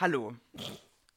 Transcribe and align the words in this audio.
Hallo. 0.00 0.32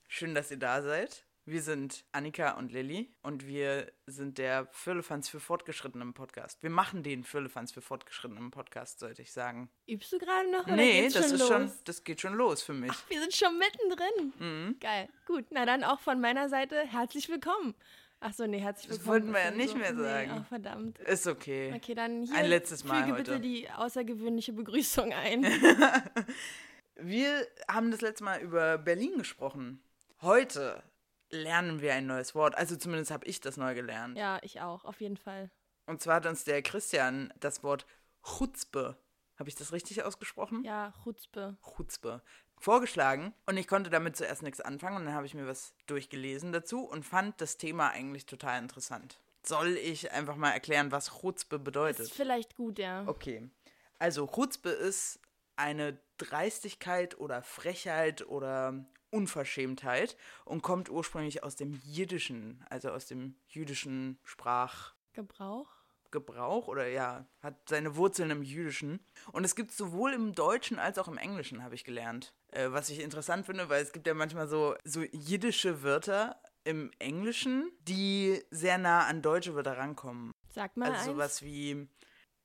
Schön, 0.07 0.33
dass 0.33 0.49
ihr 0.49 0.57
da 0.57 0.81
seid. 0.81 1.23
Wir 1.45 1.61
sind 1.61 2.03
Annika 2.13 2.57
und 2.57 2.71
Lilly 2.71 3.13
und 3.21 3.45
wir 3.45 3.91
sind 4.07 4.39
der 4.39 4.67
Firlefanz 4.71 5.29
für 5.29 5.39
Fortgeschrittenen 5.39 6.15
Podcast. 6.15 6.63
Wir 6.63 6.71
machen 6.71 7.03
den 7.03 7.23
Firlefanz 7.23 7.71
für 7.71 7.81
Fortgeschrittenen 7.81 8.49
Podcast, 8.49 8.97
sollte 8.97 9.21
ich 9.21 9.31
sagen. 9.33 9.69
Übst 9.87 10.11
du 10.11 10.17
gerade 10.17 10.49
noch? 10.51 10.65
Oder 10.65 10.77
nee, 10.77 11.01
geht's 11.01 11.13
das 11.13 11.25
schon 11.25 11.33
ist 11.35 11.39
los? 11.41 11.49
schon, 11.49 11.71
das 11.85 12.03
geht 12.03 12.21
schon 12.21 12.33
los 12.33 12.63
für 12.63 12.73
mich. 12.73 12.91
Ach, 12.91 13.09
wir 13.09 13.21
sind 13.21 13.35
schon 13.35 13.55
mittendrin. 13.59 14.33
Mhm. 14.39 14.79
Geil. 14.79 15.09
Gut, 15.27 15.45
na 15.51 15.65
dann 15.67 15.83
auch 15.83 15.99
von 15.99 16.19
meiner 16.19 16.49
Seite 16.49 16.77
herzlich 16.87 17.29
willkommen. 17.29 17.75
Ach 18.19 18.33
so, 18.33 18.47
nee, 18.47 18.59
herzlich 18.59 18.87
Das 18.87 18.99
willkommen. 18.99 19.33
wollten 19.33 19.33
wir 19.33 19.43
ja 19.43 19.51
nicht 19.51 19.71
so, 19.73 19.77
mehr 19.77 19.93
nee, 19.93 20.01
sagen. 20.01 20.31
Oh, 20.39 20.43
verdammt. 20.49 20.97
Ist 20.99 21.27
okay. 21.27 21.71
Okay, 21.75 21.93
dann 21.93 22.23
hier 22.23 22.35
Ein 22.35 22.49
letztes 22.49 22.83
Mal 22.83 23.01
füge 23.03 23.13
heute. 23.13 23.23
bitte 23.31 23.39
die 23.41 23.69
außergewöhnliche 23.69 24.53
Begrüßung 24.53 25.13
ein. 25.13 25.45
Wir 27.03 27.47
haben 27.67 27.91
das 27.91 28.01
letzte 28.01 28.23
Mal 28.23 28.41
über 28.41 28.77
Berlin 28.77 29.17
gesprochen. 29.17 29.83
Heute 30.21 30.83
lernen 31.29 31.81
wir 31.81 31.93
ein 31.93 32.05
neues 32.05 32.35
Wort. 32.35 32.55
Also 32.55 32.75
zumindest 32.75 33.11
habe 33.11 33.25
ich 33.25 33.41
das 33.41 33.57
neu 33.57 33.73
gelernt. 33.73 34.17
ja, 34.17 34.39
ich 34.43 34.61
auch, 34.61 34.85
auf 34.85 35.01
jeden 35.01 35.17
Fall. 35.17 35.49
Und 35.87 36.01
zwar 36.01 36.15
hat 36.15 36.25
uns 36.27 36.43
der 36.43 36.61
Christian 36.61 37.33
das 37.39 37.63
Wort 37.63 37.85
Chutzpe, 38.23 38.97
habe 39.37 39.49
ich 39.49 39.55
das 39.55 39.73
richtig 39.73 40.03
ausgesprochen? 40.03 40.63
Ja, 40.63 40.93
Chutzpe. 41.03 41.57
Chutzpe, 41.75 42.21
vorgeschlagen. 42.59 43.33
Und 43.47 43.57
ich 43.57 43.67
konnte 43.67 43.89
damit 43.89 44.15
zuerst 44.15 44.43
nichts 44.43 44.61
anfangen. 44.61 44.97
Und 44.97 45.05
dann 45.05 45.15
habe 45.15 45.25
ich 45.25 45.33
mir 45.33 45.47
was 45.47 45.73
durchgelesen 45.87 46.51
dazu 46.51 46.83
und 46.83 47.03
fand 47.03 47.41
das 47.41 47.57
Thema 47.57 47.89
eigentlich 47.89 48.27
total 48.27 48.61
interessant. 48.61 49.19
Soll 49.43 49.69
ich 49.69 50.11
einfach 50.11 50.35
mal 50.35 50.51
erklären, 50.51 50.91
was 50.91 51.19
Chutzpe 51.21 51.55
Ist 51.55 51.63
bedeutet? 51.63 52.11
vielleicht 52.11 52.55
gut, 52.55 52.77
ja. 52.77 53.07
Okay. 53.07 53.49
Also 53.97 54.27
Chutzpe 54.27 54.69
ist 54.69 55.19
eine 55.55 55.99
Dreistigkeit 56.21 57.17
oder 57.19 57.41
Frechheit 57.41 58.27
oder 58.27 58.85
Unverschämtheit 59.09 60.15
und 60.45 60.61
kommt 60.61 60.89
ursprünglich 60.89 61.43
aus 61.43 61.55
dem 61.55 61.73
Jiddischen, 61.83 62.63
also 62.69 62.91
aus 62.91 63.07
dem 63.07 63.35
jüdischen 63.47 64.19
Sprachgebrauch 64.23 65.69
Gebrauch? 66.11 66.67
oder 66.67 66.87
ja, 66.87 67.25
hat 67.41 67.55
seine 67.69 67.95
Wurzeln 67.95 68.31
im 68.31 68.43
Jüdischen. 68.43 68.99
Und 69.31 69.45
es 69.45 69.55
gibt 69.55 69.71
sowohl 69.71 70.13
im 70.13 70.35
Deutschen 70.35 70.77
als 70.77 70.97
auch 70.97 71.07
im 71.07 71.17
Englischen, 71.17 71.63
habe 71.63 71.75
ich 71.75 71.83
gelernt. 71.85 72.33
Äh, 72.51 72.71
was 72.71 72.89
ich 72.89 72.99
interessant 72.99 73.45
finde, 73.45 73.69
weil 73.69 73.81
es 73.81 73.93
gibt 73.93 74.07
ja 74.07 74.13
manchmal 74.13 74.47
so, 74.47 74.75
so 74.83 75.01
jiddische 75.01 75.83
Wörter 75.83 76.41
im 76.65 76.91
Englischen, 76.99 77.71
die 77.79 78.43
sehr 78.51 78.77
nah 78.77 79.07
an 79.07 79.21
deutsche 79.21 79.55
Wörter 79.55 79.77
rankommen. 79.77 80.31
Sag 80.49 80.75
mal 80.77 80.91
Also 80.91 80.97
eins. 80.97 81.05
sowas 81.05 81.41
wie 81.43 81.87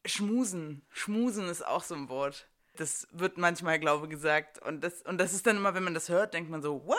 Schmusen. 0.06 0.86
Schmusen 0.90 1.48
ist 1.48 1.66
auch 1.66 1.82
so 1.82 1.94
ein 1.96 2.08
Wort. 2.08 2.48
Das 2.76 3.06
wird 3.12 3.38
manchmal, 3.38 3.78
glaube 3.78 4.06
ich, 4.06 4.10
gesagt. 4.10 4.60
Und 4.62 4.82
das, 4.82 5.02
und 5.02 5.18
das 5.18 5.32
ist 5.32 5.46
dann 5.46 5.56
immer, 5.56 5.74
wenn 5.74 5.84
man 5.84 5.94
das 5.94 6.08
hört, 6.08 6.34
denkt 6.34 6.50
man 6.50 6.62
so, 6.62 6.86
what? 6.86 6.96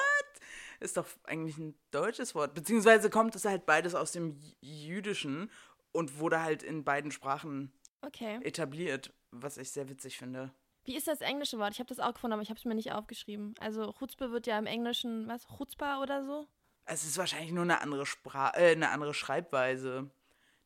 Ist 0.79 0.97
doch 0.97 1.07
eigentlich 1.23 1.57
ein 1.57 1.75
deutsches 1.91 2.35
Wort. 2.35 2.53
Beziehungsweise 2.53 3.09
kommt 3.09 3.35
es 3.35 3.45
halt 3.45 3.65
beides 3.65 3.95
aus 3.95 4.11
dem 4.11 4.39
Jüdischen 4.61 5.49
und 5.91 6.19
wurde 6.19 6.41
halt 6.43 6.61
in 6.63 6.83
beiden 6.83 7.11
Sprachen 7.11 7.71
Okay. 8.01 8.39
etabliert, 8.43 9.11
was 9.31 9.57
ich 9.57 9.71
sehr 9.71 9.89
witzig 9.89 10.17
finde. 10.17 10.53
Wie 10.85 10.95
ist 10.95 11.07
das 11.07 11.21
englische 11.21 11.57
Wort? 11.57 11.73
Ich 11.73 11.79
habe 11.79 11.89
das 11.89 11.99
auch 11.99 12.13
gefunden, 12.13 12.33
aber 12.33 12.41
ich 12.43 12.49
habe 12.49 12.59
es 12.59 12.65
mir 12.65 12.75
nicht 12.75 12.91
aufgeschrieben. 12.91 13.55
Also 13.59 13.91
Chutzpe 13.91 14.31
wird 14.31 14.47
ja 14.47 14.57
im 14.57 14.67
Englischen, 14.67 15.27
was? 15.27 15.45
Chutzpah 15.47 16.01
oder 16.01 16.23
so? 16.23 16.47
Es 16.85 17.03
ist 17.03 17.17
wahrscheinlich 17.17 17.51
nur 17.51 17.63
eine 17.63 17.81
andere 17.81 18.05
Sprache, 18.05 18.55
äh, 18.57 18.71
eine 18.71 18.89
andere 18.91 19.13
Schreibweise. 19.13 20.09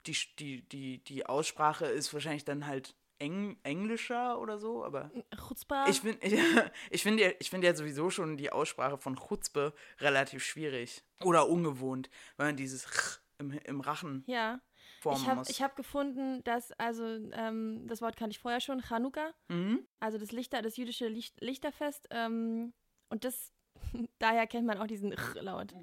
Die, 0.06 0.16
die, 0.38 0.62
die, 0.68 1.04
die 1.04 1.26
Aussprache 1.26 1.86
ist 1.86 2.14
wahrscheinlich 2.14 2.46
dann 2.46 2.68
halt 2.68 2.96
Eng 3.22 3.58
englischer 3.64 4.40
oder 4.40 4.58
so, 4.58 4.84
aber 4.84 5.12
Chutzpah? 5.36 5.88
Ich 5.88 6.02
finde 6.02 6.20
ich 6.90 7.04
find 7.04 7.20
ja, 7.20 7.30
ich 7.40 7.50
find 7.50 7.64
ja 7.64 7.76
sowieso 7.76 8.10
schon 8.10 8.36
die 8.36 8.52
Aussprache 8.52 8.98
von 8.98 9.16
Chutzpe 9.16 9.74
relativ 10.00 10.44
schwierig 10.44 11.04
oder 11.24 11.48
ungewohnt, 11.48 12.10
weil 12.38 12.48
man 12.48 12.58
dieses 12.58 12.86
Ch 12.90 13.22
im, 13.38 13.52
im 13.52 13.82
Rachen 13.82 14.24
ja. 14.28 14.60
formen 15.02 15.22
Ich 15.22 15.28
habe 15.28 15.40
muss. 15.40 15.50
ich 15.50 15.62
hab 15.62 15.76
gefunden, 15.76 16.44
dass, 16.44 16.72
also 16.74 17.04
ähm, 17.04 17.86
das 17.88 18.02
Wort 18.02 18.16
kannte 18.16 18.32
ich 18.32 18.40
vorher 18.40 18.62
schon, 18.62 18.82
Chanukka, 18.82 19.34
mhm. 19.50 19.86
also 20.00 20.18
das 20.18 20.32
Lichter, 20.32 20.62
das 20.62 20.78
jüdische 20.78 21.08
Licht, 21.08 21.40
Lichterfest. 21.42 22.08
Ähm, 22.12 22.74
und 23.10 23.24
das, 23.24 23.54
daher 24.20 24.48
kennt 24.48 24.66
man 24.66 24.78
auch 24.78 24.88
diesen 24.88 25.12
Ch-Laut. 25.12 25.74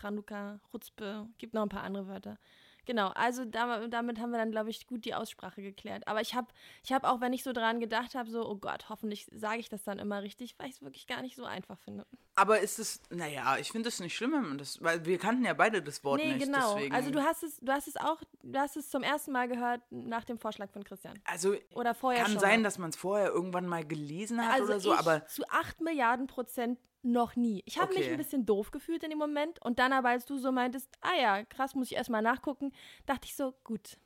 Chanukka, 0.00 0.60
Chutzpe, 0.70 1.28
gibt 1.38 1.54
noch 1.54 1.62
ein 1.62 1.68
paar 1.68 1.84
andere 1.84 2.08
Wörter. 2.08 2.38
Genau, 2.84 3.08
also 3.08 3.44
da, 3.44 3.86
damit 3.86 4.18
haben 4.18 4.30
wir 4.30 4.38
dann, 4.38 4.50
glaube 4.50 4.70
ich, 4.70 4.86
gut 4.86 5.04
die 5.04 5.14
Aussprache 5.14 5.62
geklärt. 5.62 6.06
Aber 6.08 6.20
ich 6.20 6.34
habe 6.34 6.48
ich 6.82 6.92
hab 6.92 7.04
auch, 7.04 7.20
wenn 7.20 7.32
ich 7.32 7.44
so 7.44 7.52
dran 7.52 7.78
gedacht 7.78 8.14
habe, 8.14 8.28
so, 8.28 8.48
oh 8.48 8.56
Gott, 8.56 8.88
hoffentlich 8.88 9.26
sage 9.32 9.60
ich 9.60 9.68
das 9.68 9.84
dann 9.84 9.98
immer 9.98 10.22
richtig, 10.22 10.56
weil 10.58 10.68
ich 10.68 10.76
es 10.76 10.82
wirklich 10.82 11.06
gar 11.06 11.22
nicht 11.22 11.36
so 11.36 11.44
einfach 11.44 11.78
finde. 11.78 12.04
Aber 12.34 12.60
ist 12.60 12.78
es, 12.78 13.00
naja, 13.10 13.56
ich 13.58 13.70
finde 13.70 13.88
es 13.88 14.00
nicht 14.00 14.16
schlimm, 14.16 14.56
das, 14.58 14.82
weil 14.82 15.04
wir 15.04 15.18
kannten 15.18 15.44
ja 15.44 15.54
beide 15.54 15.82
das 15.82 16.02
Wort 16.02 16.20
nee, 16.20 16.34
nicht. 16.34 16.46
genau. 16.46 16.74
Deswegen, 16.74 16.94
Also 16.94 17.10
du 17.10 17.22
hast 17.22 17.42
es, 17.44 17.58
du 17.58 17.72
hast 17.72 17.86
es 17.86 17.96
auch, 17.96 18.20
du 18.42 18.58
hast 18.58 18.76
es 18.76 18.90
zum 18.90 19.02
ersten 19.02 19.32
Mal 19.32 19.48
gehört 19.48 19.80
nach 19.90 20.24
dem 20.24 20.38
Vorschlag 20.38 20.70
von 20.70 20.82
Christian. 20.82 21.18
also 21.24 21.54
Oder 21.74 21.94
vorher 21.94 22.22
kann 22.22 22.32
schon. 22.32 22.40
sein, 22.40 22.62
dass 22.64 22.78
man 22.78 22.90
es 22.90 22.96
vorher 22.96 23.28
irgendwann 23.28 23.66
mal 23.66 23.84
gelesen 23.84 24.44
hat 24.44 24.54
also 24.54 24.64
oder 24.64 24.80
so, 24.80 24.92
ich 24.92 24.98
aber 24.98 25.26
zu 25.26 25.44
8 25.48 25.80
Milliarden 25.82 26.26
Prozent 26.26 26.78
noch 27.02 27.36
nie. 27.36 27.62
Ich 27.66 27.78
habe 27.78 27.92
mich 27.94 28.04
Okay. 28.04 28.12
ein 28.12 28.16
bisschen 28.18 28.46
doof 28.46 28.70
gefühlt 28.70 29.02
in 29.02 29.10
dem 29.10 29.18
Moment 29.18 29.60
und 29.62 29.78
dann 29.78 29.92
aber, 29.92 30.10
als 30.10 30.24
du 30.24 30.38
so 30.38 30.52
meintest, 30.52 30.88
ah 31.00 31.14
ja, 31.20 31.44
krass, 31.44 31.74
muss 31.74 31.90
ich 31.90 31.96
erstmal 31.96 32.22
nachgucken, 32.22 32.72
dachte 33.06 33.26
ich 33.26 33.34
so, 33.34 33.54
gut. 33.64 33.98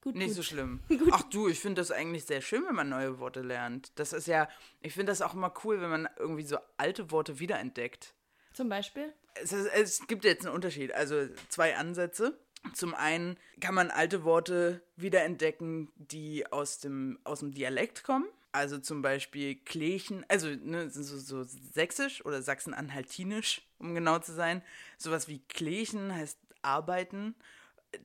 Gut, 0.00 0.14
Nicht 0.14 0.28
gut. 0.28 0.36
so 0.36 0.42
schlimm. 0.42 0.80
Ach 1.10 1.22
du, 1.24 1.48
ich 1.48 1.58
finde 1.58 1.80
das 1.80 1.90
eigentlich 1.90 2.24
sehr 2.24 2.40
schön, 2.40 2.64
wenn 2.66 2.74
man 2.74 2.88
neue 2.88 3.18
Worte 3.18 3.40
lernt. 3.42 3.90
Das 3.98 4.12
ist 4.12 4.26
ja, 4.28 4.48
ich 4.80 4.92
finde 4.94 5.10
das 5.10 5.22
auch 5.22 5.34
immer 5.34 5.52
cool, 5.64 5.80
wenn 5.80 5.90
man 5.90 6.08
irgendwie 6.18 6.44
so 6.44 6.56
alte 6.76 7.10
Worte 7.10 7.40
wiederentdeckt. 7.40 8.14
Zum 8.52 8.68
Beispiel? 8.68 9.12
Es, 9.34 9.52
ist, 9.52 9.66
es 9.72 10.06
gibt 10.06 10.24
jetzt 10.24 10.46
einen 10.46 10.54
Unterschied, 10.54 10.92
also 10.92 11.26
zwei 11.48 11.76
Ansätze. 11.76 12.38
Zum 12.74 12.94
einen 12.94 13.38
kann 13.60 13.74
man 13.74 13.90
alte 13.90 14.24
Worte 14.24 14.82
wiederentdecken, 14.96 15.90
die 15.96 16.46
aus 16.50 16.78
dem, 16.78 17.18
aus 17.24 17.40
dem 17.40 17.52
Dialekt 17.52 18.02
kommen. 18.04 18.26
Also 18.58 18.78
zum 18.78 19.02
Beispiel 19.02 19.54
Klechen, 19.54 20.24
also 20.26 20.48
ne, 20.48 20.90
so, 20.90 21.16
so 21.16 21.44
sächsisch 21.44 22.24
oder 22.24 22.42
sachsen-anhaltinisch, 22.42 23.62
um 23.78 23.94
genau 23.94 24.18
zu 24.18 24.32
sein. 24.32 24.62
Sowas 24.96 25.28
wie 25.28 25.38
Klechen 25.38 26.12
heißt 26.12 26.36
arbeiten. 26.62 27.36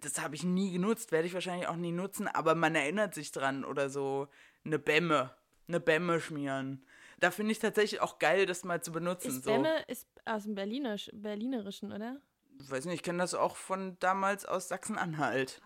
Das 0.01 0.21
habe 0.21 0.35
ich 0.35 0.43
nie 0.43 0.71
genutzt, 0.71 1.11
werde 1.11 1.25
ich 1.25 1.33
wahrscheinlich 1.33 1.67
auch 1.67 1.75
nie 1.75 1.91
nutzen, 1.91 2.27
aber 2.27 2.53
man 2.53 2.75
erinnert 2.75 3.15
sich 3.15 3.31
dran 3.31 3.65
oder 3.65 3.89
so 3.89 4.27
eine 4.63 4.77
Bämme, 4.77 5.31
eine 5.67 5.79
Bämme 5.79 6.21
schmieren. 6.21 6.85
Da 7.19 7.31
finde 7.31 7.53
ich 7.53 7.57
tatsächlich 7.57 7.99
auch 8.01 8.19
geil, 8.19 8.45
das 8.45 8.63
mal 8.63 8.83
zu 8.83 8.91
benutzen. 8.91 9.29
Ist 9.29 9.45
so. 9.45 9.49
Bämme 9.49 9.83
ist 9.87 10.07
aus 10.25 10.43
dem 10.43 10.53
Berlinisch, 10.53 11.09
Berlinerischen, 11.13 11.91
oder? 11.91 12.21
Ich 12.59 12.69
weiß 12.69 12.85
nicht, 12.85 12.93
ich 12.93 13.03
kenne 13.03 13.17
das 13.17 13.33
auch 13.33 13.55
von 13.55 13.97
damals 13.99 14.45
aus 14.45 14.67
Sachsen-Anhalt. 14.67 15.63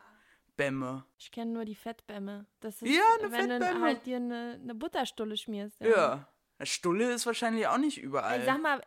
Bämme. 0.58 1.06
Ich 1.18 1.32
kenne 1.32 1.52
nur 1.52 1.64
die 1.66 1.76
Fettbämme. 1.76 2.46
Das 2.60 2.82
ist, 2.82 2.90
Ja, 2.94 3.02
eine 3.20 3.32
wenn 3.32 3.50
du 3.50 3.58
Fettbämme. 3.60 3.86
halt 3.86 4.06
dir 4.06 4.18
eine, 4.18 4.60
eine 4.62 4.76
Butterstulle 4.76 5.38
schmierst. 5.38 5.80
Ja. 5.80 6.28
Der 6.60 6.66
Stulle 6.66 7.12
ist 7.14 7.26
wahrscheinlich 7.28 7.68
auch 7.68 7.78
nicht 7.78 8.00
überall. 8.02 8.44
Sag 8.44 8.62
mal, 8.62 8.82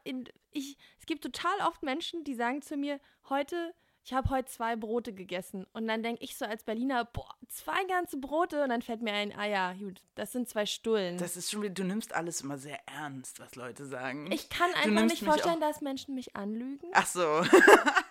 ich, 0.50 0.76
es 0.98 1.06
gibt 1.06 1.22
total 1.22 1.53
oft 1.69 1.82
Menschen, 1.84 2.25
die 2.25 2.34
sagen 2.34 2.60
zu 2.62 2.76
mir, 2.76 2.98
heute, 3.28 3.72
ich 4.03 4.12
habe 4.12 4.28
heute 4.30 4.50
zwei 4.50 4.75
Brote 4.75 5.14
gegessen. 5.14 5.64
Und 5.72 5.86
dann 5.86 6.03
denke 6.03 6.25
ich 6.25 6.36
so 6.36 6.44
als 6.44 6.64
Berliner, 6.64 7.04
boah, 7.04 7.32
zwei 7.48 7.84
ganze 7.84 8.16
Brote. 8.16 8.64
Und 8.64 8.70
dann 8.70 8.82
fällt 8.82 9.03
mir 9.03 9.12
ein, 9.12 9.32
ah 9.38 9.47
ja, 9.47 9.72
gut, 9.75 10.03
das 10.16 10.32
sind 10.32 10.48
zwei 10.48 10.66
Stullen. 10.66 11.16
das 11.19 11.36
ist 11.36 11.53
schon 11.53 11.62
wieder, 11.62 11.75
du 11.75 11.84
nimmst 11.84 12.12
alles 12.12 12.41
immer 12.41 12.59
sehr 12.59 12.80
ernst, 12.88 13.38
was 13.38 13.54
Leute 13.54 13.86
sagen. 13.86 14.32
ich 14.32 14.48
kann 14.48 14.72
Du 14.72 14.78
einfach 14.78 15.04
nicht 15.04 15.22
vorstellen, 15.22 15.60
dass 15.60 15.80
Menschen 15.80 16.16
mich 16.16 16.34
anlügen. 16.34 16.88
Ach 16.94 17.06
so. 17.06 17.42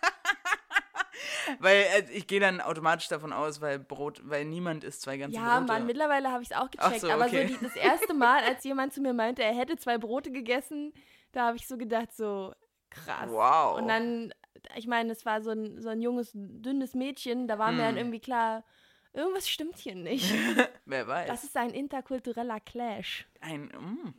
weil 1.60 1.82
äh, 1.82 2.12
ich 2.12 2.28
gehe 2.28 2.40
dann 2.40 2.62
automatisch 2.62 3.08
davon 3.08 3.34
aus, 3.34 3.62
weil 3.62 3.80
Brot, 3.80 4.22
weil 4.24 4.46
niemand 4.46 4.84
isst 4.84 5.02
zwei 5.02 5.18
ganze 5.18 5.38
Ja, 5.38 5.60
Brote. 5.60 5.74
Mann, 5.74 5.86
mittlerweile 5.86 6.32
habe 6.32 6.44
ich 6.44 6.52
es 6.52 6.58
auch 6.58 6.70
gecheckt. 6.70 7.02
so, 7.02 7.10
Aber 7.10 7.26
okay. 7.26 7.48
so 7.48 7.54
die, 7.58 7.66
das 7.66 7.76
erste 7.76 8.14
Mal, 8.14 8.44
als 8.48 8.64
jemand 8.64 8.94
zu 8.94 9.02
mir 9.02 9.14
meinte, 9.14 9.44
er 9.44 9.54
hätte 9.54 9.78
zwei 9.78 9.98
Brote 9.98 10.32
gegessen, 10.32 10.94
da 11.32 11.48
habe 11.48 11.58
ich 11.58 11.68
so 11.68 11.78
gedacht, 11.78 12.14
so 12.14 12.54
krass. 12.90 13.30
Wow. 13.30 13.78
Und 13.78 13.88
dann, 13.88 14.34
ich 14.76 14.88
meine, 14.88 15.12
es 15.12 15.26
war 15.26 15.42
so 15.42 15.52
ein, 15.52 15.82
so 15.82 15.90
ein 15.90 16.02
junges, 16.02 16.32
dünnes 16.34 16.94
Mädchen, 16.94 17.48
da 17.48 17.58
war 17.60 17.72
mir 17.72 17.80
dann 17.84 17.92
Hm. 17.92 17.98
irgendwie 17.98 18.20
klar, 18.20 18.64
irgendwas 19.14 19.48
stimmt 19.50 19.78
hier 19.78 19.96
nicht. 19.96 20.34
Wer 20.86 21.08
weiß. 21.08 21.28
Das 21.28 21.44
ist 21.44 21.56
ein 21.58 21.72
interkultureller 21.72 22.60
Clash. 22.60 23.28
Ein, 23.42 23.66
mm. 23.66 24.14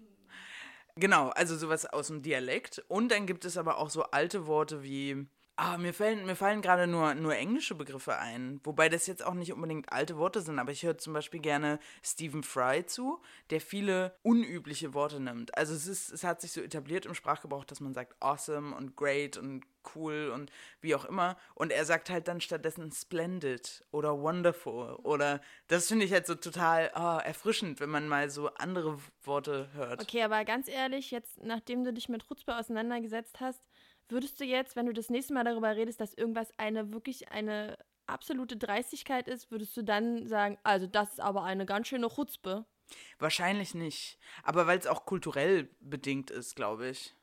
Genau, 0.97 1.29
also 1.31 1.57
sowas 1.57 1.87
aus 1.87 2.09
dem 2.09 2.23
Dialekt. 2.23 2.85
Und 2.89 3.11
dann 3.11 3.27
gibt 3.27 3.45
es 3.45 3.57
aber 3.57 3.79
auch 3.79 3.91
so 3.91 4.03
alte 4.05 4.47
Worte 4.47 4.83
wie 4.83 5.27
Ah, 5.57 5.77
mir 5.77 5.93
fallen, 5.93 6.25
mir 6.25 6.37
fallen 6.37 6.63
gerade 6.63 6.87
nur, 6.87 7.15
nur 7.15 7.37
englische 7.37 7.75
Begriffe 7.75 8.17
ein. 8.17 8.61
Wobei 8.65 8.89
das 8.89 9.07
jetzt 9.07 9.25
auch 9.25 9.35
nicht 9.35 9.53
unbedingt 9.53 9.93
alte 9.93 10.17
Worte 10.17 10.41
sind, 10.41 10.59
aber 10.59 10.73
ich 10.73 10.83
höre 10.85 10.97
zum 10.97 11.13
Beispiel 11.13 11.41
gerne 11.41 11.79
Stephen 12.03 12.43
Fry 12.43 12.87
zu, 12.87 13.21
der 13.51 13.61
viele 13.61 14.17
unübliche 14.23 14.95
Worte 14.95 15.21
nimmt. 15.21 15.57
Also 15.59 15.75
es 15.75 15.87
ist, 15.87 16.13
es 16.13 16.25
hat 16.25 16.41
sich 16.41 16.53
so 16.53 16.63
etabliert 16.63 17.05
im 17.05 17.15
Sprachgebrauch, 17.15 17.65
dass 17.65 17.81
man 17.81 17.93
sagt 17.93 18.17
awesome 18.21 18.75
und 18.75 18.97
great 18.97 19.37
und 19.37 19.67
cool 19.95 20.31
und 20.35 20.51
wie 20.81 20.95
auch 20.95 21.05
immer. 21.05 21.37
Und 21.55 21.73
er 21.73 21.85
sagt 21.85 22.11
halt 22.11 22.29
dann 22.29 22.41
stattdessen 22.41 22.93
splendid 22.93 23.85
oder 23.91 24.19
wonderful. 24.21 24.95
Oder 25.03 25.41
das 25.69 25.89
finde 25.89 26.05
ich 26.05 26.13
halt 26.13 26.27
so 26.27 26.35
total 26.35 26.91
oh, 26.95 27.19
erfrischend, 27.23 27.81
wenn 27.81 27.91
man 27.91 28.09
mal 28.09 28.31
so 28.31 28.49
andere 28.55 28.99
Worte 29.25 29.69
hört. 29.75 30.03
Okay, 30.03 30.23
aber 30.23 30.45
ganz 30.45 30.69
ehrlich, 30.69 31.11
jetzt 31.11 31.43
nachdem 31.43 31.85
du 31.85 31.93
dich 31.93 32.09
mit 32.09 32.29
Rutzpe 32.31 32.57
auseinandergesetzt 32.57 33.41
hast, 33.41 33.61
Würdest 34.11 34.41
du 34.41 34.45
jetzt, 34.45 34.77
wenn 34.77 34.87
du 34.87 34.93
das 34.93 35.11
nächste 35.11 35.35
Mal 35.35 35.45
darüber 35.45 35.75
redest, 35.77 36.01
dass 36.01 36.15
irgendwas 36.15 36.53
eine 36.59 36.93
wirklich 36.93 37.31
eine 37.31 37.79
absolute 38.07 38.57
Dreistigkeit 38.57 39.29
ist, 39.29 39.51
würdest 39.51 39.77
du 39.77 39.83
dann 39.83 40.27
sagen, 40.27 40.59
also 40.63 40.87
das 40.87 41.11
ist 41.13 41.21
aber 41.21 41.45
eine 41.45 41.65
ganz 41.65 41.89
schöne 41.89 42.09
Chutzpe? 42.09 42.65
Wahrscheinlich 43.19 43.75
nicht. 43.75 44.19
Aber 44.43 44.67
weil 44.67 44.79
es 44.79 44.87
auch 44.87 45.05
kulturell 45.05 45.69
bedingt 45.81 46.31
ist, 46.31 46.57
glaube 46.57 46.89
ich. 46.89 47.15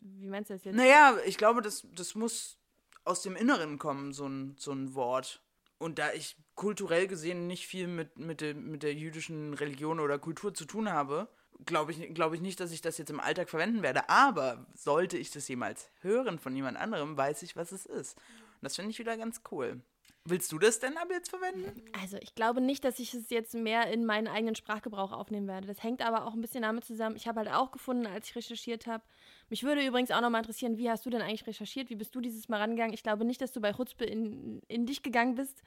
Wie 0.00 0.28
meinst 0.28 0.50
du 0.50 0.54
das 0.54 0.64
jetzt? 0.64 0.76
Naja, 0.76 1.16
ich 1.24 1.38
glaube, 1.38 1.62
das, 1.62 1.86
das 1.92 2.14
muss 2.14 2.58
aus 3.04 3.22
dem 3.22 3.36
Inneren 3.36 3.78
kommen, 3.78 4.12
so 4.12 4.26
ein, 4.26 4.56
so 4.58 4.72
ein 4.72 4.94
Wort. 4.94 5.42
Und 5.78 5.98
da 5.98 6.12
ich 6.12 6.36
kulturell 6.54 7.06
gesehen 7.06 7.46
nicht 7.46 7.66
viel 7.66 7.86
mit, 7.86 8.18
mit, 8.18 8.40
der, 8.40 8.54
mit 8.54 8.82
der 8.82 8.94
jüdischen 8.94 9.54
Religion 9.54 10.00
oder 10.00 10.18
Kultur 10.18 10.54
zu 10.54 10.64
tun 10.64 10.90
habe, 10.90 11.28
glaube 11.64 11.92
ich, 11.92 12.14
glaub 12.14 12.34
ich 12.34 12.40
nicht, 12.40 12.60
dass 12.60 12.72
ich 12.72 12.80
das 12.80 12.98
jetzt 12.98 13.10
im 13.10 13.20
Alltag 13.20 13.48
verwenden 13.48 13.82
werde. 13.82 14.08
Aber 14.08 14.66
sollte 14.74 15.16
ich 15.16 15.30
das 15.30 15.48
jemals 15.48 15.90
hören 16.00 16.38
von 16.38 16.54
jemand 16.54 16.76
anderem, 16.76 17.16
weiß 17.16 17.42
ich, 17.42 17.56
was 17.56 17.72
es 17.72 17.86
ist. 17.86 18.16
Und 18.16 18.62
das 18.62 18.76
finde 18.76 18.90
ich 18.90 18.98
wieder 18.98 19.16
ganz 19.16 19.42
cool. 19.50 19.80
Willst 20.28 20.50
du 20.50 20.58
das 20.58 20.80
denn 20.80 20.96
aber 20.96 21.14
jetzt 21.14 21.30
verwenden? 21.30 21.80
Also 22.00 22.16
ich 22.20 22.34
glaube 22.34 22.60
nicht, 22.60 22.84
dass 22.84 22.98
ich 22.98 23.14
es 23.14 23.30
jetzt 23.30 23.54
mehr 23.54 23.86
in 23.92 24.04
meinen 24.04 24.26
eigenen 24.26 24.56
Sprachgebrauch 24.56 25.12
aufnehmen 25.12 25.46
werde. 25.46 25.68
Das 25.68 25.84
hängt 25.84 26.04
aber 26.04 26.26
auch 26.26 26.34
ein 26.34 26.40
bisschen 26.40 26.62
damit 26.62 26.84
zusammen. 26.84 27.14
Ich 27.14 27.28
habe 27.28 27.38
halt 27.38 27.52
auch 27.52 27.70
gefunden, 27.70 28.06
als 28.06 28.28
ich 28.28 28.34
recherchiert 28.34 28.88
habe. 28.88 29.04
Mich 29.50 29.62
würde 29.62 29.86
übrigens 29.86 30.10
auch 30.10 30.20
nochmal 30.20 30.40
interessieren, 30.40 30.78
wie 30.78 30.90
hast 30.90 31.06
du 31.06 31.10
denn 31.10 31.22
eigentlich 31.22 31.46
recherchiert? 31.46 31.90
Wie 31.90 31.94
bist 31.94 32.12
du 32.12 32.20
dieses 32.20 32.48
Mal 32.48 32.58
rangegangen? 32.58 32.92
Ich 32.92 33.04
glaube 33.04 33.24
nicht, 33.24 33.40
dass 33.40 33.52
du 33.52 33.60
bei 33.60 33.72
Chutzpe 33.72 34.04
in, 34.04 34.62
in 34.66 34.84
dich 34.84 35.04
gegangen 35.04 35.36
bist. 35.36 35.62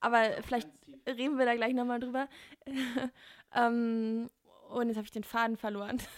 Aber 0.00 0.30
vielleicht 0.46 0.70
reden 1.06 1.36
wir 1.36 1.44
da 1.44 1.54
gleich 1.54 1.74
nochmal 1.74 2.00
drüber. 2.00 2.26
ähm, 3.54 4.30
und 4.70 4.88
jetzt 4.88 4.96
habe 4.96 5.04
ich 5.04 5.10
den 5.10 5.24
Faden 5.24 5.56
verloren. 5.56 6.00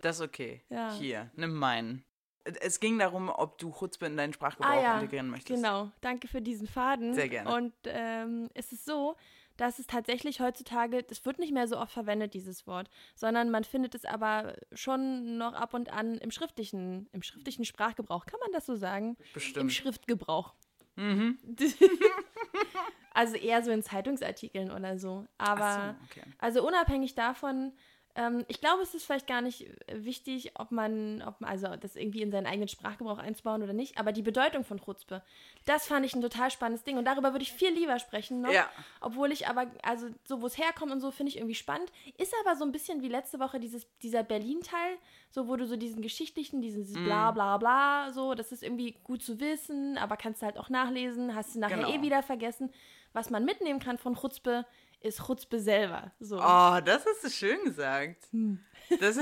Das 0.00 0.20
ist 0.20 0.22
okay. 0.22 0.62
Ja. 0.68 0.92
Hier, 0.92 1.28
nimm 1.34 1.54
meinen. 1.54 2.04
Es 2.44 2.78
ging 2.78 3.00
darum, 3.00 3.28
ob 3.28 3.58
du 3.58 3.72
Chutzpe 3.72 4.06
in 4.06 4.16
deinen 4.16 4.32
Sprachgebrauch 4.32 4.70
ah, 4.70 4.80
ja, 4.80 4.94
integrieren 4.94 5.28
möchtest. 5.28 5.60
Genau, 5.60 5.90
danke 6.00 6.28
für 6.28 6.40
diesen 6.40 6.68
Faden. 6.68 7.14
Sehr 7.14 7.28
gerne. 7.28 7.52
Und 7.52 7.74
ähm, 7.84 8.48
es 8.54 8.70
ist 8.70 8.84
so, 8.84 9.16
dass 9.56 9.80
es 9.80 9.86
tatsächlich 9.86 10.40
heutzutage, 10.40 11.02
das 11.02 11.26
wird 11.26 11.40
nicht 11.40 11.52
mehr 11.52 11.66
so 11.66 11.78
oft 11.78 11.92
verwendet, 11.92 12.32
dieses 12.32 12.66
Wort, 12.66 12.88
sondern 13.16 13.50
man 13.50 13.64
findet 13.64 13.94
es 13.94 14.04
aber 14.04 14.54
schon 14.72 15.36
noch 15.36 15.52
ab 15.52 15.74
und 15.74 15.92
an 15.92 16.16
im 16.18 16.30
schriftlichen, 16.30 17.08
im 17.12 17.22
schriftlichen 17.22 17.64
Sprachgebrauch. 17.64 18.24
Kann 18.24 18.40
man 18.40 18.52
das 18.52 18.66
so 18.66 18.76
sagen? 18.76 19.16
Bestimmt. 19.34 19.56
Im 19.56 19.70
Schriftgebrauch. 19.70 20.54
Mhm. 20.94 21.38
also 23.18 23.34
eher 23.34 23.62
so 23.64 23.72
in 23.72 23.82
Zeitungsartikeln 23.82 24.70
oder 24.70 24.96
so. 24.96 25.26
Aber 25.38 25.64
Ach 25.64 25.94
so, 26.14 26.20
okay. 26.20 26.26
also 26.38 26.64
unabhängig 26.64 27.16
davon, 27.16 27.72
ähm, 28.14 28.44
ich 28.48 28.60
glaube, 28.60 28.82
es 28.82 28.94
ist 28.94 29.04
vielleicht 29.04 29.26
gar 29.26 29.40
nicht 29.40 29.66
wichtig, 29.92 30.52
ob 30.58 30.70
man, 30.72 31.22
ob 31.22 31.40
man, 31.40 31.50
also 31.50 31.68
das 31.76 31.94
irgendwie 31.96 32.22
in 32.22 32.30
seinen 32.30 32.46
eigenen 32.46 32.68
Sprachgebrauch 32.68 33.18
einzubauen 33.18 33.62
oder 33.62 33.72
nicht, 33.72 33.98
aber 33.98 34.12
die 34.12 34.22
Bedeutung 34.22 34.64
von 34.64 34.80
Chutzpe, 34.80 35.22
das 35.66 35.86
fand 35.86 36.04
ich 36.04 36.14
ein 36.14 36.20
total 36.22 36.50
spannendes 36.50 36.84
Ding 36.84 36.98
und 36.98 37.04
darüber 37.04 37.32
würde 37.32 37.42
ich 37.42 37.52
viel 37.52 37.70
lieber 37.72 37.98
sprechen 37.98 38.40
noch, 38.40 38.52
Ja. 38.52 38.68
obwohl 39.00 39.30
ich 39.32 39.46
aber, 39.48 39.66
also 39.82 40.08
so 40.24 40.40
wo 40.42 40.46
es 40.46 40.58
herkommt 40.58 40.90
und 40.92 41.00
so, 41.00 41.10
finde 41.10 41.30
ich 41.30 41.36
irgendwie 41.36 41.54
spannend, 41.54 41.92
ist 42.16 42.34
aber 42.44 42.56
so 42.56 42.64
ein 42.64 42.72
bisschen 42.72 43.02
wie 43.02 43.08
letzte 43.08 43.38
Woche 43.40 43.60
dieses, 43.60 43.86
dieser 44.00 44.22
Berlin-Teil, 44.24 44.96
so 45.30 45.46
wo 45.48 45.56
du 45.56 45.66
so 45.66 45.76
diesen 45.76 46.02
geschichtlichen, 46.02 46.60
dieses 46.62 46.96
Mhm. 46.96 47.04
bla 47.04 47.30
bla 47.30 47.56
bla, 47.58 48.12
so, 48.12 48.34
das 48.34 48.52
ist 48.52 48.62
irgendwie 48.62 48.92
gut 49.04 49.22
zu 49.22 49.38
wissen, 49.40 49.98
aber 49.98 50.16
kannst 50.16 50.42
du 50.42 50.46
halt 50.46 50.58
auch 50.58 50.70
nachlesen, 50.70 51.34
hast 51.34 51.54
du 51.54 51.60
nachher 51.60 51.76
Genau. 51.76 51.92
eh 51.92 52.02
wieder 52.02 52.22
vergessen. 52.22 52.70
Was 53.14 53.30
man 53.30 53.44
mitnehmen 53.44 53.80
kann 53.80 53.96
von 53.96 54.14
Chutzpe, 54.16 54.66
ist 55.00 55.24
Chutzpe 55.26 55.60
selber. 55.60 56.12
So. 56.18 56.36
Oh, 56.36 56.78
das 56.84 57.06
hast 57.06 57.24
du 57.24 57.30
schön 57.30 57.64
gesagt. 57.64 58.26
Hm. 58.32 58.60
Das, 59.00 59.18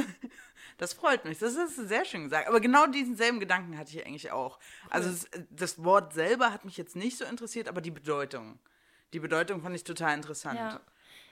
das 0.78 0.92
freut 0.92 1.24
mich. 1.24 1.38
Das 1.40 1.54
ist 1.56 1.74
sehr 1.74 2.04
schön 2.04 2.24
gesagt. 2.24 2.46
Aber 2.48 2.60
genau 2.60 2.86
diesen 2.86 3.16
selben 3.16 3.40
Gedanken 3.40 3.76
hatte 3.76 3.90
ich 3.90 4.06
eigentlich 4.06 4.30
auch. 4.30 4.60
Also 4.90 5.08
es, 5.10 5.28
das 5.50 5.82
Wort 5.82 6.12
selber 6.12 6.52
hat 6.52 6.64
mich 6.64 6.76
jetzt 6.76 6.94
nicht 6.94 7.18
so 7.18 7.24
interessiert, 7.24 7.66
aber 7.68 7.80
die 7.80 7.90
Bedeutung. 7.90 8.60
Die 9.12 9.18
Bedeutung 9.18 9.62
fand 9.62 9.74
ich 9.74 9.82
total 9.82 10.14
interessant. 10.14 10.58
Ja. 10.58 10.80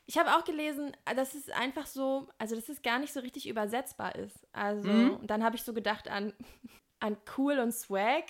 Ich 0.06 0.18
habe 0.18 0.34
auch 0.34 0.44
gelesen, 0.44 0.96
dass 1.14 1.34
es 1.34 1.48
einfach 1.50 1.86
so, 1.86 2.28
also 2.38 2.56
dass 2.56 2.68
es 2.68 2.82
gar 2.82 2.98
nicht 2.98 3.12
so 3.12 3.20
richtig 3.20 3.48
übersetzbar 3.48 4.16
ist. 4.16 4.36
Also, 4.52 4.88
Mhm. 4.88 5.16
und 5.16 5.30
dann 5.30 5.44
habe 5.44 5.54
ich 5.56 5.62
so 5.62 5.72
gedacht 5.72 6.08
an, 6.08 6.32
an 6.98 7.16
cool 7.38 7.58
und 7.60 7.72
swag. 7.72 8.24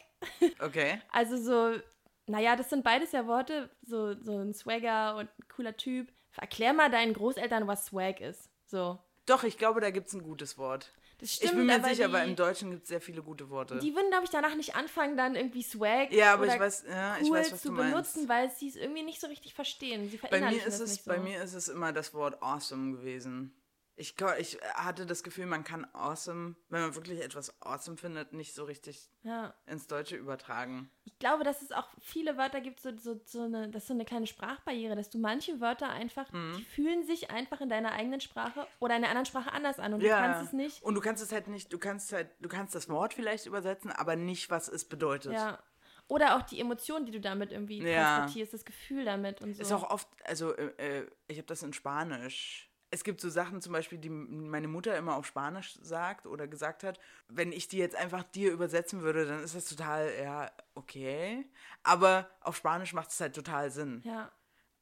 Okay. 0.60 1.00
Also 1.10 1.36
so, 1.38 1.80
naja, 2.26 2.56
das 2.56 2.70
sind 2.70 2.84
beides 2.84 3.12
ja 3.12 3.26
Worte, 3.26 3.70
so, 3.82 4.14
so 4.22 4.38
ein 4.38 4.54
Swagger 4.54 5.16
und 5.16 5.28
ein 5.38 5.48
cooler 5.54 5.76
Typ. 5.76 6.12
Erklär 6.36 6.72
mal 6.72 6.90
deinen 6.90 7.14
Großeltern, 7.14 7.66
was 7.66 7.86
Swag 7.86 8.20
ist. 8.20 8.50
So. 8.66 8.98
Doch, 9.26 9.44
ich 9.44 9.58
glaube, 9.58 9.80
da 9.80 9.90
gibt 9.90 10.08
es 10.08 10.14
ein 10.14 10.22
gutes 10.22 10.58
Wort. 10.58 10.92
Das 11.18 11.32
stimmt, 11.32 11.52
ich 11.52 11.56
bin 11.56 11.66
mir 11.66 11.76
aber 11.76 11.84
sicher, 11.84 12.08
die, 12.08 12.14
aber 12.14 12.24
im 12.24 12.34
Deutschen 12.34 12.70
gibt 12.70 12.82
es 12.82 12.88
sehr 12.88 13.00
viele 13.00 13.22
gute 13.22 13.48
Worte. 13.48 13.78
die 13.78 13.94
würden, 13.94 14.10
glaube 14.10 14.24
ich, 14.24 14.30
danach 14.30 14.56
nicht 14.56 14.74
anfangen, 14.74 15.16
dann 15.16 15.36
irgendwie 15.36 15.62
Swag 15.62 16.12
ja, 16.12 16.34
aber 16.34 16.42
oder 16.42 16.54
ich 16.54 16.60
weiß, 16.60 16.84
ja, 16.88 17.14
cool 17.14 17.22
ich 17.22 17.30
weiß, 17.30 17.52
was 17.52 17.62
zu 17.62 17.68
du 17.68 17.74
meinst. 17.74 17.92
benutzen, 17.92 18.28
weil 18.28 18.50
sie 18.50 18.68
es 18.68 18.76
irgendwie 18.76 19.02
nicht 19.04 19.20
so 19.20 19.28
richtig 19.28 19.54
verstehen. 19.54 20.10
Sie 20.10 20.16
Bei 20.16 20.40
mir, 20.40 20.66
ist 20.66 20.80
es, 20.80 20.90
nicht 20.90 21.04
so. 21.04 21.10
bei 21.10 21.18
mir 21.18 21.42
ist 21.42 21.54
es 21.54 21.68
immer 21.68 21.92
das 21.92 22.12
Wort 22.14 22.42
awesome 22.42 22.96
gewesen. 22.96 23.54
Ich, 23.96 24.16
ich 24.38 24.58
hatte 24.74 25.06
das 25.06 25.22
Gefühl, 25.22 25.46
man 25.46 25.62
kann 25.62 25.86
awesome, 25.94 26.56
wenn 26.68 26.80
man 26.80 26.94
wirklich 26.96 27.20
etwas 27.22 27.62
awesome 27.62 27.96
findet, 27.96 28.32
nicht 28.32 28.52
so 28.52 28.64
richtig 28.64 29.08
ja. 29.22 29.54
ins 29.66 29.86
Deutsche 29.86 30.16
übertragen. 30.16 30.90
Ich 31.04 31.16
glaube, 31.20 31.44
dass 31.44 31.62
es 31.62 31.70
auch 31.70 31.88
viele 32.00 32.36
Wörter 32.36 32.60
gibt, 32.60 32.80
so, 32.80 32.96
so, 32.98 33.20
so 33.24 33.42
eine, 33.42 33.68
das 33.68 33.82
ist 33.84 33.88
so 33.88 33.94
eine 33.94 34.04
kleine 34.04 34.26
Sprachbarriere, 34.26 34.96
dass 34.96 35.10
du 35.10 35.18
manche 35.18 35.60
Wörter 35.60 35.90
einfach, 35.90 36.30
Mhm. 36.32 36.54
die 36.56 36.64
fühlen 36.64 37.04
sich 37.04 37.30
einfach 37.30 37.60
in 37.60 37.68
deiner 37.68 37.92
eigenen 37.92 38.20
Sprache 38.20 38.66
oder 38.80 38.96
in 38.96 39.02
einer 39.04 39.10
anderen 39.10 39.26
Sprache 39.26 39.52
anders 39.52 39.78
an 39.78 39.94
und 39.94 40.00
Ja. 40.00 40.16
du 40.16 40.22
kannst 40.26 40.42
es 40.48 40.52
nicht. 40.52 40.82
Und 40.82 40.96
du 40.96 41.00
kannst 41.00 41.22
es 41.22 41.30
halt 41.30 41.46
nicht, 41.46 41.72
du 41.72 41.78
kannst 41.78 42.12
halt, 42.12 42.30
du 42.40 42.48
kannst 42.48 42.74
das 42.74 42.88
Wort 42.88 43.14
vielleicht 43.14 43.46
übersetzen, 43.46 43.92
aber 43.92 44.16
nicht, 44.16 44.50
was 44.50 44.66
es 44.66 44.88
bedeutet. 44.88 45.34
Ja. 45.34 45.62
Oder 46.08 46.36
auch 46.36 46.42
die 46.42 46.58
Emotion, 46.60 47.06
die 47.06 47.12
du 47.12 47.20
damit 47.20 47.52
irgendwie 47.52 47.80
Ja. 47.80 48.16
transportierst, 48.16 48.52
das 48.52 48.64
Gefühl 48.64 49.04
damit 49.04 49.40
und 49.40 49.54
so. 49.54 49.62
Ist 49.62 49.72
auch 49.72 49.88
oft, 49.88 50.08
also 50.24 50.52
äh, 50.56 50.98
äh, 51.02 51.06
ich 51.28 51.38
habe 51.38 51.46
das 51.46 51.62
in 51.62 51.72
Spanisch. 51.72 52.70
Es 52.94 53.02
gibt 53.02 53.20
so 53.20 53.28
Sachen 53.28 53.60
zum 53.60 53.72
Beispiel, 53.72 53.98
die 53.98 54.08
meine 54.08 54.68
Mutter 54.68 54.96
immer 54.96 55.16
auf 55.16 55.26
Spanisch 55.26 55.76
sagt 55.82 56.28
oder 56.28 56.46
gesagt 56.46 56.84
hat. 56.84 57.00
Wenn 57.26 57.50
ich 57.50 57.66
die 57.66 57.78
jetzt 57.78 57.96
einfach 57.96 58.22
dir 58.22 58.52
übersetzen 58.52 59.02
würde, 59.02 59.26
dann 59.26 59.42
ist 59.42 59.56
das 59.56 59.64
total, 59.64 60.12
ja, 60.22 60.52
okay. 60.76 61.44
Aber 61.82 62.30
auf 62.40 62.54
Spanisch 62.56 62.92
macht 62.92 63.10
es 63.10 63.20
halt 63.20 63.34
total 63.34 63.70
Sinn. 63.70 64.00
ja. 64.04 64.30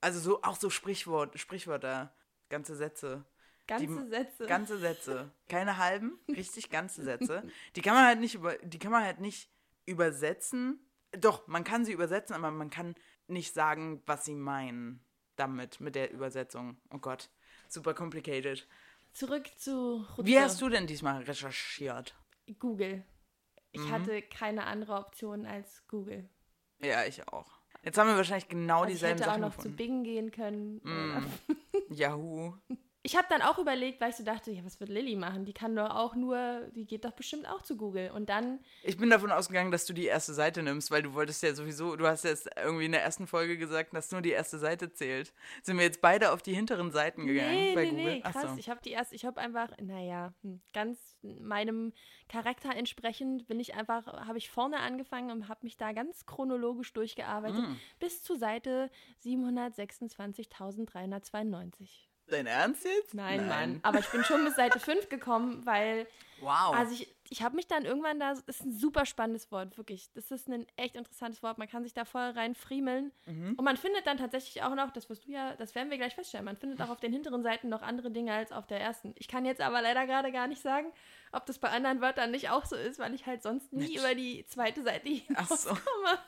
Also 0.02 0.18
so 0.18 0.42
auch 0.42 0.56
so 0.56 0.68
Sprichwort, 0.68 1.38
Sprichwörter, 1.38 2.12
ganze 2.50 2.74
Sätze. 2.74 3.24
Ganze 3.68 3.86
die, 3.86 4.10
Sätze. 4.10 4.46
Ganze 4.46 4.78
Sätze. 4.78 5.30
Keine 5.48 5.78
halben, 5.78 6.18
richtig 6.28 6.68
ganze 6.70 7.04
Sätze. 7.04 7.44
Die 7.76 7.82
kann 7.82 7.94
man 7.94 8.04
halt 8.04 8.18
nicht 8.18 8.34
über, 8.34 8.56
die 8.56 8.80
kann 8.80 8.90
man 8.90 9.04
halt 9.04 9.20
nicht 9.20 9.48
übersetzen. 9.86 10.80
Doch, 11.12 11.46
man 11.46 11.64
kann 11.64 11.84
sie 11.84 11.92
übersetzen, 11.92 12.34
aber 12.34 12.50
man 12.50 12.68
kann 12.68 12.94
nicht 13.28 13.54
sagen, 13.54 14.02
was 14.04 14.24
sie 14.24 14.34
meinen 14.34 15.02
damit, 15.36 15.80
mit 15.80 15.94
der 15.94 16.10
Übersetzung. 16.12 16.76
Oh 16.90 16.98
Gott, 16.98 17.30
super 17.72 17.94
complicated. 17.94 18.66
Zurück 19.12 19.46
zu 19.58 20.06
Wie 20.18 20.34
Rutger. 20.34 20.42
hast 20.42 20.60
du 20.60 20.68
denn 20.68 20.86
diesmal 20.86 21.22
recherchiert? 21.22 22.14
Google. 22.58 23.04
Ich 23.72 23.80
Mhm. 23.80 23.90
hatte 23.92 24.22
keine 24.22 24.64
andere 24.66 24.94
Option 24.94 25.46
als 25.46 25.86
Google. 25.88 26.28
Ja, 26.80 27.04
ich 27.04 27.26
auch. 27.28 27.50
Jetzt 27.82 27.98
haben 27.98 28.08
wir 28.08 28.16
wahrscheinlich 28.16 28.48
genau 28.48 28.80
Also 28.82 28.86
ich 28.88 28.92
dieselben 28.94 29.18
hätte 29.18 29.28
auch 29.30 29.34
Sachen 29.34 29.40
noch 29.42 29.50
zu 29.52 29.56
gefunden. 29.56 29.76
Bing 29.76 30.04
gehen 30.04 30.30
können. 30.30 30.80
Mm. 30.84 31.26
Yahoo. 31.94 32.54
Ich 33.04 33.16
habe 33.16 33.26
dann 33.28 33.42
auch 33.42 33.58
überlegt, 33.58 34.00
weil 34.00 34.10
ich 34.10 34.16
so 34.16 34.22
dachte, 34.22 34.52
ja, 34.52 34.64
was 34.64 34.78
wird 34.78 34.88
Lilly 34.88 35.16
machen? 35.16 35.44
Die 35.44 35.52
kann 35.52 35.74
doch 35.74 35.90
auch 35.90 36.14
nur, 36.14 36.68
die 36.76 36.86
geht 36.86 37.04
doch 37.04 37.10
bestimmt 37.10 37.48
auch 37.48 37.60
zu 37.62 37.76
Google. 37.76 38.12
Und 38.12 38.28
dann, 38.28 38.60
Ich 38.84 38.96
bin 38.96 39.10
davon 39.10 39.32
ausgegangen, 39.32 39.72
dass 39.72 39.86
du 39.86 39.92
die 39.92 40.04
erste 40.06 40.34
Seite 40.34 40.62
nimmst, 40.62 40.92
weil 40.92 41.02
du 41.02 41.12
wolltest 41.12 41.42
ja 41.42 41.52
sowieso, 41.52 41.96
du 41.96 42.06
hast 42.06 42.22
jetzt 42.22 42.48
irgendwie 42.56 42.84
in 42.84 42.92
der 42.92 43.02
ersten 43.02 43.26
Folge 43.26 43.58
gesagt, 43.58 43.92
dass 43.92 44.12
nur 44.12 44.22
die 44.22 44.30
erste 44.30 44.60
Seite 44.60 44.92
zählt. 44.92 45.32
Sind 45.64 45.78
wir 45.78 45.84
jetzt 45.84 46.00
beide 46.00 46.30
auf 46.30 46.42
die 46.42 46.54
hinteren 46.54 46.92
Seiten 46.92 47.26
gegangen 47.26 47.50
nee, 47.54 47.74
bei 47.74 47.82
nee, 47.86 47.90
Google? 47.90 48.04
nee, 48.04 48.20
krass. 48.20 48.50
so. 48.52 48.56
Ich 48.56 48.70
habe 48.70 48.80
die 48.84 48.90
erst, 48.90 49.12
ich 49.12 49.24
habe 49.24 49.40
einfach, 49.40 49.70
naja, 49.80 50.32
hm, 50.42 50.60
ganz 50.72 51.18
meinem 51.22 51.92
Charakter 52.28 52.70
entsprechend 52.76 53.48
bin 53.48 53.58
ich 53.58 53.74
einfach, 53.74 54.06
habe 54.06 54.38
ich 54.38 54.48
vorne 54.48 54.78
angefangen 54.78 55.32
und 55.32 55.48
habe 55.48 55.58
mich 55.64 55.76
da 55.76 55.90
ganz 55.92 56.24
chronologisch 56.24 56.92
durchgearbeitet 56.92 57.62
Mm. 57.62 57.74
bis 57.98 58.22
zu 58.22 58.36
Seite 58.36 58.90
726.392. 59.24 62.11
Dein 62.28 62.46
Ernst 62.46 62.84
jetzt? 62.84 63.14
Nein, 63.14 63.46
Mann. 63.48 63.80
Aber 63.82 63.98
ich 63.98 64.08
bin 64.10 64.24
schon 64.24 64.44
bis 64.44 64.56
Seite 64.56 64.80
5 64.80 65.08
gekommen, 65.08 65.64
weil 65.66 66.06
Wow. 66.42 66.74
Also 66.74 66.94
ich, 66.94 67.14
ich 67.30 67.42
habe 67.42 67.54
mich 67.54 67.68
dann 67.68 67.84
irgendwann 67.84 68.18
da, 68.18 68.30
das 68.34 68.40
ist 68.40 68.64
ein 68.64 68.72
super 68.72 69.06
spannendes 69.06 69.50
Wort, 69.52 69.78
wirklich. 69.78 70.10
Das 70.14 70.30
ist 70.32 70.48
ein 70.48 70.66
echt 70.76 70.96
interessantes 70.96 71.42
Wort. 71.42 71.56
Man 71.56 71.68
kann 71.68 71.84
sich 71.84 71.94
da 71.94 72.04
voll 72.04 72.30
rein 72.30 72.56
friemeln. 72.56 73.12
Mhm. 73.26 73.54
Und 73.56 73.64
man 73.64 73.76
findet 73.76 74.06
dann 74.06 74.18
tatsächlich 74.18 74.62
auch 74.64 74.74
noch, 74.74 74.90
das 74.90 75.08
wirst 75.08 75.24
du 75.26 75.30
ja, 75.30 75.54
das 75.54 75.76
werden 75.76 75.90
wir 75.90 75.98
gleich 75.98 76.16
feststellen, 76.16 76.44
man 76.44 76.56
findet 76.56 76.82
auch 76.82 76.88
auf 76.88 76.98
den 77.00 77.12
hinteren 77.12 77.44
Seiten 77.44 77.68
noch 77.68 77.82
andere 77.82 78.10
Dinge 78.10 78.32
als 78.32 78.50
auf 78.50 78.66
der 78.66 78.80
ersten. 78.80 79.14
Ich 79.18 79.28
kann 79.28 79.44
jetzt 79.44 79.60
aber 79.60 79.80
leider 79.80 80.04
gerade 80.06 80.32
gar 80.32 80.48
nicht 80.48 80.62
sagen, 80.62 80.92
ob 81.30 81.46
das 81.46 81.58
bei 81.58 81.68
anderen 81.68 82.00
Wörtern 82.00 82.32
nicht 82.32 82.50
auch 82.50 82.66
so 82.66 82.74
ist, 82.74 82.98
weil 82.98 83.14
ich 83.14 83.24
halt 83.24 83.42
sonst 83.42 83.72
nie 83.72 83.84
Mensch. 83.84 83.98
über 83.98 84.14
die 84.14 84.44
zweite 84.46 84.82
Seite 84.82 85.08
Ach 85.36 85.48
so. 85.48 85.70
hinauskomme. 85.70 86.18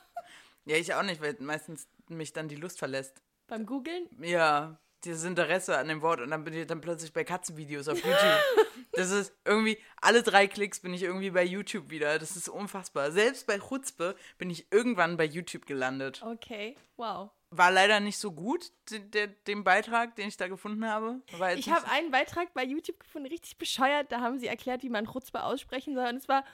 Ja, 0.65 0.77
ich 0.77 0.93
auch 0.93 1.03
nicht, 1.03 1.21
weil 1.21 1.35
meistens 1.41 1.87
mich 2.07 2.31
dann 2.31 2.47
die 2.47 2.55
Lust 2.55 2.79
verlässt. 2.79 3.21
Beim 3.47 3.65
Googlen. 3.65 4.07
Ja, 4.19 4.79
dieses 5.05 5.23
Interesse 5.23 5.77
an 5.77 5.87
dem 5.87 6.01
Wort 6.01 6.19
und 6.21 6.31
dann 6.31 6.43
bin 6.43 6.53
ich 6.53 6.67
dann 6.67 6.81
plötzlich 6.81 7.13
bei 7.13 7.23
Katzenvideos 7.23 7.87
auf 7.87 7.97
YouTube. 7.97 8.19
Das 8.91 9.11
ist 9.11 9.33
irgendwie, 9.43 9.77
alle 9.99 10.23
drei 10.23 10.47
Klicks 10.47 10.79
bin 10.79 10.93
ich 10.93 11.03
irgendwie 11.03 11.31
bei 11.31 11.43
YouTube 11.43 11.89
wieder. 11.89 12.17
Das 12.17 12.37
ist 12.37 12.47
unfassbar. 12.47 13.11
Selbst 13.11 13.45
bei 13.45 13.59
Chutzpe 13.59 14.15
bin 14.37 14.49
ich 14.49 14.71
irgendwann 14.71 15.17
bei 15.17 15.25
YouTube 15.25 15.65
gelandet. 15.65 16.23
Okay, 16.23 16.77
wow. 16.95 17.29
War 17.49 17.71
leider 17.71 17.99
nicht 17.99 18.17
so 18.17 18.31
gut, 18.31 18.71
den, 18.89 19.63
Beitrag, 19.63 20.15
den 20.15 20.27
ich 20.27 20.37
da 20.37 20.47
gefunden 20.47 20.85
habe. 20.85 21.21
Ich 21.57 21.69
habe 21.69 21.89
einen 21.89 22.11
Beitrag 22.11 22.53
bei 22.53 22.63
YouTube 22.63 22.99
gefunden, 22.99 23.27
richtig 23.27 23.57
bescheuert. 23.57 24.11
Da 24.11 24.21
haben 24.21 24.39
sie 24.39 24.47
erklärt, 24.47 24.83
wie 24.83 24.89
man 24.89 25.05
Chutzpe 25.05 25.43
aussprechen 25.43 25.93
soll. 25.93 26.07
Und 26.07 26.17
es 26.17 26.29
war 26.29 26.45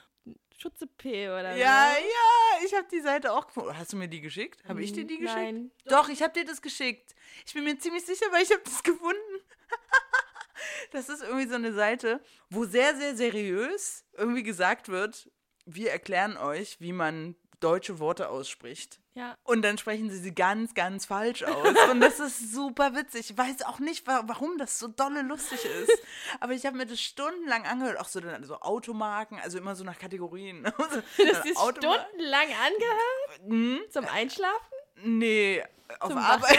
Schutze 0.58 0.86
P 0.86 1.28
oder 1.28 1.56
Ja, 1.56 1.92
so. 1.96 2.00
ja, 2.00 2.66
ich 2.66 2.74
habe 2.74 2.86
die 2.90 3.00
Seite 3.00 3.32
auch 3.32 3.48
gefunden. 3.48 3.76
Hast 3.76 3.92
du 3.92 3.96
mir 3.96 4.06
die 4.08 4.20
geschickt? 4.20 4.62
Habe 4.68 4.82
ich 4.82 4.92
dir 4.92 5.04
die 5.04 5.18
geschickt? 5.18 5.36
Nein. 5.40 5.70
Doch, 5.86 6.08
ich 6.08 6.22
habe 6.22 6.32
dir 6.32 6.44
das 6.44 6.62
geschickt. 6.62 7.14
Ich 7.46 7.54
bin 7.54 7.64
mir 7.64 7.76
ziemlich 7.78 8.04
sicher, 8.06 8.26
weil 8.30 8.42
ich 8.44 8.50
habe 8.52 8.62
das 8.64 8.82
gefunden. 8.82 9.40
das 10.92 11.08
ist 11.08 11.22
irgendwie 11.22 11.48
so 11.48 11.56
eine 11.56 11.72
Seite, 11.72 12.20
wo 12.50 12.64
sehr, 12.64 12.94
sehr 12.96 13.16
seriös 13.16 14.04
irgendwie 14.12 14.42
gesagt 14.44 14.88
wird, 14.88 15.30
wir 15.64 15.90
erklären 15.90 16.36
euch, 16.36 16.80
wie 16.80 16.92
man 16.92 17.34
deutsche 17.62 17.98
Worte 17.98 18.28
ausspricht. 18.28 18.98
Ja. 19.14 19.36
Und 19.44 19.62
dann 19.62 19.76
sprechen 19.78 20.10
sie 20.10 20.16
sie 20.18 20.34
ganz, 20.34 20.72
ganz 20.74 21.04
falsch 21.06 21.42
aus. 21.42 21.76
Und 21.90 22.00
das 22.00 22.18
ist 22.18 22.52
super 22.54 22.94
witzig. 22.94 23.30
Ich 23.30 23.36
weiß 23.38 23.62
auch 23.62 23.78
nicht, 23.78 24.06
wa 24.06 24.22
warum 24.26 24.56
das 24.58 24.78
so 24.78 24.88
dolle 24.88 25.22
lustig 25.22 25.64
ist. 25.64 26.02
Aber 26.40 26.52
ich 26.54 26.64
habe 26.66 26.76
mir 26.76 26.86
das 26.86 27.00
stundenlang 27.00 27.66
angehört. 27.66 27.98
Auch 28.00 28.08
so, 28.08 28.20
dann 28.20 28.42
so 28.44 28.58
Automarken, 28.60 29.38
also 29.40 29.58
immer 29.58 29.74
so 29.76 29.84
nach 29.84 29.98
Kategorien. 29.98 30.64
Das 31.18 31.44
ist 31.44 31.56
Automa- 31.58 32.00
stundenlang 32.06 32.48
angehört 32.48 33.40
Hm? 33.48 33.80
zum 33.90 34.06
Einschlafen, 34.06 34.66
Nee, 35.04 35.62
auf 36.00 36.10
zum 36.10 36.18
Arbeit. 36.18 36.58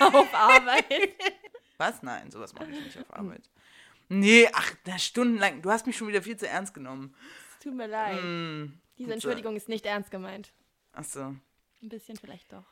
Auf 0.00 0.34
Arbeit. 0.34 0.84
Was? 1.78 2.02
Nein, 2.02 2.30
sowas 2.30 2.52
mache 2.54 2.70
ich 2.70 2.80
nicht 2.84 2.98
auf 2.98 3.12
Arbeit. 3.14 3.48
Nee, 4.08 4.48
ach, 4.52 4.72
na, 4.86 4.98
stundenlang. 4.98 5.62
Du 5.62 5.70
hast 5.70 5.86
mich 5.86 5.96
schon 5.96 6.08
wieder 6.08 6.22
viel 6.22 6.36
zu 6.36 6.46
ernst 6.48 6.74
genommen. 6.74 7.14
Es 7.52 7.64
tut 7.64 7.74
mir 7.74 7.86
leid. 7.86 8.18
Hm, 8.20 8.78
Diese. 8.98 9.12
Entschuldigung 9.12 9.56
ist 9.56 9.68
nicht 9.68 9.86
ernst 9.86 10.10
gemeint. 10.10 10.52
Ach 10.92 11.04
so. 11.04 11.20
Ein 11.20 11.88
bisschen 11.88 12.16
vielleicht 12.16 12.52
doch. 12.52 12.64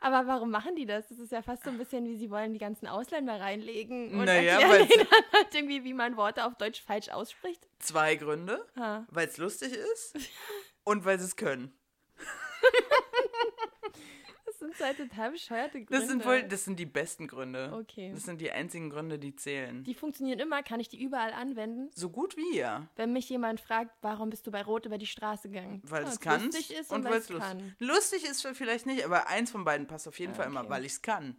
Aber 0.00 0.26
warum 0.26 0.50
machen 0.50 0.76
die 0.76 0.86
das? 0.86 1.08
Das 1.08 1.18
ist 1.18 1.30
ja 1.30 1.42
fast 1.42 1.62
so 1.64 1.70
ein 1.70 1.76
bisschen 1.76 2.06
wie 2.06 2.16
sie 2.16 2.30
wollen 2.30 2.54
die 2.54 2.58
ganzen 2.58 2.86
Ausländer 2.86 3.38
reinlegen 3.38 4.12
und 4.12 4.24
Naja, 4.24 4.58
erklären 4.58 4.88
denen 4.88 5.06
halt 5.32 5.54
irgendwie, 5.54 5.84
wie 5.84 5.92
man 5.92 6.16
Worte 6.16 6.46
auf 6.46 6.54
Deutsch 6.56 6.82
falsch 6.82 7.10
ausspricht. 7.10 7.68
Zwei 7.80 8.16
Gründe. 8.16 8.66
Weil 8.74 9.28
es 9.28 9.36
lustig 9.36 9.72
ist 9.72 10.18
und 10.84 11.04
weil 11.04 11.18
sie 11.18 11.26
es 11.26 11.36
können. 11.36 11.72
Das 14.60 14.68
sind 14.68 14.76
zwei 14.76 14.92
total 14.92 15.30
bescheuerte 15.32 15.78
Gründe. 15.84 16.00
Das 16.00 16.06
sind 16.08 16.24
wohl, 16.26 16.42
das 16.42 16.64
sind 16.64 16.78
die 16.78 16.86
besten 16.86 17.26
Gründe. 17.26 17.72
Okay. 17.80 18.10
Das 18.14 18.24
sind 18.24 18.40
die 18.40 18.50
einzigen 18.50 18.90
Gründe, 18.90 19.18
die 19.18 19.34
zählen. 19.34 19.82
Die 19.84 19.94
funktionieren 19.94 20.38
immer, 20.38 20.62
kann 20.62 20.80
ich 20.80 20.88
die 20.88 21.02
überall 21.02 21.32
anwenden. 21.32 21.90
so 21.94 22.10
gut 22.10 22.36
wie 22.36 22.56
ja. 22.58 22.86
Wenn 22.96 23.12
mich 23.12 23.28
jemand 23.30 23.60
fragt, 23.60 23.90
warum 24.02 24.28
bist 24.30 24.46
du 24.46 24.50
bei 24.50 24.62
Rot 24.62 24.84
über 24.86 24.98
die 24.98 25.06
Straße 25.06 25.48
gegangen? 25.48 25.80
Weil 25.84 26.02
Ja, 26.02 26.08
es 26.10 26.20
kann 26.20 26.44
lustig 26.44 26.72
ist 26.78 26.90
und, 26.90 26.98
und 26.98 27.04
weil 27.10 27.18
es 27.18 27.28
lustig 27.30 27.48
kann. 27.48 27.74
Lustig 27.78 28.24
ist 28.24 28.46
vielleicht 28.54 28.86
nicht, 28.86 29.04
aber 29.04 29.28
eins 29.28 29.50
von 29.50 29.64
beiden 29.64 29.86
passt 29.86 30.06
auf 30.06 30.18
jeden 30.18 30.32
Ah, 30.32 30.36
Fall 30.36 30.46
immer, 30.46 30.60
okay. 30.60 30.70
weil 30.70 30.84
ich 30.84 30.92
es 30.92 31.02
kann. 31.02 31.36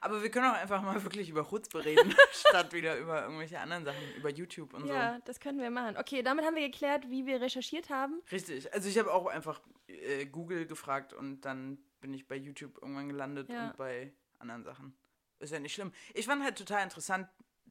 Aber 0.00 0.22
wir 0.22 0.30
können 0.30 0.46
auch 0.50 0.54
einfach 0.54 0.82
mal 0.82 1.02
wirklich 1.04 1.30
über 1.30 1.44
Chutzpe 1.48 1.84
reden, 1.84 2.14
statt 2.32 2.72
wieder 2.72 2.98
über 2.98 3.22
irgendwelche 3.22 3.58
anderen 3.60 3.84
Sachen, 3.84 4.02
über 4.16 4.30
YouTube 4.30 4.74
und 4.74 4.86
so. 4.86 4.92
Ja, 4.92 5.18
das 5.24 5.40
können 5.40 5.58
wir 5.60 5.70
machen. 5.70 5.96
Okay, 5.98 6.22
damit 6.22 6.44
haben 6.44 6.54
wir 6.56 6.68
geklärt, 6.68 7.08
wie 7.08 7.24
wir 7.26 7.40
recherchiert 7.40 7.88
haben. 7.90 8.20
Richtig. 8.30 8.72
Also 8.74 8.88
ich 8.88 8.98
habe 8.98 9.12
auch 9.12 9.26
einfach 9.26 9.60
äh, 9.86 10.26
Google 10.26 10.66
gefragt 10.66 11.12
und 11.12 11.40
dann 11.42 11.78
bin 12.00 12.14
ich 12.14 12.26
bei 12.26 12.36
YouTube 12.36 12.78
irgendwann 12.80 13.08
gelandet 13.08 13.48
Ja. 13.48 13.68
und 13.70 13.76
bei 13.76 14.12
anderen 14.38 14.64
Sachen. 14.64 14.96
Ist 15.40 15.52
ja 15.52 15.60
nicht 15.60 15.74
schlimm. 15.74 15.92
Ich 16.14 16.26
fand 16.26 16.42
halt 16.42 16.58
total 16.58 16.82
interessant 16.82 17.28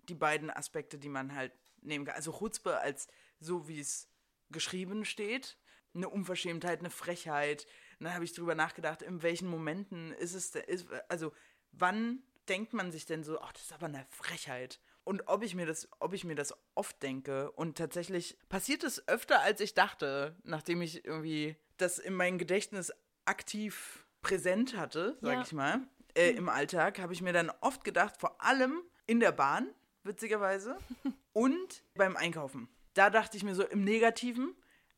die 0.09 0.15
beiden 0.15 0.49
Aspekte, 0.49 0.97
die 0.97 1.09
man 1.09 1.35
halt 1.35 1.51
nehmen 1.81 2.05
kann. 2.05 2.15
Also 2.15 2.31
Chutzpe 2.31 2.79
als 2.79 3.07
so, 3.39 3.67
wie 3.67 3.79
es 3.79 4.09
geschrieben 4.49 5.03
steht. 5.05 5.57
Eine 5.93 6.09
Unverschämtheit, 6.09 6.79
eine 6.79 6.89
Frechheit. 6.89 7.65
Und 7.99 8.05
dann 8.05 8.13
habe 8.13 8.23
ich 8.23 8.33
drüber 8.33 8.55
nachgedacht, 8.55 9.01
in 9.01 9.21
welchen 9.21 9.49
Momenten 9.49 10.13
ist 10.13 10.33
es, 10.33 10.55
ist, 10.55 10.87
also 11.09 11.33
wann 11.71 12.23
denkt 12.47 12.71
man 12.73 12.91
sich 12.91 13.05
denn 13.05 13.23
so, 13.23 13.39
ach, 13.41 13.51
das 13.51 13.63
ist 13.63 13.73
aber 13.73 13.87
eine 13.87 14.05
Frechheit. 14.09 14.79
Und 15.03 15.27
ob 15.27 15.43
ich 15.43 15.55
mir 15.55 15.65
das, 15.65 15.89
ob 15.99 16.13
ich 16.13 16.23
mir 16.23 16.35
das 16.35 16.53
oft 16.75 17.01
denke. 17.01 17.51
Und 17.51 17.77
tatsächlich 17.77 18.37
passiert 18.49 18.83
es 18.83 19.07
öfter, 19.07 19.41
als 19.41 19.59
ich 19.61 19.73
dachte, 19.73 20.37
nachdem 20.43 20.81
ich 20.81 21.03
irgendwie 21.05 21.55
das 21.77 21.97
in 21.99 22.13
meinem 22.13 22.37
Gedächtnis 22.37 22.93
aktiv 23.25 24.05
präsent 24.27 24.75
hatte, 24.75 25.17
sag 25.21 25.33
Ja. 25.33 25.41
ich 25.41 25.53
mal, 25.53 25.81
äh, 26.15 26.31
im 26.31 26.49
Alltag, 26.49 26.99
habe 26.99 27.13
ich 27.13 27.21
mir 27.21 27.33
dann 27.33 27.51
oft 27.61 27.83
gedacht, 27.83 28.15
vor 28.19 28.41
allem 28.43 28.81
in 29.05 29.19
der 29.19 29.31
Bahn, 29.31 29.69
witzigerweise, 30.03 30.77
und 31.33 31.83
beim 31.95 32.15
Einkaufen. 32.17 32.67
Da 32.93 33.09
dachte 33.09 33.37
ich 33.37 33.43
mir 33.43 33.55
so 33.55 33.63
im 33.63 33.83
Negativen, 33.83 34.55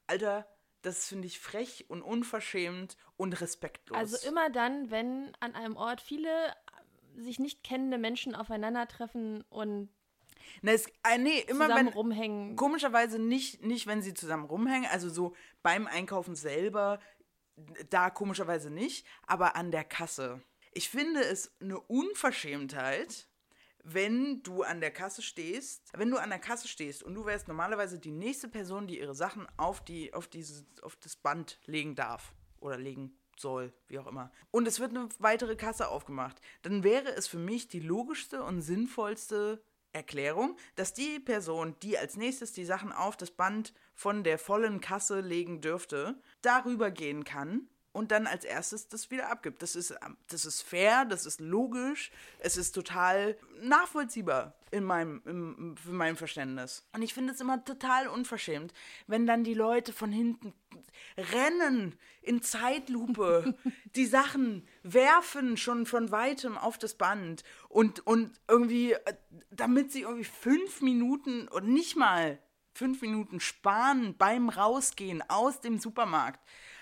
Alter, 0.07 0.48
das 0.81 1.07
finde 1.07 1.27
ich 1.27 1.39
frech 1.39 1.86
und 1.89 2.01
unverschämt 2.01 2.95
und 3.17 3.39
respektlos. 3.41 3.98
Also 3.98 4.27
immer 4.27 4.50
dann, 4.50 4.89
wenn 4.89 5.31
an 5.41 5.53
einem 5.55 5.75
Ort 5.75 6.00
viele 6.01 6.29
äh, 6.29 7.21
sich 7.21 7.38
nicht 7.39 7.63
kennende 7.63 7.98
Menschen 7.98 8.33
aufeinandertreffen 8.33 9.43
und 9.50 9.89
Na, 10.62 10.71
es, 10.71 10.88
äh, 11.03 11.17
nee, 11.17 11.39
immer 11.48 11.65
zusammen 11.67 11.88
wenn, 11.88 11.93
rumhängen. 11.93 12.55
Komischerweise 12.55 13.19
nicht, 13.19 13.62
nicht, 13.63 13.88
wenn 13.88 14.01
sie 14.01 14.13
zusammen 14.13 14.45
rumhängen, 14.45 14.89
also 14.89 15.09
so 15.09 15.36
beim 15.62 15.86
Einkaufen 15.86 16.36
selber, 16.36 17.00
da 17.89 18.09
komischerweise 18.09 18.69
nicht, 18.69 19.05
aber 19.27 19.55
an 19.55 19.71
der 19.71 19.83
Kasse. 19.83 20.41
Ich 20.73 20.89
finde 20.89 21.21
es 21.21 21.51
eine 21.59 21.79
Unverschämtheit, 21.79 23.27
wenn 23.83 24.43
du 24.43 24.63
an 24.63 24.81
der 24.81 24.91
Kasse 24.91 25.21
stehst, 25.21 25.91
wenn 25.93 26.11
du 26.11 26.17
an 26.17 26.29
der 26.29 26.39
Kasse 26.39 26.67
stehst 26.67 27.01
und 27.01 27.15
du 27.15 27.25
wärst 27.25 27.47
normalerweise 27.47 27.99
die 27.99 28.11
nächste 28.11 28.47
Person, 28.47 28.87
die 28.87 28.99
ihre 28.99 29.15
Sachen 29.15 29.47
auf, 29.57 29.83
die, 29.83 30.13
auf, 30.13 30.27
dieses, 30.27 30.65
auf 30.81 30.95
das 30.97 31.15
Band 31.15 31.59
legen 31.65 31.95
darf 31.95 32.33
oder 32.59 32.77
legen 32.77 33.17
soll, 33.37 33.73
wie 33.87 33.99
auch 33.99 34.07
immer. 34.07 34.31
Und 34.51 34.67
es 34.67 34.79
wird 34.79 34.91
eine 34.91 35.09
weitere 35.19 35.55
Kasse 35.55 35.87
aufgemacht. 35.87 36.41
Dann 36.61 36.83
wäre 36.83 37.09
es 37.15 37.27
für 37.27 37.39
mich 37.39 37.67
die 37.67 37.79
logischste 37.79 38.43
und 38.43 38.61
sinnvollste 38.61 39.63
Erklärung, 39.91 40.57
dass 40.75 40.93
die 40.93 41.19
Person, 41.19 41.75
die 41.81 41.97
als 41.97 42.15
nächstes 42.15 42.51
die 42.51 42.65
Sachen 42.65 42.91
auf 42.91 43.17
das 43.17 43.31
Band 43.31 43.73
von 44.00 44.24
der 44.24 44.39
vollen 44.39 44.79
Kasse 44.79 45.20
legen 45.20 45.60
dürfte, 45.60 46.15
darüber 46.41 46.89
gehen 46.89 47.25
kann 47.25 47.68
und 47.91 48.12
dann 48.12 48.27
als 48.27 48.46
erstes 48.46 48.88
das 48.88 49.12
wieder 49.12 49.29
abgibt. 49.29 49.62
Das 49.62 49.75
ist, 49.75 49.91
ähm, 49.91 50.15
das 50.29 50.46
ist 50.46 50.62
fair, 50.62 51.03
das 51.03 51.25
ist 51.25 51.41
logisch, 51.41 52.10
es 52.39 52.56
ist 52.56 52.72
total 52.72 53.38
nachvollziehbar 53.62 54.53
in 54.72 54.86
meinem, 54.86 55.22
im, 55.25 55.75
für 55.75 55.91
mein 55.91 56.15
Verständnis. 56.15 56.88
Und 56.94 57.01
ich 57.01 57.13
finde 57.13 57.34
es 57.34 57.41
immer 57.41 57.62
total 57.65 58.08
unverschämt, 58.08 58.74
wenn 59.08 59.27
dann 59.27 59.44
die 59.44 59.53
Leute 59.53 59.91
von 59.91 60.13
hinten 60.13 60.53
rennen 61.18 62.00
in 62.22 62.41
Zeitlupe, 62.41 63.53
die 63.96 64.06
Sachen 64.06 64.65
werfen 64.82 65.58
schon 65.58 65.86
von 65.86 66.10
weitem 66.10 66.58
auf 66.58 66.77
das 66.77 66.96
Band 66.96 67.44
und, 67.68 68.08
und 68.08 68.32
irgendwie, 68.48 68.94
äh, 68.94 69.13
damit 69.51 69.91
sie 69.91 70.03
irgendwie 70.03 70.24
fünf 70.24 70.82
Minuten 70.82 71.50
und 71.50 71.68
nicht 71.68 71.98
mal 71.98 72.39
fünf 72.73 73.01
Minuten 73.01 73.39
sparen 73.39 74.15
beim 74.17 74.49
Rausgehen 74.49 75.23
aus 75.29 75.61
dem 75.61 75.79
Supermarkt. 75.79 76.39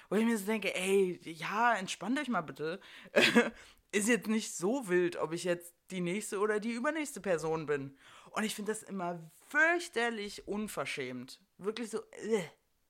Wo 0.09 0.15
ich 0.15 0.25
mir 0.25 0.37
so 0.37 0.45
denke, 0.45 0.73
ey, 0.75 1.19
ja, 1.23 1.73
entspannt 1.75 2.19
euch 2.19 2.29
mal 2.29 2.41
bitte. 2.41 2.79
Ist 3.91 4.07
jetzt 4.09 4.27
nicht 4.27 4.53
so 4.55 4.87
wild, 4.89 5.15
ob 5.17 5.33
ich 5.33 5.43
jetzt 5.43 5.73
die 5.91 6.01
nächste 6.01 6.39
oder 6.39 6.59
die 6.59 6.71
übernächste 6.71 7.21
Person 7.21 7.65
bin. 7.65 7.97
Und 8.31 8.43
ich 8.43 8.53
finde 8.55 8.71
das 8.71 8.83
immer 8.83 9.19
fürchterlich 9.49 10.47
unverschämt. 10.47 11.39
Wirklich 11.57 11.89
so, 11.89 11.99
äh. 12.11 12.43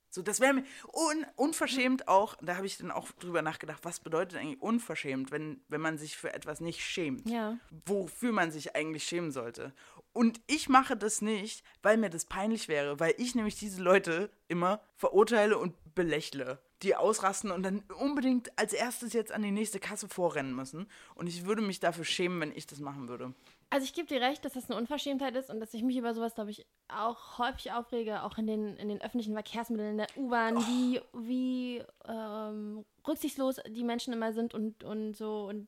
So, 0.10 0.22
das 0.22 0.39
wäre 0.39 0.54
mir 0.54 0.63
un 0.94 1.25
unverschämt 1.36 2.08
auch, 2.08 2.36
da 2.42 2.56
habe 2.56 2.66
ich 2.66 2.77
dann 2.77 2.92
auch 2.92 3.12
drüber 3.12 3.42
nachgedacht, 3.42 3.84
was 3.84 4.00
bedeutet 4.00 4.39
eigentlich 4.39 4.62
unverschämt, 4.62 5.32
wenn, 5.32 5.62
wenn 5.68 5.82
man 5.82 5.98
sich 5.98 6.16
für 6.16 6.34
etwas 6.34 6.62
nicht 6.62 6.82
schämt 6.82 7.30
Ja. 7.30 7.60
wofür 7.86 8.32
man 8.32 8.50
sich 8.50 8.74
eigentlich 8.75 9.04
schämen 9.04 9.32
sollte. 9.32 9.74
Und 10.18 10.42
ich 10.48 10.68
mache 10.68 10.98
das 10.98 11.22
nicht, 11.22 11.64
weil 11.84 11.96
mir 11.96 12.10
das 12.10 12.26
peinlich 12.26 12.68
wäre, 12.68 13.00
weil 13.00 13.14
ich 13.20 13.36
nämlich 13.36 13.54
diese 13.60 13.84
Leute 13.84 14.32
immer 14.48 14.82
verurteile 14.96 15.60
und 15.60 15.76
belächle. 15.94 16.58
die 16.82 16.96
ausrasten 16.96 17.52
und 17.52 17.62
dann 17.62 17.84
unbedingt 18.00 18.52
als 18.58 18.74
erstes 18.74 19.14
jetzt 19.14 19.32
an 19.32 19.44
die 19.44 19.52
nächste 19.52 19.80
Kasse 19.80 20.08
vorrennen 20.10 20.56
müssen. 20.56 20.88
Und 21.14 21.28
ich 21.28 21.46
würde 21.46 21.62
mich 21.62 21.80
dafür 21.80 22.04
schämen, 22.04 22.40
wenn 22.42 22.52
ich 22.52 22.66
das 22.66 22.80
machen 22.80 23.08
würde. 23.08 23.36
Also 23.70 23.84
ich 23.84 23.94
gebe 23.94 24.08
dir 24.08 24.20
recht, 24.20 24.44
dass 24.44 24.54
das 24.54 24.72
eine 24.72 24.80
Unverschämtheit 24.80 25.36
ist 25.36 25.52
und 25.52 25.60
dass 25.60 25.74
ich 25.76 25.84
mich 25.84 25.98
über 25.98 26.16
sowas, 26.16 26.34
glaube 26.34 26.50
ich, 26.50 26.66
auch 26.88 27.38
häufig 27.38 27.72
aufrege, 27.72 28.24
auch 28.24 28.40
in 28.40 28.48
den, 28.48 28.76
in 28.78 28.90
den 28.90 29.02
öffentlichen 29.02 29.34
Verkehrsmitteln, 29.34 29.92
in 29.92 29.98
der 29.98 30.18
U-Bahn, 30.18 30.58
oh. 30.58 30.62
wie, 30.62 31.02
wie 31.14 31.84
ähm, 32.08 32.86
rücksichtslos 33.08 33.58
die 33.68 33.84
Menschen 33.84 34.14
immer 34.14 34.34
sind 34.34 34.56
und, 34.56 34.84
und 34.84 35.16
so 35.16 35.48
und 35.48 35.68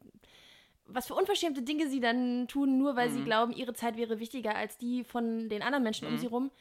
was 0.91 1.08
für 1.08 1.15
unverschämte 1.15 1.62
Dinge 1.62 1.88
sie 1.88 2.00
dann 2.00 2.48
tun, 2.48 2.77
nur 2.77 2.96
weil 2.96 3.10
mhm. 3.10 3.13
sie 3.13 3.24
glauben, 3.24 3.53
ihre 3.53 3.74
Zeit 3.74 3.98
wäre 3.98 4.19
wichtiger 4.19 4.55
als 4.55 4.77
die 4.77 5.03
von 5.03 5.50
den 5.50 5.62
anderen 5.62 5.84
Menschen 5.84 6.08
mhm. 6.08 6.13
um 6.13 6.19
sie 6.19 6.27
rum. 6.27 6.51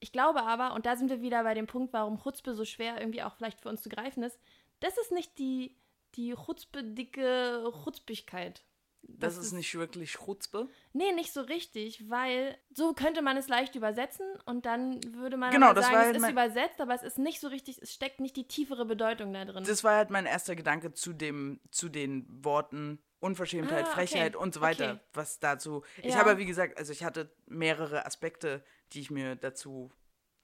Ich 0.00 0.12
glaube 0.12 0.42
aber, 0.42 0.74
und 0.74 0.86
da 0.86 0.96
sind 0.96 1.10
wir 1.10 1.20
wieder 1.20 1.42
bei 1.42 1.54
dem 1.54 1.66
Punkt, 1.66 1.92
warum 1.92 2.18
Chutzpe 2.22 2.54
so 2.54 2.64
schwer 2.64 3.00
irgendwie 3.00 3.22
auch 3.22 3.34
vielleicht 3.34 3.60
für 3.60 3.68
uns 3.68 3.82
zu 3.82 3.88
greifen 3.88 4.22
ist, 4.22 4.38
das 4.80 4.96
ist 4.96 5.12
nicht 5.12 5.38
die, 5.38 5.76
die 6.14 6.34
Chutzpe-dicke 6.34 7.70
Chutzpigkeit. 7.84 8.64
Das, 9.02 9.36
das 9.36 9.46
ist, 9.46 9.52
nicht 9.52 9.74
wirklich 9.74 10.12
Chutzpe? 10.12 10.68
Nee, 10.92 11.12
nicht 11.12 11.32
so 11.32 11.40
richtig, 11.40 12.08
weil 12.10 12.56
so 12.70 12.92
könnte 12.92 13.22
man 13.22 13.36
es 13.36 13.48
leicht 13.48 13.74
übersetzen 13.74 14.26
und 14.44 14.66
dann 14.66 15.00
würde 15.14 15.36
man 15.36 15.50
genau, 15.50 15.74
sagen, 15.74 15.96
halt 15.96 16.16
es 16.16 16.22
ist 16.22 16.30
übersetzt, 16.30 16.80
aber 16.80 16.94
es 16.94 17.02
ist 17.02 17.18
nicht 17.18 17.40
so 17.40 17.48
richtig, 17.48 17.78
es 17.80 17.92
steckt 17.92 18.20
nicht 18.20 18.36
die 18.36 18.46
tiefere 18.46 18.84
Bedeutung 18.84 19.32
da 19.32 19.44
drin. 19.44 19.64
Das 19.64 19.84
war 19.84 19.96
halt 19.96 20.10
mein 20.10 20.26
erster 20.26 20.54
Gedanke 20.54 20.92
zu, 20.92 21.12
dem, 21.12 21.60
zu 21.70 21.88
den 21.88 22.26
Worten 22.44 23.02
Unverschämtheit, 23.20 23.86
ah, 23.86 23.90
Frechheit 23.90 24.34
okay. 24.34 24.42
und 24.42 24.54
so 24.54 24.60
weiter, 24.60 24.92
okay. 24.92 25.00
was 25.12 25.38
dazu. 25.38 25.84
Ich 26.02 26.16
habe, 26.16 26.38
wie 26.38 26.46
gesagt, 26.46 26.78
also 26.78 26.92
ich 26.92 27.04
hatte 27.04 27.30
mehrere 27.46 28.06
Aspekte, 28.06 28.64
die 28.92 29.00
ich 29.00 29.10
mir 29.10 29.36
dazu 29.36 29.92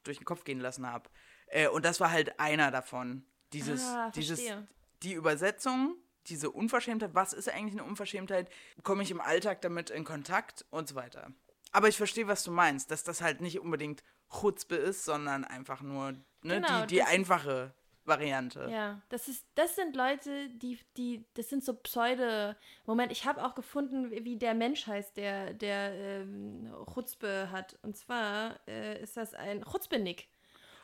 durch 0.05 0.19
den 0.19 0.25
Kopf 0.25 0.45
gehen 0.45 0.61
lassen 0.61 0.87
habe. 0.87 1.09
Äh, 1.47 1.69
und 1.69 1.85
das 1.85 2.01
war 2.01 2.11
halt 2.11 2.39
einer 2.39 2.71
davon. 2.71 3.25
Dieses, 3.53 3.83
ah, 3.83 4.11
dieses, 4.15 4.43
die 5.03 5.15
Übersetzung, 5.15 5.97
diese 6.27 6.51
Unverschämtheit, 6.51 7.15
was 7.15 7.33
ist 7.33 7.49
eigentlich 7.49 7.81
eine 7.81 7.85
Unverschämtheit? 7.85 8.51
Komme 8.83 9.03
ich 9.03 9.11
im 9.11 9.21
Alltag 9.21 9.63
damit 9.63 9.91
in 9.91 10.05
Kontakt 10.05 10.65
und 10.71 10.89
so 10.89 10.95
weiter. 10.95 11.33
Aber 11.73 11.89
ich 11.89 11.97
verstehe, 11.97 12.29
was 12.29 12.45
du 12.45 12.51
meinst, 12.51 12.91
dass 12.91 13.05
das 13.05 13.21
halt 13.21 13.41
nicht 13.41 13.61
unbedingt 13.61 14.03
Chutzpe 14.31 14.77
ist, 14.77 15.05
sondern 15.05 15.45
einfach 15.45 15.83
nur 15.83 16.13
ne, 16.13 16.61
genau, 16.61 16.81
die, 16.83 16.97
die 16.97 17.03
einfache 17.03 17.75
Variante. 18.07 18.69
Ja, 18.71 19.01
das 19.09 19.29
ist, 19.29 19.47
das 19.55 19.77
sind 19.77 19.97
Leute, 19.97 20.49
die, 20.51 20.79
die, 20.97 21.25
das 21.35 21.49
sind 21.49 21.65
so 21.65 21.75
Pseudo. 21.75 22.55
Moment, 22.87 23.13
ich 23.13 23.27
habe 23.27 23.45
auch 23.45 23.55
gefunden, 23.55 24.11
wie 24.11 24.37
der 24.37 24.55
Mensch 24.55 24.87
heißt, 24.87 25.17
der, 25.17 25.55
der 25.55 25.93
ähm, 25.95 26.73
Chutzpe 26.93 27.51
hat. 27.51 27.79
Und 27.83 27.97
zwar 27.97 28.61
äh, 28.69 29.03
ist 29.03 29.17
das 29.17 29.35
ein 29.35 29.65
Chutzpenick. 29.65 30.29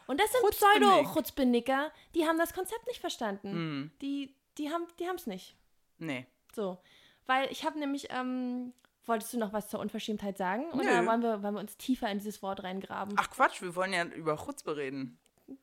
Und 0.07 0.21
das 0.21 0.33
sind 0.33 0.43
Pseudo-Chutzpenicker, 0.51 1.93
die 2.15 2.27
haben 2.27 2.39
das 2.39 2.53
Konzept 2.53 2.87
nicht 2.87 3.01
verstanden. 3.01 3.85
Mm. 3.85 3.93
Die, 4.01 4.35
die 4.59 4.71
haben 4.71 4.87
die 4.99 5.05
es 5.05 5.27
nicht. 5.27 5.57
Nee. 5.99 6.27
So. 6.55 6.79
Weil 7.27 7.51
ich 7.53 7.65
habe 7.65 7.79
nämlich, 7.79 8.09
ähm, 8.11 8.73
wolltest 9.07 9.33
du 9.33 9.39
noch 9.39 9.53
was 9.53 9.69
zur 9.69 9.81
Unverschämtheit 9.81 10.37
sagen? 10.37 10.65
Oder 10.73 11.07
wollen 11.07 11.23
wir, 11.23 11.43
wollen 11.43 11.55
wir 11.55 11.61
uns 11.61 11.77
tiefer 11.77 12.11
in 12.11 12.19
dieses 12.19 12.43
Wort 12.43 12.65
reingraben? 12.65 13.15
Ach 13.17 13.31
Quatsch, 13.31 13.63
wir 13.63 13.77
wollen 13.77 13.93
ja 13.93 14.05
über 14.05 14.37
Chutzpe 14.37 14.77
reden. 14.77 15.19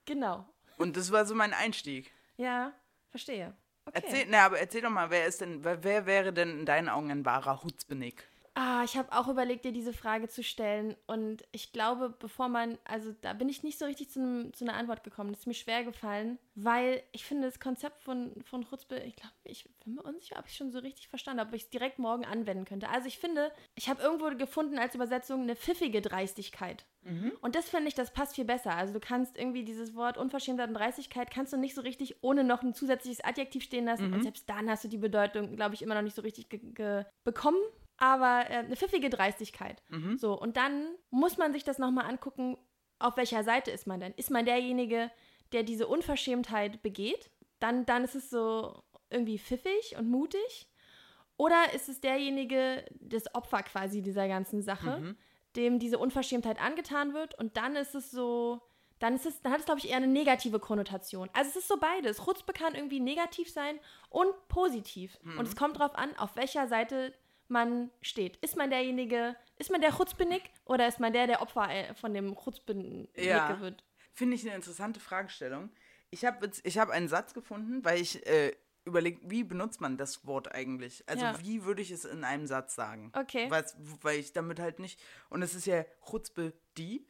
Genau. 0.05 0.47
Und 0.79 0.95
das 0.95 1.11
war 1.11 1.25
so 1.25 1.35
mein 1.35 1.53
Einstieg. 1.53 2.11
Ja, 2.37 2.73
verstehe. 3.11 3.53
Okay. 3.85 4.01
Erzähl, 4.01 4.25
na, 4.29 4.45
aber 4.45 4.59
erzähl 4.59 4.81
doch 4.81 4.89
mal, 4.89 5.09
wer 5.09 5.25
ist 5.25 5.41
denn, 5.41 5.63
wer 5.63 6.05
wäre 6.05 6.31
denn 6.31 6.59
in 6.59 6.65
deinen 6.65 6.89
Augen 6.89 7.11
ein 7.11 7.25
wahrer 7.25 7.61
Hutzbenig? 7.63 8.23
Ah, 8.61 8.83
ich 8.83 8.97
habe 8.97 9.13
auch 9.13 9.29
überlegt, 9.29 9.63
dir 9.63 9.71
diese 9.71 9.93
Frage 9.93 10.27
zu 10.27 10.43
stellen. 10.43 10.97
Und 11.07 11.45
ich 11.53 11.71
glaube, 11.71 12.13
bevor 12.19 12.49
man, 12.49 12.77
also 12.83 13.15
da 13.21 13.31
bin 13.31 13.47
ich 13.47 13.63
nicht 13.63 13.79
so 13.79 13.85
richtig 13.85 14.09
zu, 14.09 14.19
einem, 14.19 14.53
zu 14.53 14.65
einer 14.65 14.73
Antwort 14.73 15.05
gekommen. 15.05 15.31
Das 15.31 15.41
ist 15.41 15.47
mir 15.47 15.53
schwer 15.53 15.85
gefallen, 15.85 16.37
weil 16.55 17.01
ich 17.13 17.23
finde 17.23 17.47
das 17.47 17.61
Konzept 17.61 18.03
von, 18.03 18.33
von 18.43 18.67
Chutzpe, 18.67 18.97
ich 18.99 19.15
glaube, 19.15 19.33
ich 19.45 19.63
bin 19.85 19.95
mir 19.95 20.01
unsicher, 20.01 20.35
ob 20.37 20.45
ich 20.45 20.51
es 20.51 20.57
schon 20.57 20.73
so 20.73 20.79
richtig 20.79 21.07
verstanden 21.07 21.39
habe, 21.39 21.51
ob 21.51 21.55
ich 21.55 21.63
es 21.63 21.69
direkt 21.69 21.99
morgen 21.99 22.25
anwenden 22.25 22.65
könnte. 22.65 22.89
Also 22.89 23.07
ich 23.07 23.17
finde, 23.17 23.49
ich 23.75 23.87
habe 23.87 24.01
irgendwo 24.01 24.27
gefunden 24.35 24.77
als 24.77 24.93
Übersetzung 24.93 25.43
eine 25.43 25.55
pfiffige 25.55 26.01
Dreistigkeit. 26.01 26.85
Mhm. 27.03 27.31
Und 27.39 27.55
das 27.55 27.69
finde 27.69 27.87
ich, 27.87 27.95
das 27.95 28.11
passt 28.11 28.35
viel 28.35 28.43
besser. 28.43 28.75
Also 28.75 28.91
du 28.91 28.99
kannst 28.99 29.37
irgendwie 29.37 29.63
dieses 29.63 29.95
Wort 29.95 30.17
Unverschämtheit 30.17 30.67
und 30.67 30.73
Dreistigkeit 30.73 31.31
kannst 31.31 31.53
du 31.53 31.57
nicht 31.57 31.75
so 31.75 31.81
richtig 31.81 32.21
ohne 32.23 32.43
noch 32.43 32.61
ein 32.61 32.73
zusätzliches 32.73 33.23
Adjektiv 33.23 33.63
stehen 33.63 33.85
lassen. 33.85 34.07
Mhm. 34.07 34.15
Und 34.15 34.23
selbst 34.23 34.49
dann 34.49 34.69
hast 34.69 34.83
du 34.83 34.89
die 34.89 34.97
Bedeutung, 34.97 35.55
glaube 35.55 35.75
ich, 35.75 35.81
immer 35.81 35.95
noch 35.95 36.01
nicht 36.01 36.15
so 36.17 36.23
richtig 36.23 36.49
bekommen 37.23 37.61
aber 37.99 38.49
äh, 38.49 38.59
eine 38.59 38.75
pfiffige 38.75 39.09
Dreistigkeit. 39.09 39.83
Mhm. 39.89 40.17
So, 40.17 40.39
und 40.39 40.57
dann 40.57 40.87
muss 41.09 41.37
man 41.37 41.53
sich 41.53 41.63
das 41.63 41.79
nochmal 41.79 42.05
angucken, 42.05 42.57
auf 42.97 43.17
welcher 43.17 43.43
Seite 43.43 43.71
ist 43.71 43.87
man 43.87 43.99
denn? 43.99 44.13
Ist 44.15 44.31
man 44.31 44.45
derjenige, 44.45 45.11
der 45.51 45.63
diese 45.63 45.87
Unverschämtheit 45.87 46.81
begeht? 46.81 47.29
Dann, 47.59 47.85
dann 47.85 48.03
ist 48.03 48.15
es 48.15 48.29
so 48.29 48.83
irgendwie 49.09 49.39
pfiffig 49.39 49.95
und 49.97 50.09
mutig. 50.09 50.69
Oder 51.37 51.73
ist 51.73 51.87
es 51.87 52.01
derjenige, 52.01 52.85
das 52.99 53.33
Opfer 53.33 53.63
quasi 53.63 54.01
dieser 54.01 54.27
ganzen 54.27 54.61
Sache, 54.61 54.99
mhm. 54.99 55.17
dem 55.55 55.79
diese 55.79 55.97
Unverschämtheit 55.97 56.61
angetan 56.61 57.13
wird? 57.13 57.37
Und 57.39 57.55
dann 57.55 57.75
ist 57.77 57.95
es 57.95 58.11
so, 58.11 58.61
dann 58.99 59.15
ist 59.15 59.25
es, 59.25 59.41
dann 59.41 59.53
hat 59.53 59.61
es, 59.61 59.65
glaube 59.65 59.79
ich, 59.79 59.89
eher 59.89 59.97
eine 59.97 60.07
negative 60.07 60.59
Konnotation. 60.59 61.29
Also 61.33 61.49
es 61.51 61.55
ist 61.55 61.67
so 61.69 61.77
beides. 61.77 62.23
Chutzpe 62.25 62.51
kann 62.51 62.75
irgendwie 62.75 62.99
negativ 62.99 63.49
sein 63.49 63.79
und 64.09 64.33
positiv. 64.49 65.17
Mhm. 65.23 65.39
Und 65.39 65.47
es 65.47 65.55
kommt 65.55 65.79
darauf 65.79 65.95
an, 65.95 66.15
auf 66.17 66.35
welcher 66.35 66.67
Seite 66.67 67.13
man 67.49 67.89
steht. 68.01 68.37
Ist 68.37 68.55
man 68.55 68.69
derjenige, 68.69 69.35
ist 69.57 69.71
man 69.71 69.81
der 69.81 69.91
Chutzbenig 69.91 70.43
oder 70.65 70.87
ist 70.87 70.99
man 70.99 71.13
der, 71.13 71.27
der 71.27 71.41
Opfer 71.41 71.69
äh, 71.69 71.93
von 71.95 72.13
dem 72.13 72.35
Chutzbenig 72.35 73.09
ja, 73.15 73.59
wird? 73.59 73.83
Finde 74.13 74.35
ich 74.35 74.45
eine 74.45 74.55
interessante 74.55 74.99
Fragestellung. 74.99 75.69
Ich 76.11 76.25
habe 76.25 76.49
ich 76.63 76.77
hab 76.77 76.89
einen 76.89 77.07
Satz 77.07 77.33
gefunden, 77.33 77.83
weil 77.85 78.01
ich 78.01 78.25
äh, 78.25 78.53
überlegt, 78.89 79.29
wie 79.29 79.43
benutzt 79.43 79.81
man 79.81 79.97
das 79.97 80.25
Wort 80.25 80.53
eigentlich? 80.53 81.03
Also 81.07 81.25
ja. 81.25 81.39
wie 81.41 81.63
würde 81.63 81.81
ich 81.81 81.91
es 81.91 82.05
in 82.05 82.23
einem 82.23 82.47
Satz 82.47 82.75
sagen? 82.75 83.11
Okay. 83.15 83.49
Weil, 83.49 83.65
weil 84.01 84.19
ich 84.19 84.33
damit 84.33 84.59
halt 84.59 84.79
nicht. 84.79 84.99
Und 85.29 85.41
es 85.41 85.55
ist 85.55 85.65
ja 85.65 85.85
Chutzpe 86.09 86.53
die. 86.77 87.05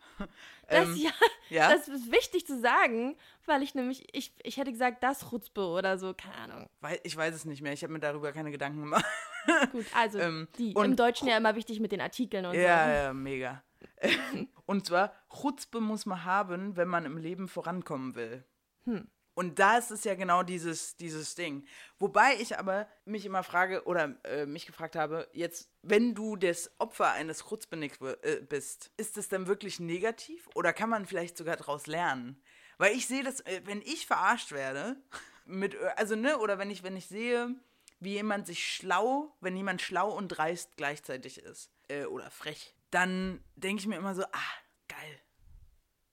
Das, 0.68 0.88
ähm, 0.88 0.96
ja, 0.98 1.12
ja, 1.50 1.74
das 1.74 1.88
ist 1.88 2.12
wichtig 2.12 2.46
zu 2.46 2.60
sagen, 2.60 3.18
weil 3.48 3.64
ich 3.64 3.74
nämlich, 3.74 4.08
ich, 4.16 4.36
ich 4.44 4.58
hätte 4.58 4.72
gesagt, 4.72 5.02
das 5.02 5.28
Chutzpe 5.30 5.66
oder 5.66 5.98
so, 5.98 6.14
keine 6.14 6.36
Ahnung. 6.36 6.70
Weil, 6.80 7.00
ich 7.02 7.18
weiß 7.18 7.34
es 7.34 7.46
nicht 7.46 7.64
mehr, 7.64 7.74
ich 7.74 7.82
habe 7.82 7.94
mir 7.94 8.00
darüber 8.00 8.32
keine 8.32 8.52
Gedanken 8.52 8.82
gemacht. 8.82 9.06
Gut, 9.72 9.88
also 9.96 10.20
ähm, 10.20 10.48
die. 10.60 10.74
Im 10.74 10.96
Deutschen 10.96 11.28
ja 11.28 11.38
immer 11.38 11.56
wichtig 11.56 11.80
mit 11.80 11.92
den 11.92 12.02
Artikeln 12.02 12.46
und 12.46 12.54
ja, 12.54 12.62
so. 12.62 12.68
Ja, 12.68 13.04
ja, 13.04 13.14
mega. 13.14 13.64
und 14.68 14.86
zwar, 14.86 15.12
Chutzpe 15.42 15.80
muss 15.80 16.06
man 16.06 16.24
haben, 16.24 16.76
wenn 16.76 16.88
man 16.88 17.06
im 17.06 17.18
Leben 17.18 17.48
vorankommen 17.48 18.14
will. 18.14 18.44
Hm. 18.86 19.08
Und 19.34 19.60
da 19.60 19.78
ist 19.78 19.92
es 19.92 20.04
ja 20.04 20.16
genau 20.16 20.44
dieses, 20.44 20.98
dieses 20.98 21.36
Ding. 21.36 21.66
Wobei 21.98 22.36
ich 22.36 22.60
aber 22.60 22.88
mich 23.06 23.26
immer 23.26 23.44
frage 23.44 23.86
oder 23.86 24.16
äh, 24.26 24.46
mich 24.46 24.66
gefragt 24.66 24.96
habe, 24.96 25.30
jetzt, 25.34 25.70
wenn 25.82 26.14
du 26.14 26.36
das 26.36 26.72
Opfer 26.78 27.14
eines 27.14 27.48
Chutzpenick 27.48 28.00
äh, 28.02 28.42
bist, 28.42 28.92
ist 28.98 29.18
das 29.18 29.30
dann 29.30 29.48
wirklich 29.48 29.80
negativ 29.80 30.50
oder 30.56 30.74
kann 30.74 30.90
man 30.90 31.06
vielleicht 31.06 31.38
sogar 31.38 31.56
daraus 31.56 31.88
lernen? 31.88 32.42
Weil 32.78 32.96
ich 32.96 33.08
sehe 33.08 33.24
das, 33.24 33.42
äh, 33.42 33.62
wenn 33.66 33.82
ich 33.82 34.08
verarscht 34.08 34.52
werde, 34.52 34.98
mit, 35.46 35.76
äh, 35.76 35.92
also 35.96 36.16
ne, 36.16 36.38
oder 36.40 36.58
wenn 36.58 36.70
ich, 36.70 36.84
wenn 36.84 36.98
ich 36.98 37.08
sehe, 37.08 37.56
wie 38.00 38.14
jemand 38.14 38.48
sich 38.48 38.74
schlau, 38.74 39.36
wenn 39.42 39.56
jemand 39.56 39.82
schlau 39.82 40.12
und 40.12 40.30
dreist 40.30 40.78
gleichzeitig 40.78 41.40
ist, 41.40 41.72
äh, 41.90 42.06
oder 42.06 42.32
frech, 42.32 42.76
dann 42.92 43.44
denke 43.56 43.82
ich 43.82 43.88
mir 43.88 43.98
immer 43.98 44.16
so, 44.16 44.24
ah, 44.24 44.54
geil. 44.88 45.20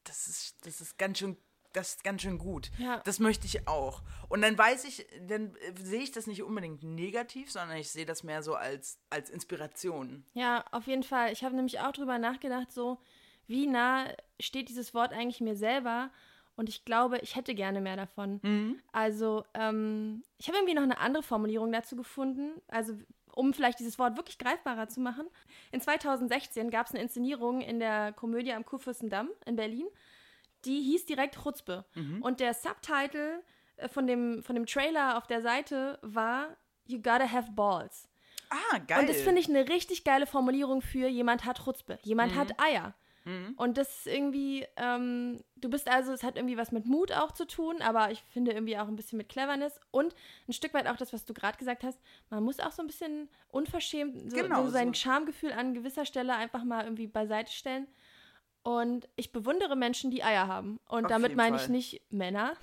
Das 0.04 0.26
ist, 0.26 0.64
das 0.66 0.80
ist 0.80 0.98
ganz 0.98 1.18
schön 1.18 1.36
das 1.76 1.90
ist 1.90 2.04
ganz 2.04 2.22
schön 2.22 2.38
gut. 2.38 2.70
Ja. 2.78 3.00
Das 3.04 3.20
möchte 3.20 3.46
ich 3.46 3.68
auch. 3.68 4.00
Und 4.28 4.42
dann 4.42 4.56
weiß 4.56 4.84
ich, 4.84 5.06
dann 5.28 5.54
äh, 5.56 5.72
sehe 5.78 6.00
ich 6.00 6.10
das 6.10 6.26
nicht 6.26 6.42
unbedingt 6.42 6.82
negativ, 6.82 7.50
sondern 7.52 7.76
ich 7.76 7.90
sehe 7.90 8.06
das 8.06 8.24
mehr 8.24 8.42
so 8.42 8.54
als, 8.54 8.98
als 9.10 9.28
Inspiration. 9.28 10.24
Ja, 10.32 10.64
auf 10.70 10.86
jeden 10.86 11.02
Fall. 11.02 11.32
Ich 11.32 11.44
habe 11.44 11.54
nämlich 11.54 11.80
auch 11.80 11.92
drüber 11.92 12.18
nachgedacht, 12.18 12.72
so, 12.72 12.98
wie 13.46 13.66
nah 13.66 14.06
steht 14.40 14.70
dieses 14.70 14.94
Wort 14.94 15.12
eigentlich 15.12 15.40
mir 15.40 15.54
selber? 15.54 16.10
Und 16.56 16.70
ich 16.70 16.86
glaube, 16.86 17.18
ich 17.18 17.36
hätte 17.36 17.54
gerne 17.54 17.82
mehr 17.82 17.96
davon. 17.96 18.40
Mhm. 18.42 18.80
Also, 18.92 19.44
ähm, 19.52 20.24
ich 20.38 20.48
habe 20.48 20.56
irgendwie 20.56 20.74
noch 20.74 20.82
eine 20.82 20.98
andere 20.98 21.22
Formulierung 21.22 21.70
dazu 21.70 21.94
gefunden. 21.94 22.52
Also, 22.68 22.94
um 23.34 23.52
vielleicht 23.52 23.78
dieses 23.80 23.98
Wort 23.98 24.16
wirklich 24.16 24.38
greifbarer 24.38 24.88
zu 24.88 25.00
machen. 25.00 25.26
In 25.70 25.82
2016 25.82 26.70
gab 26.70 26.86
es 26.86 26.94
eine 26.94 27.02
Inszenierung 27.02 27.60
in 27.60 27.78
der 27.78 28.14
Komödie 28.14 28.54
am 28.54 28.64
Kurfürstendamm 28.64 29.28
in 29.44 29.56
Berlin 29.56 29.86
die 30.66 30.82
hieß 30.82 31.06
direkt 31.06 31.42
Chutzpe. 31.42 31.84
Mhm. 31.94 32.22
Und 32.22 32.40
der 32.40 32.54
Subtitle 32.54 33.42
äh, 33.76 33.88
von 33.88 34.06
dem, 34.06 34.42
von 34.42 34.54
dem 34.54 34.66
Trailer 34.66 35.16
auf 35.16 35.26
der 35.26 35.42
Seite 35.42 35.98
war 36.02 36.56
You 36.86 36.98
gotta 36.98 37.30
have 37.30 37.50
balls. 37.52 38.08
Ah, 38.50 38.78
geil. 38.78 39.00
Und 39.00 39.08
das 39.08 39.20
finde 39.22 39.40
ich 39.40 39.48
eine 39.48 39.68
richtig 39.68 40.04
geile 40.04 40.26
Formulierung 40.26 40.80
für 40.80 41.08
jemand 41.08 41.44
hat 41.44 41.64
Chutzpe. 41.64 41.98
Jemand 42.02 42.34
mhm. 42.34 42.38
hat 42.38 42.60
Eier. 42.60 42.94
Mhm. 43.26 43.54
Und 43.56 43.76
das 43.76 43.88
ist 43.98 44.06
irgendwie, 44.06 44.64
ähm, 44.76 45.42
du 45.56 45.68
bist 45.68 45.90
also, 45.90 46.12
es 46.12 46.22
hat 46.22 46.36
irgendwie 46.36 46.56
was 46.56 46.70
mit 46.70 46.86
Mut 46.86 47.10
auch 47.10 47.32
zu 47.32 47.44
tun, 47.44 47.82
aber 47.82 48.12
ich 48.12 48.22
finde 48.28 48.52
irgendwie 48.52 48.78
auch 48.78 48.86
ein 48.86 48.94
bisschen 48.94 49.16
mit 49.16 49.28
Cleverness 49.28 49.80
und 49.90 50.14
ein 50.46 50.52
Stück 50.52 50.72
weit 50.74 50.86
auch 50.86 50.96
das, 50.96 51.12
was 51.12 51.24
du 51.24 51.34
gerade 51.34 51.58
gesagt 51.58 51.82
hast, 51.82 51.98
man 52.30 52.44
muss 52.44 52.60
auch 52.60 52.70
so 52.70 52.82
ein 52.82 52.86
bisschen 52.86 53.28
unverschämt 53.48 54.30
so, 54.30 54.36
genau, 54.36 54.62
so 54.62 54.70
sein 54.70 54.88
so. 54.88 54.94
Schamgefühl 54.94 55.52
an 55.52 55.74
gewisser 55.74 56.06
Stelle 56.06 56.36
einfach 56.36 56.62
mal 56.62 56.84
irgendwie 56.84 57.08
beiseite 57.08 57.52
stellen. 57.52 57.88
Und 58.66 59.08
ich 59.14 59.30
bewundere 59.30 59.76
Menschen, 59.76 60.10
die 60.10 60.24
Eier 60.24 60.48
haben. 60.48 60.80
Und 60.88 61.04
Auf 61.04 61.08
damit 61.08 61.36
meine 61.36 61.56
ich 61.56 61.68
nicht 61.68 62.02
Männer. 62.10 62.54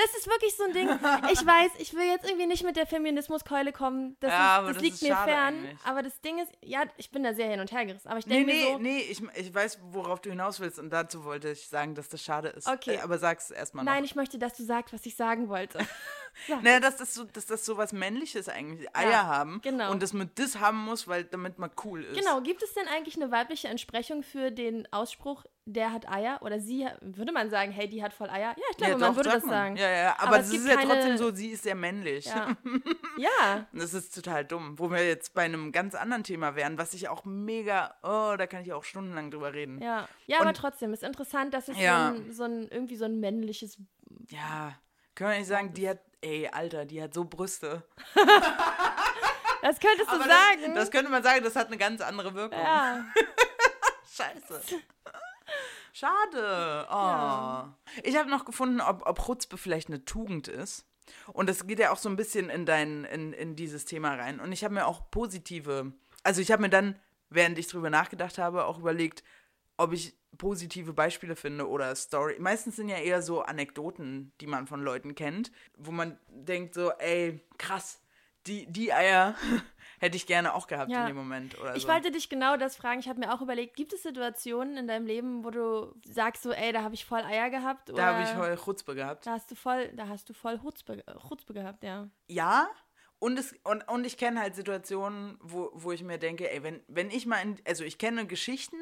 Das 0.00 0.14
ist 0.16 0.26
wirklich 0.28 0.54
so 0.56 0.64
ein 0.64 0.72
Ding. 0.72 0.88
Ich 1.32 1.44
weiß, 1.44 1.72
ich 1.78 1.92
will 1.92 2.06
jetzt 2.06 2.24
irgendwie 2.24 2.46
nicht 2.46 2.62
mit 2.64 2.76
der 2.76 2.86
Feminismuskeule 2.86 3.72
kommen. 3.72 4.16
Das, 4.20 4.30
Ja, 4.30 4.58
ist, 4.60 4.66
das 4.68 4.74
das 4.76 4.82
liegt 4.82 5.02
mir 5.02 5.16
fern. 5.16 5.54
eigentlich. 5.64 5.78
Aber 5.84 6.02
das 6.02 6.20
Ding 6.20 6.38
ist, 6.38 6.52
ja, 6.62 6.84
ich 6.96 7.10
bin 7.10 7.24
da 7.24 7.34
sehr 7.34 7.48
hin 7.50 7.60
und 7.60 7.72
her 7.72 7.84
gerissen. 7.84 8.08
Aber 8.08 8.18
ich 8.18 8.26
Nee, 8.26 8.44
denke 8.44 8.52
nee, 8.52 8.64
mir 8.64 8.72
so, 8.72 8.78
nee, 8.78 8.98
ich, 9.00 9.22
ich 9.46 9.54
weiß, 9.54 9.78
worauf 9.90 10.20
du 10.20 10.30
hinaus 10.30 10.60
willst 10.60 10.78
und 10.78 10.90
dazu 10.90 11.24
wollte 11.24 11.50
ich 11.50 11.68
sagen, 11.68 11.94
dass 11.94 12.08
das 12.08 12.22
schade 12.22 12.48
ist. 12.48 12.68
Okay. 12.68 12.94
Äh, 12.96 13.00
Aber 13.00 13.18
sag's 13.18 13.50
erstmal 13.50 13.84
noch. 13.84 13.92
nein, 13.92 14.04
ich 14.04 14.14
möchte, 14.14 14.38
dass 14.38 14.56
du 14.56 14.64
sagst, 14.64 14.94
was 14.94 15.04
ich 15.06 15.16
sagen 15.16 15.48
wollte. 15.48 15.78
Naja, 16.62 16.78
dass 16.78 16.96
das 16.96 17.14
so, 17.14 17.24
dass 17.24 17.46
das 17.46 17.64
so 17.66 17.78
was 17.78 17.92
Männliches 17.92 18.48
eigentlich, 18.48 18.94
Eier 18.94 19.26
haben. 19.26 19.60
genau. 19.60 19.90
Und 19.90 20.00
dass 20.04 20.12
man 20.12 20.30
das 20.36 20.60
haben 20.60 20.78
muss, 20.78 21.08
weil 21.08 21.24
damit 21.24 21.58
man 21.58 21.70
cool 21.84 22.04
ist. 22.04 22.16
Genau, 22.16 22.40
gibt 22.42 22.62
es 22.62 22.74
denn 22.74 22.86
eigentlich 22.86 23.16
eine 23.16 23.32
weibliche 23.32 23.66
Entsprechung 23.66 24.22
für 24.22 24.52
den 24.52 24.86
Ausspruch, 24.92 25.44
der 25.72 25.92
hat 25.92 26.08
Eier? 26.10 26.38
Oder 26.42 26.58
sie, 26.60 26.86
würde 27.00 27.32
man 27.32 27.50
sagen, 27.50 27.70
hey, 27.72 27.88
die 27.88 28.02
hat 28.02 28.12
voll 28.14 28.30
Eier? 28.30 28.54
Ja, 28.56 28.62
ich 28.70 28.76
glaube, 28.76 28.92
Ja, 28.92 28.98
man 28.98 29.08
doch, 29.10 29.16
würde 29.16 29.30
sagt 29.30 29.42
das 29.42 29.44
man. 29.44 29.54
sagen. 29.54 29.76
Ja, 29.76 29.90
ja, 29.90 30.14
aber, 30.18 30.26
Aber 30.28 30.40
es 30.40 30.52
ist 30.52 30.66
ja 30.66 30.76
keine- 30.76 30.92
trotzdem 30.94 31.16
so, 31.18 31.30
sie 31.34 31.48
ist 31.50 31.62
sehr 31.62 31.74
männlich. 31.74 32.24
Ja. 32.26 32.56
ja. 33.18 33.66
Das 33.72 33.94
ist 33.94 34.14
total 34.14 34.44
dumm. 34.44 34.78
Wo 34.78 34.90
wir 34.90 35.06
jetzt 35.06 35.34
bei 35.34 35.42
einem 35.42 35.70
ganz 35.72 35.94
anderen 35.94 36.24
Thema 36.24 36.56
wären, 36.56 36.78
was 36.78 36.94
ich 36.94 37.08
auch 37.08 37.24
mega, 37.24 37.94
oh, 38.02 38.34
da 38.36 38.46
kann 38.46 38.62
ich 38.62 38.72
auch 38.72 38.84
stundenlang 38.84 39.30
drüber 39.30 39.52
reden. 39.52 39.80
Ja, 39.82 40.08
ja 40.26 40.38
aber 40.40 40.48
Und- 40.48 40.56
trotzdem, 40.56 40.92
ist 40.92 41.02
interessant, 41.02 41.52
dass 41.54 41.68
es 41.68 41.78
Ja. 41.78 42.12
so, 42.12 42.14
ein, 42.22 42.32
so 42.32 42.44
ein 42.44 42.68
irgendwie 42.68 42.96
so 42.96 43.04
ein 43.04 43.20
männliches. 43.20 43.76
Ja, 44.30 44.74
können 45.14 45.30
wir 45.32 45.38
nicht 45.38 45.48
sagen, 45.48 45.74
die 45.74 45.88
hat, 45.88 45.98
ey, 46.22 46.48
Alter, 46.50 46.84
die 46.86 47.02
hat 47.02 47.12
so 47.14 47.24
Brüste. 47.24 47.82
Das 49.60 49.80
könntest 49.80 50.08
du 50.08 50.14
Aber 50.14 50.24
sagen. 50.24 50.62
Das, 50.66 50.74
das 50.84 50.90
könnte 50.92 51.10
man 51.10 51.20
sagen, 51.22 51.42
das 51.42 51.56
hat 51.56 51.66
eine 51.66 51.76
ganz 51.76 52.00
andere 52.00 52.32
Wirkung. 52.32 52.58
ja. 52.60 53.04
Scheiße. 54.10 54.60
Schade. 55.92 56.86
Oh. 56.90 57.98
Ich 58.02 58.16
habe 58.16 58.30
noch 58.30 58.44
gefunden, 58.44 58.80
ob, 58.80 59.06
ob 59.06 59.24
Chutzpe 59.24 59.56
vielleicht 59.56 59.88
eine 59.88 60.04
Tugend 60.04 60.48
ist. 60.48 60.86
Und 61.32 61.48
das 61.48 61.66
geht 61.66 61.78
ja 61.78 61.90
auch 61.90 61.96
so 61.96 62.08
ein 62.08 62.16
bisschen 62.16 62.50
in, 62.50 62.66
dein, 62.66 63.04
in, 63.04 63.32
in 63.32 63.56
dieses 63.56 63.84
Thema 63.84 64.14
rein. 64.14 64.40
Und 64.40 64.52
ich 64.52 64.64
habe 64.64 64.74
mir 64.74 64.86
auch 64.86 65.10
positive, 65.10 65.92
also 66.22 66.40
ich 66.40 66.52
habe 66.52 66.62
mir 66.62 66.70
dann, 66.70 66.98
während 67.30 67.58
ich 67.58 67.66
drüber 67.66 67.90
nachgedacht 67.90 68.38
habe, 68.38 68.66
auch 68.66 68.78
überlegt, 68.78 69.22
ob 69.76 69.92
ich 69.92 70.14
positive 70.36 70.92
Beispiele 70.92 71.36
finde 71.36 71.68
oder 71.68 71.94
Story. 71.96 72.36
Meistens 72.38 72.76
sind 72.76 72.88
ja 72.88 72.98
eher 72.98 73.22
so 73.22 73.42
Anekdoten, 73.42 74.32
die 74.40 74.46
man 74.46 74.66
von 74.66 74.82
Leuten 74.82 75.14
kennt, 75.14 75.50
wo 75.76 75.90
man 75.90 76.18
denkt 76.28 76.74
so, 76.74 76.90
ey, 76.92 77.40
krass, 77.56 78.02
die, 78.46 78.66
die 78.70 78.92
Eier 78.92 79.34
hätte 80.00 80.16
ich 80.16 80.26
gerne 80.26 80.54
auch 80.54 80.66
gehabt 80.66 80.90
Ja. 80.90 81.02
in 81.02 81.06
dem 81.08 81.16
Moment 81.16 81.58
oder 81.58 81.74
Ich 81.76 81.82
so. 81.82 81.88
wollte 81.88 82.10
dich 82.10 82.28
genau 82.28 82.56
das 82.56 82.76
fragen. 82.76 83.00
Ich 83.00 83.08
habe 83.08 83.18
mir 83.18 83.32
auch 83.34 83.40
überlegt, 83.42 83.76
gibt 83.76 83.92
es 83.92 84.02
Situationen 84.02 84.76
in 84.76 84.86
deinem 84.86 85.06
Leben, 85.06 85.44
wo 85.44 85.50
du 85.50 85.94
sagst 86.04 86.42
so, 86.42 86.52
ey, 86.52 86.72
da 86.72 86.82
habe 86.82 86.94
ich 86.94 87.04
voll 87.04 87.20
Eier 87.22 87.50
gehabt? 87.50 87.90
Oder 87.90 87.96
da 88.02 88.14
habe 88.14 88.22
ich 88.24 88.30
voll 88.30 88.56
Chutzpe 88.56 88.94
gehabt. 88.94 89.26
Da 89.26 89.32
hast 89.32 89.50
du 89.50 89.54
voll, 89.54 89.88
da 89.94 90.08
hast 90.08 90.28
du 90.28 90.34
voll 90.34 90.58
Chutzpe, 90.60 91.02
Chutzpe 91.28 91.52
gehabt, 91.52 91.82
ja. 91.82 92.08
ja, 92.28 92.68
und, 93.20 93.36
es, 93.38 93.52
und, 93.64 93.88
und 93.88 94.06
ich 94.06 94.16
kenne 94.16 94.40
halt 94.40 94.54
Situationen, 94.54 95.36
wo, 95.40 95.70
wo 95.74 95.90
ich 95.90 96.04
mir 96.04 96.18
denke, 96.18 96.48
ey, 96.50 96.62
wenn, 96.62 96.80
wenn 96.86 97.10
ich 97.10 97.26
mal 97.26 97.38
in, 97.42 97.56
also 97.66 97.82
ich 97.82 97.98
kenne 97.98 98.26
Geschichten 98.26 98.76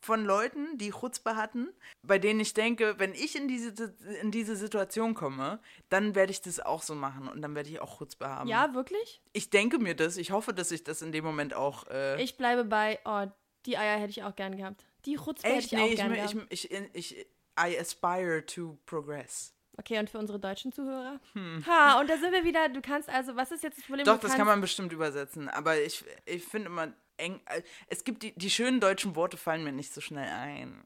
von 0.00 0.24
Leuten, 0.24 0.78
die 0.78 0.90
Chutzpe 0.90 1.36
hatten, 1.36 1.68
bei 2.02 2.18
denen 2.18 2.40
ich 2.40 2.54
denke, 2.54 2.94
wenn 2.98 3.12
ich 3.12 3.36
in 3.36 3.48
diese, 3.48 3.94
in 4.20 4.30
diese 4.30 4.56
Situation 4.56 5.14
komme, 5.14 5.60
dann 5.88 6.14
werde 6.14 6.30
ich 6.32 6.40
das 6.40 6.60
auch 6.60 6.82
so 6.82 6.94
machen 6.94 7.28
und 7.28 7.42
dann 7.42 7.54
werde 7.54 7.68
ich 7.68 7.80
auch 7.80 7.98
Chutzpe 7.98 8.28
haben. 8.28 8.48
Ja, 8.48 8.74
wirklich? 8.74 9.20
Ich 9.32 9.50
denke 9.50 9.78
mir 9.78 9.94
das, 9.94 10.16
ich 10.16 10.30
hoffe, 10.30 10.52
dass 10.52 10.70
ich 10.70 10.84
das 10.84 11.02
in 11.02 11.12
dem 11.12 11.24
Moment 11.24 11.54
auch. 11.54 11.86
Äh, 11.88 12.22
Ich 12.22 12.36
bleibe 12.36 12.64
bei, 12.64 12.98
oh, 13.04 13.26
die 13.66 13.76
Eier 13.76 13.98
hätte 13.98 14.10
ich 14.10 14.22
auch 14.22 14.36
gern 14.36 14.56
gehabt. 14.56 14.86
Die 15.04 15.16
Chutzpe 15.16 15.48
hätte 15.48 15.66
ich 15.66 15.76
auch 15.76 15.80
nee, 15.80 15.88
ich, 15.88 15.96
gern 15.96 16.12
ich, 16.12 16.32
gehabt. 16.32 16.46
ich, 16.50 16.70
ich, 16.70 16.94
ich, 16.94 17.26
I 17.58 17.78
aspire 17.78 18.44
to 18.46 18.78
progress. 18.86 19.52
Okay, 19.78 19.98
und 19.98 20.08
für 20.08 20.18
unsere 20.18 20.38
deutschen 20.38 20.72
Zuhörer? 20.72 21.20
Ha, 21.66 22.00
und 22.00 22.08
da 22.08 22.16
sind 22.16 22.32
wir 22.32 22.44
wieder, 22.44 22.68
du 22.70 22.80
kannst 22.80 23.10
also, 23.10 23.36
was 23.36 23.52
ist 23.52 23.62
jetzt 23.62 23.78
das 23.78 23.84
Problem? 23.84 24.06
Hm. 24.06 24.14
Doch, 24.14 24.20
das 24.20 24.34
kann 24.34 24.46
man 24.46 24.60
bestimmt 24.60 24.92
übersetzen. 24.92 25.48
Aber 25.50 25.78
ich, 25.78 26.02
ich 26.24 26.44
finde 26.44 26.68
immer 26.68 26.92
eng. 27.18 27.40
äh, 27.46 27.62
Es 27.88 28.04
gibt 28.04 28.22
die, 28.22 28.32
die 28.36 28.50
schönen 28.50 28.80
deutschen 28.80 29.14
Worte 29.16 29.36
fallen 29.36 29.64
mir 29.64 29.72
nicht 29.72 29.92
so 29.92 30.00
schnell 30.00 30.28
ein. 30.28 30.82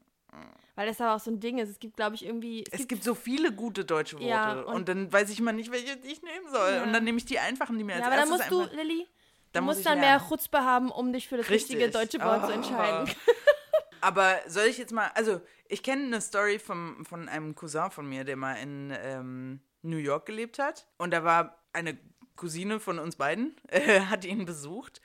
Weil 0.75 0.87
das 0.87 1.01
aber 1.01 1.15
auch 1.15 1.19
so 1.19 1.29
ein 1.29 1.39
Ding 1.41 1.57
ist. 1.57 1.69
Es 1.69 1.79
gibt, 1.79 1.97
glaube 1.97 2.15
ich, 2.15 2.25
irgendwie. 2.25 2.63
Es 2.71 2.87
gibt 2.87 3.03
so 3.03 3.13
viele 3.13 3.51
gute 3.51 3.83
deutsche 3.83 4.15
Worte. 4.15 4.29
Ja, 4.29 4.53
und, 4.61 4.65
und- 4.75 4.89
dann 4.89 5.11
weiß 5.11 5.29
ich 5.29 5.39
immer 5.39 5.51
nicht, 5.51 5.71
welche 5.71 5.97
ich 6.03 6.21
nehmen 6.23 6.47
soll. 6.49 6.71
Ja. 6.75 6.83
Und 6.83 6.93
dann 6.93 7.03
nehme 7.03 7.17
ich 7.17 7.25
die 7.25 7.37
einfachen, 7.39 7.77
die 7.77 7.83
mir 7.83 7.93
als 7.95 8.01
Ja, 8.01 8.07
aber 8.07 8.15
dann 8.15 8.29
erstes 8.31 8.49
musst 8.51 8.71
du, 8.71 8.75
Lilly, 8.77 9.05
du 9.51 9.61
musst 9.61 9.85
dann 9.85 9.99
lernen. 9.99 10.19
mehr 10.21 10.29
Chutzpe 10.29 10.59
haben, 10.63 10.89
um 10.89 11.11
dich 11.11 11.27
für 11.27 11.35
das 11.37 11.49
Richtig. 11.49 11.75
richtige 11.75 11.91
deutsche 11.91 12.19
Wort 12.21 12.45
zu 12.45 12.51
Oh. 12.51 12.55
entscheiden. 12.55 13.13
Aber 14.03 14.39
soll 14.47 14.65
ich 14.65 14.77
jetzt 14.79 14.91
mal, 14.93 15.11
also 15.13 15.41
ich 15.67 15.83
kenne 15.83 16.05
eine 16.05 16.21
Story 16.21 16.57
vom, 16.57 17.05
von 17.05 17.29
einem 17.29 17.53
Cousin 17.53 17.91
von 17.91 18.07
mir, 18.09 18.23
der 18.23 18.35
mal 18.35 18.55
in 18.55 18.91
ähm, 19.03 19.61
New 19.83 19.97
York 19.97 20.25
gelebt 20.25 20.57
hat. 20.57 20.87
Und 20.97 21.11
da 21.11 21.23
war 21.23 21.59
eine 21.73 21.99
Cousine 22.35 22.79
von 22.79 22.97
uns 22.97 23.15
beiden, 23.17 23.55
äh, 23.67 23.99
hat 24.09 24.25
ihn 24.25 24.45
besucht. 24.45 25.01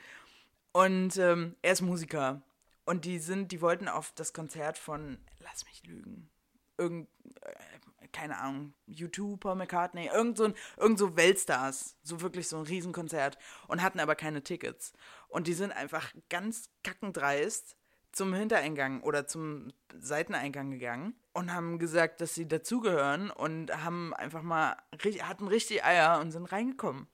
Und 0.77 1.17
ähm, 1.17 1.57
er 1.63 1.73
ist 1.73 1.81
Musiker. 1.81 2.43
Und 2.85 3.07
die 3.07 3.19
sind, 3.19 3.51
die 3.51 3.63
wollten 3.63 3.89
auf 3.89 4.13
das 4.15 4.35
Konzert 4.35 4.77
von, 4.77 5.17
lass 5.39 5.65
mich 5.65 5.83
lügen, 5.87 6.29
irgend, 6.77 7.09
äh, 7.41 8.09
keine 8.13 8.37
Ahnung, 8.37 8.75
YouTube, 8.87 9.41
Paul 9.41 9.55
McCartney, 9.55 10.11
irgend 10.13 10.37
so, 10.37 10.45
ein, 10.45 10.55
irgend 10.77 10.99
so 10.99 11.17
Weltstars, 11.17 11.97
so 12.03 12.21
wirklich 12.21 12.49
so 12.49 12.59
ein 12.59 12.65
Riesenkonzert 12.65 13.39
und 13.69 13.81
hatten 13.81 14.01
aber 14.01 14.17
keine 14.17 14.43
Tickets. 14.43 14.93
Und 15.29 15.47
die 15.47 15.55
sind 15.55 15.73
einfach 15.73 16.13
ganz 16.29 16.69
kackendreist 16.85 17.75
zum 18.13 18.35
Hintereingang 18.35 19.01
oder 19.01 19.27
zum 19.27 19.73
Seiteneingang 19.99 20.71
gegangen 20.73 21.15
und 21.33 21.55
haben 21.55 21.79
gesagt, 21.79 22.21
dass 22.21 22.35
sie 22.35 22.47
dazugehören 22.47 23.31
und 23.31 23.75
haben 23.83 24.13
einfach 24.13 24.43
mal, 24.43 24.77
hatten 25.21 25.49
richtig 25.49 25.85
Eier 25.87 26.21
und 26.21 26.33
sind 26.33 26.45
reingekommen. 26.45 27.09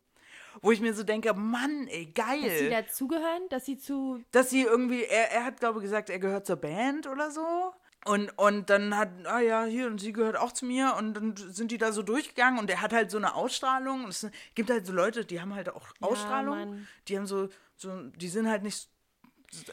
Wo 0.60 0.70
ich 0.72 0.80
mir 0.80 0.92
so 0.94 1.02
denke, 1.02 1.32
Mann, 1.34 1.86
ey, 1.88 2.06
geil. 2.06 2.42
Dass 2.42 2.58
sie 2.58 2.68
dazugehören, 2.70 3.42
dass 3.48 3.64
sie 3.64 3.78
zu. 3.78 4.22
dass 4.32 4.50
sie 4.50 4.62
irgendwie, 4.62 5.04
er, 5.04 5.30
er 5.32 5.44
hat, 5.44 5.60
glaube 5.60 5.78
ich, 5.78 5.82
gesagt, 5.84 6.10
er 6.10 6.18
gehört 6.18 6.46
zur 6.46 6.56
Band 6.56 7.06
oder 7.06 7.30
so. 7.30 7.72
Und, 8.04 8.30
und 8.36 8.68
dann 8.68 8.96
hat, 8.96 9.10
ah 9.26 9.38
ja, 9.38 9.64
hier, 9.64 9.86
und 9.86 10.00
sie 10.00 10.12
gehört 10.12 10.36
auch 10.36 10.50
zu 10.52 10.64
mir. 10.66 10.94
Und 10.98 11.14
dann 11.14 11.36
sind 11.36 11.70
die 11.70 11.78
da 11.78 11.92
so 11.92 12.02
durchgegangen 12.02 12.58
und 12.58 12.68
er 12.68 12.80
hat 12.82 12.92
halt 12.92 13.10
so 13.12 13.16
eine 13.16 13.34
Ausstrahlung. 13.36 14.02
Und 14.04 14.10
es 14.10 14.26
gibt 14.56 14.70
halt 14.70 14.84
so 14.86 14.92
Leute, 14.92 15.24
die 15.24 15.40
haben 15.40 15.54
halt 15.54 15.68
auch 15.68 15.86
Ausstrahlung. 16.00 16.56
Mann. 16.58 16.88
die 17.06 17.16
haben 17.16 17.26
so, 17.26 17.48
so, 17.76 17.90
die 18.16 18.26
sind 18.28 18.48
halt 18.48 18.64
nicht, 18.64 18.88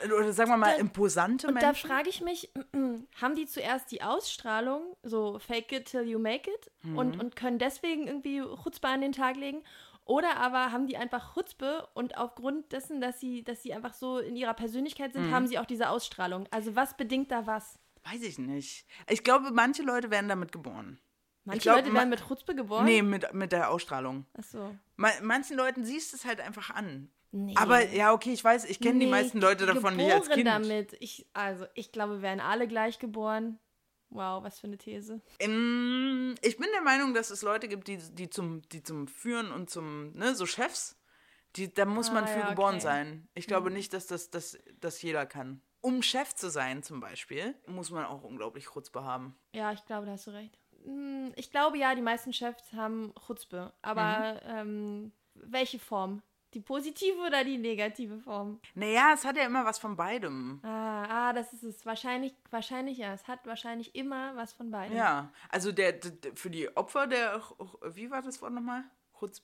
oder 0.06 0.32
sagen 0.34 0.52
wir 0.52 0.58
mal, 0.58 0.74
Da- 0.74 0.78
imposante 0.80 1.48
Und 1.48 1.56
da 1.56 1.68
Menschen. 1.68 1.90
frage 1.90 2.10
ich 2.10 2.22
mich, 2.22 2.52
haben 3.22 3.34
die 3.36 3.48
zuerst 3.48 3.90
die 3.92 4.04
Ausstrahlung, 4.04 4.96
so 5.04 5.40
fake 5.40 5.72
it 5.72 5.86
till 5.86 6.04
you 6.04 6.20
make 6.20 6.52
it, 6.52 6.70
Mhm. 6.84 6.98
und, 6.98 7.20
und 7.20 7.36
können 7.36 7.58
deswegen 7.60 8.08
irgendwie 8.08 8.42
Chutzpe 8.64 8.88
an 8.90 9.02
den 9.02 9.12
Tag 9.12 9.38
legen? 9.38 9.64
Oder 10.10 10.38
aber 10.38 10.72
haben 10.72 10.88
die 10.88 10.98
einfach 10.98 11.36
Chutzpe 11.36 11.88
und 11.94 12.18
aufgrund 12.18 12.72
dessen, 12.72 13.00
dass 13.00 13.20
sie, 13.20 13.44
dass 13.44 13.62
sie 13.62 13.74
einfach 13.76 13.94
so 13.94 14.18
in 14.18 14.36
ihrer 14.36 14.56
Persönlichkeit 14.56 15.14
Mhm. 15.14 15.20
sind, 15.26 15.32
haben 15.32 15.46
sie 15.48 15.60
auch 15.60 15.68
diese 15.68 15.88
Ausstrahlung? 15.90 16.48
Also 16.50 16.76
was 16.76 16.98
bedingt 16.98 17.30
da 17.32 17.46
was? 17.46 17.78
Weiß 18.04 18.24
ich 18.24 18.40
nicht. 18.40 18.88
Ich 19.08 19.24
glaube, 19.24 19.52
manche 19.52 19.84
Leute 19.84 20.10
werden 20.10 20.28
damit 20.28 20.52
geboren. 20.52 21.00
Manche 21.46 21.62
glaub, 21.62 21.78
Leute 21.78 21.94
werden 21.94 22.10
mit 22.10 22.28
Chutzpe 22.28 22.56
geboren? 22.56 22.86
Nee, 22.86 23.04
mit, 23.04 23.34
mit 23.36 23.52
der 23.52 23.70
Ausstrahlung. 23.70 24.26
Achso. 24.36 24.76
Ma 24.96 25.10
manchen 25.22 25.56
Leuten 25.58 25.86
siehst 25.86 26.12
du 26.12 26.18
es 26.18 26.26
halt 26.26 26.42
einfach 26.42 26.72
an. 26.72 27.12
Nee. 27.32 27.54
Aber 27.58 27.88
ja, 27.92 28.12
okay, 28.12 28.34
ich 28.34 28.44
weiß, 28.44 28.66
ich 28.66 28.80
kenne 28.80 28.98
die 29.00 29.06
Nee, 29.06 29.12
meisten 29.12 29.40
Leute 29.40 29.68
davon 29.68 29.96
nicht 29.96 30.12
als 30.12 30.28
Kind. 30.30 30.48
damit. 30.48 30.98
Ich, 31.00 31.28
also, 31.34 31.66
ich 31.76 31.92
glaube, 31.92 32.14
wir 32.16 32.22
werden 32.24 32.40
alle 32.40 32.68
gleich 32.68 32.98
geboren. 32.98 33.60
Wow, 34.12 34.44
was 34.44 34.60
für 34.60 34.68
eine 34.68 34.78
These. 34.78 35.22
Ähm, 35.40 36.36
ich 36.42 36.58
bin 36.58 36.68
der 36.74 36.82
Meinung, 36.82 37.14
dass 37.14 37.30
es 37.30 37.42
Leute 37.44 37.68
gibt, 37.68 37.88
die, 37.88 37.98
die, 37.98 38.30
zum, 38.30 38.62
die 38.70 38.82
zum 38.82 39.08
Führen 39.08 39.52
und 39.52 39.70
zum, 39.70 40.14
ne, 40.14 40.34
so 40.36 40.46
Chefs, 40.46 40.98
die, 41.56 41.72
da 41.74 41.86
muss 41.86 42.10
Ah, 42.10 42.14
man 42.16 42.28
für 42.28 42.40
ja, 42.40 42.50
geboren 42.50 42.76
okay. 42.76 42.84
sein. 42.84 43.28
Ich 43.36 43.46
glaube 43.48 43.70
nicht, 43.72 43.94
dass 43.94 44.08
das, 44.08 44.30
das, 44.30 44.58
das 44.80 45.02
jeder 45.02 45.26
kann. 45.26 45.62
Um 45.82 46.02
Chef 46.02 46.34
zu 46.36 46.50
sein 46.50 46.84
zum 46.84 47.00
Beispiel, 47.00 47.56
muss 47.68 47.90
man 47.92 48.06
auch 48.06 48.24
unglaublich 48.24 48.66
Chutzpe 48.66 49.04
haben. 49.04 49.38
Ja, 49.54 49.72
ich 49.72 49.86
glaube, 49.86 50.06
da 50.08 50.14
hast 50.14 50.28
du 50.28 50.32
recht. 50.32 50.58
Hm, 50.84 51.32
Ich 51.36 51.52
glaube 51.52 51.78
ja, 51.78 51.96
die 51.96 52.02
meisten 52.02 52.34
Chefs 52.34 52.74
haben 52.74 53.14
Chutzpe. 53.26 53.74
Aber 53.82 54.34
Mhm. 54.34 54.40
ähm, 54.44 55.12
welche 55.36 55.80
Form? 55.80 56.22
Die 56.54 56.62
positive 56.62 57.20
oder 57.20 57.44
die 57.44 57.58
negative 57.58 58.18
Form? 58.20 58.60
Naja, 58.74 59.12
es 59.14 59.24
hat 59.24 59.38
ja 59.38 59.44
immer 59.44 59.66
was 59.66 59.78
von 59.78 59.96
beidem. 59.96 60.60
Ah, 60.64 61.30
ah 61.30 61.34
das 61.34 61.54
ist 61.54 61.64
es. 61.64 61.86
Wahrscheinlich, 61.86 62.34
wahrscheinlich 62.50 62.98
ja. 62.98 63.14
Es 63.14 63.28
hat 63.28 63.46
wahrscheinlich 63.46 63.94
immer 63.94 64.36
was 64.36 64.54
von 64.54 64.72
beiden. 64.72 64.98
Ja, 64.98 65.32
also 65.50 65.72
der, 65.72 65.94
der, 65.94 66.36
für 66.36 66.50
die 66.50 66.76
Opfer 66.76 67.06
der, 67.06 67.42
wie 67.94 68.10
war 68.10 68.22
das 68.24 68.42
Wort 68.42 68.54
nochmal? 68.54 68.84
Chutz? 69.20 69.44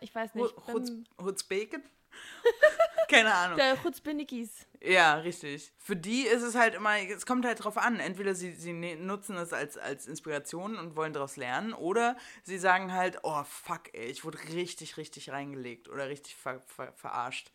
Ich 0.00 0.14
weiß 0.14 0.34
nicht. 0.34 0.54
Chutz, 0.66 0.90
Beim- 0.90 1.04
Chutzbeken? 1.20 1.82
Keine 3.08 3.34
Ahnung. 3.34 3.56
Der 3.56 3.76
Chutzpe-Nickis. 3.76 4.66
Ja, 4.80 5.14
richtig. 5.16 5.72
Für 5.78 5.96
die 5.96 6.22
ist 6.22 6.42
es 6.42 6.54
halt 6.54 6.74
immer, 6.74 6.96
es 6.98 7.26
kommt 7.26 7.44
halt 7.44 7.64
drauf 7.64 7.76
an. 7.78 7.98
Entweder 7.98 8.34
sie, 8.34 8.52
sie 8.52 8.72
ne- 8.72 8.96
nutzen 8.96 9.36
es 9.36 9.52
als, 9.52 9.76
als 9.76 10.06
Inspiration 10.06 10.76
und 10.76 10.94
wollen 10.94 11.12
daraus 11.12 11.36
lernen, 11.36 11.72
oder 11.72 12.16
sie 12.44 12.58
sagen 12.58 12.92
halt, 12.92 13.18
oh 13.22 13.42
fuck, 13.44 13.92
ey, 13.92 14.06
ich 14.06 14.24
wurde 14.24 14.38
richtig, 14.54 14.96
richtig 14.96 15.30
reingelegt 15.30 15.88
oder 15.88 16.08
richtig 16.08 16.36
ver, 16.36 16.60
ver, 16.60 16.92
verarscht. 16.92 17.50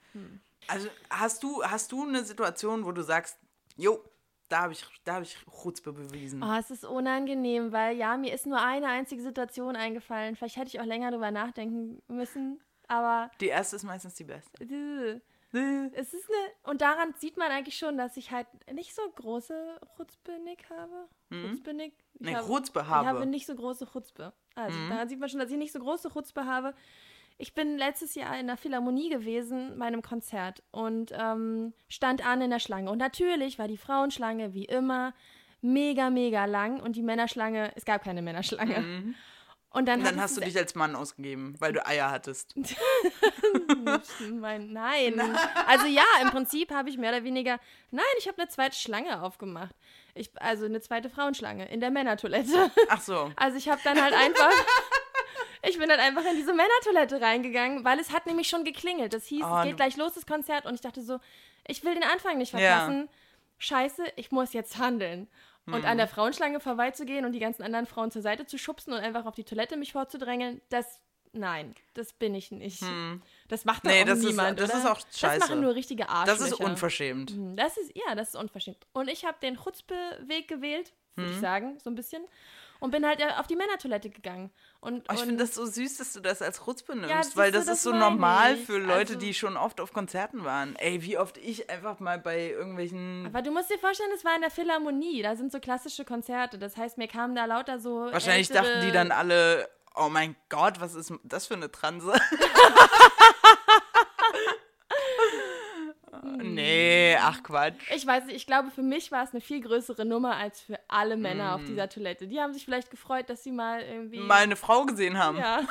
Also 0.68 0.90
hast 1.10 1.44
du, 1.44 1.64
hast 1.64 1.92
du 1.92 2.06
eine 2.08 2.24
Situation, 2.24 2.86
wo 2.86 2.92
du 2.92 3.02
sagst, 3.04 3.38
jo, 3.78 4.04
da 4.50 4.64
habe 4.64 4.74
ich, 4.74 4.86
da 5.04 5.16
hab 5.16 5.24
ich 5.24 5.38
Chutzpe 5.62 5.94
bewiesen. 5.94 6.44
Oh, 6.44 6.56
es 6.60 6.70
ist 6.70 6.86
unangenehm, 6.86 7.72
weil 7.72 7.96
ja, 7.98 8.18
mir 8.18 8.34
ist 8.34 8.46
nur 8.46 8.62
eine 8.62 8.88
einzige 8.88 9.22
Situation 9.22 9.76
eingefallen. 9.76 10.36
Vielleicht 10.36 10.58
hätte 10.58 10.68
ich 10.68 10.80
auch 10.80 10.86
länger 10.86 11.12
drüber 11.12 11.32
nachdenken 11.32 12.02
müssen, 12.08 12.62
aber. 12.88 13.32
Die 13.40 13.48
erste 13.48 13.78
ist 13.78 13.84
meistens 13.84 14.14
die 14.16 14.26
beste. 14.26 14.64
Äh, 14.64 15.22
es 15.54 16.14
ist 16.14 16.28
eine. 16.30 16.72
Und 16.72 16.82
daran 16.82 17.14
sieht 17.18 17.38
man 17.38 17.52
eigentlich 17.52 17.78
schon, 17.78 17.98
dass 17.98 18.18
ich 18.18 18.32
halt 18.32 18.48
nicht 18.74 18.94
so 18.96 19.02
große 19.16 19.80
Chutzpe-Nick 19.98 20.70
habe. 20.70 21.08
Mhm. 21.30 21.50
Chutzpe-Nick. 21.52 21.94
Ich 22.16 22.22
Nee, 22.22 22.36
habe- 22.36 22.48
Chutzpe 22.48 22.80
Ich 22.82 22.88
habe. 22.88 23.08
habe 23.08 23.26
nicht 23.26 23.46
so 23.46 23.56
große 23.56 23.86
Chutzpe. 23.92 24.34
Also 24.56 24.78
Mhm. 24.78 24.90
daran 24.90 25.10
sieht 25.10 25.20
man 25.20 25.30
schon, 25.30 25.40
dass 25.40 25.52
ich 25.52 25.58
nicht 25.58 25.72
so 25.74 25.80
große 25.80 26.10
Chutzpe 26.12 26.46
habe. 26.46 26.74
Ich 27.38 27.54
bin 27.56 27.78
letztes 27.78 28.14
Jahr 28.16 28.40
in 28.40 28.48
der 28.48 28.58
Philharmonie 28.58 29.10
gewesen, 29.10 29.78
bei 29.80 29.86
einem 29.86 30.02
Konzert 30.04 30.62
und 30.72 31.12
ähm, 31.18 31.74
stand 31.90 32.26
an 32.26 32.42
in 32.42 32.52
der 32.52 32.60
Schlange. 32.60 32.92
Und 32.92 33.00
natürlich 33.00 33.58
war 33.60 33.68
die 33.68 33.78
Frauenschlange 33.78 34.54
wie 34.54 34.66
immer 34.66 35.14
mega, 35.62 36.10
mega 36.10 36.46
lang 36.46 36.80
und 36.82 36.96
die 36.96 37.02
Männerschlange, 37.02 37.72
es 37.76 37.86
gab 37.86 38.04
keine 38.04 38.22
Männerschlange. 38.22 38.80
Mhm. 38.80 39.16
Und 39.74 39.88
dann, 39.88 40.00
Und 40.00 40.06
dann 40.06 40.22
hast 40.22 40.38
du 40.38 40.42
dich 40.42 40.56
als 40.56 40.76
Mann 40.76 40.96
ausgegeben, 40.96 41.56
weil 41.60 41.74
du 41.74 41.84
Eier 41.86 42.12
hattest. 42.12 42.54
Mein, 44.32 44.72
nein. 44.72 45.20
Also 45.68 45.88
ja, 45.88 46.04
im 46.22 46.30
Prinzip 46.30 46.72
habe 46.72 46.90
ich 46.90 46.98
mehr 46.98 47.10
oder 47.12 47.24
weniger. 47.24 47.60
Nein, 47.92 48.06
ich 48.20 48.28
habe 48.28 48.40
eine 48.42 48.50
zweite 48.50 48.76
Schlange 48.76 49.22
aufgemacht. 49.22 49.76
Ich, 50.14 50.30
also 50.42 50.66
eine 50.66 50.80
zweite 50.82 51.10
Frauenschlange 51.10 51.70
in 51.72 51.80
der 51.80 51.90
Männertoilette. 51.92 52.72
Ach 52.90 53.02
so. 53.02 53.32
Also 53.36 53.58
ich 53.58 53.68
habe 53.70 53.82
dann 53.84 54.02
halt 54.02 54.14
einfach. 54.14 54.52
Ich 55.66 55.80
bin 55.80 55.88
dann 55.90 56.00
einfach 56.00 56.24
in 56.26 56.36
diese 56.36 56.54
Männertoilette 56.54 57.22
reingegangen, 57.22 57.86
weil 57.86 57.98
es 57.98 58.12
hat 58.12 58.26
nämlich 58.26 58.50
schon 58.50 58.66
geklingelt. 58.66 59.14
Das 59.14 59.26
hieß, 59.26 59.44
Oh, 59.44 59.58
es 59.60 59.64
geht 59.64 59.78
gleich 59.78 59.96
los, 59.98 60.14
das 60.14 60.26
Konzert. 60.26 60.66
Und 60.66 60.76
ich 60.76 60.82
dachte 60.82 61.02
so, 61.02 61.20
ich 61.66 61.84
will 61.86 61.94
den 61.94 62.04
Anfang 62.04 62.38
nicht 62.38 62.54
Ja. 62.54 62.60
verpassen. 62.60 63.10
Scheiße, 63.60 64.04
ich 64.18 64.30
muss 64.32 64.52
jetzt 64.54 64.78
handeln. 64.78 65.30
Und 65.66 65.76
Hm. 65.76 65.86
an 65.86 65.98
der 65.98 66.08
Frauenschlange 66.08 66.60
vorbeizugehen 66.60 67.24
und 67.26 67.32
die 67.32 67.40
ganzen 67.40 67.64
anderen 67.64 67.86
Frauen 67.86 68.12
zur 68.12 68.22
Seite 68.22 68.46
zu 68.46 68.58
schubsen 68.58 68.92
und 68.94 69.00
einfach 69.00 69.26
auf 69.26 69.36
die 69.36 69.46
Toilette 69.46 69.78
mich 69.78 69.94
vorzudrängeln, 69.94 70.60
das, 70.70 71.00
nein, 71.32 71.74
das 71.94 72.12
bin 72.14 72.36
ich 72.36 72.52
nicht. 72.52 72.82
Das 73.48 73.64
macht 73.64 73.86
doch 73.86 73.92
Hm. 73.92 73.98
Nee, 74.00 74.06
das 74.06 74.20
ist- 74.20 74.26
niemand, 74.26 74.60
das 74.60 74.70
oder? 74.72 74.80
ist 74.80 74.86
auch 74.86 75.02
Das 75.02 75.20
scheiße. 75.20 75.40
machen 75.40 75.62
nur 75.62 75.74
richtige 75.76 76.10
Arschlöcher. 76.10 76.40
Das 76.40 76.48
ist 76.52 76.60
unverschämt. 76.60 77.32
Hm, 77.32 77.56
Das 77.56 77.78
ist, 77.78 77.92
ja, 77.96 78.14
das 78.16 78.30
ist 78.30 78.36
unverschämt. 78.36 78.86
Und 78.92 79.10
ich 79.10 79.24
habe 79.26 79.38
den 79.42 79.56
Chutzpe-Weg 79.56 80.48
gewählt, 80.50 80.92
würde 81.16 81.30
Hm. 81.30 81.36
ich 81.36 81.42
sagen, 81.42 81.80
so 81.80 81.90
ein 81.90 81.96
bisschen. 81.96 82.24
Und 82.84 82.92
bin 82.92 83.06
halt 83.08 83.22
äh, 83.22 83.30
auf 83.40 83.48
die 83.48 83.56
Männertoilette 83.56 84.10
gegangen. 84.10 84.52
Und, 84.82 85.06
Oh, 85.10 85.14
ich 85.14 85.22
finde 85.22 85.38
das 85.38 85.56
so 85.56 85.66
süß, 85.66 85.98
dass 86.00 86.12
du 86.12 86.20
das 86.20 86.42
als 86.42 86.66
Chutzpe 86.66 86.96
nimmst, 86.98 87.14
siehst 87.24 87.38
weil 87.38 87.50
das, 87.52 87.66
das 87.66 87.78
ist 87.78 87.84
so 87.84 87.94
normal 87.94 88.56
ich. 88.56 88.66
für 88.66 88.78
Leute, 88.78 89.14
Also- 89.14 89.16
die 89.16 89.34
schon 89.34 89.56
oft 89.56 89.80
auf 89.80 89.94
Konzerten 89.94 90.44
waren. 90.44 90.76
Ey, 90.76 91.02
wie 91.02 91.18
oft 91.18 91.38
ich 91.38 91.70
einfach 91.70 92.02
mal 92.02 92.20
bei 92.20 92.50
irgendwelchen. 92.50 93.26
aber 93.28 93.42
du 93.42 93.52
musst 93.52 93.70
dir 93.70 93.80
vorstellen, 93.80 94.12
es 94.14 94.26
war 94.26 94.36
in 94.36 94.42
der 94.42 94.52
Philharmonie. 94.52 95.22
Da 95.22 95.38
sind 95.38 95.54
so 95.54 95.62
klassische 95.62 96.04
Konzerte. 96.04 96.60
Das 96.60 96.76
heißt, 96.76 96.98
mir 96.98 97.08
kamen 97.08 97.36
da 97.36 97.46
lauter 97.46 97.80
so. 97.80 98.10
Wahrscheinlich 98.12 98.50
ältere, 98.52 98.66
dachten 98.74 98.86
die 98.86 98.92
dann 98.92 99.12
alle, 99.14 99.70
oh 99.96 100.10
mein 100.10 100.36
Gott, 100.50 100.82
was 100.82 100.94
ist 100.94 101.14
das 101.24 101.48
für 101.48 101.54
eine 101.54 101.72
Transe? 101.72 102.12
nee, 106.56 107.18
ach 107.20 107.42
Quatsch. 107.44 107.76
Ich 107.96 108.06
weiß 108.06 108.26
nicht, 108.26 108.36
ich 108.36 108.46
glaube, 108.48 108.70
für 108.72 108.82
mich 108.82 109.12
war 109.12 109.24
es 109.24 109.32
eine 109.32 109.42
viel 109.42 109.62
größere 109.62 110.06
Nummer 110.06 110.36
als 110.38 110.62
für 110.62 110.80
alle 110.88 111.18
Männer 111.18 111.52
Mm. 111.52 111.62
auf 111.62 111.64
dieser 111.66 111.90
Toilette. 111.90 112.28
Die 112.28 112.40
haben 112.40 112.54
sich 112.54 112.66
vielleicht 112.66 112.90
gefreut, 112.92 113.30
dass 113.30 113.44
sie 113.44 113.52
mal 113.52 113.82
irgendwie. 113.82 114.20
Mal 114.20 114.44
eine 114.44 114.56
Frau 114.56 114.86
gesehen 114.86 115.18
haben, 115.18 115.38
ja. 115.38 115.62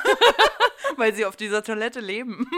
weil 0.97 1.13
sie 1.13 1.25
auf 1.25 1.35
dieser 1.35 1.63
Toilette 1.63 1.99
leben. 1.99 2.49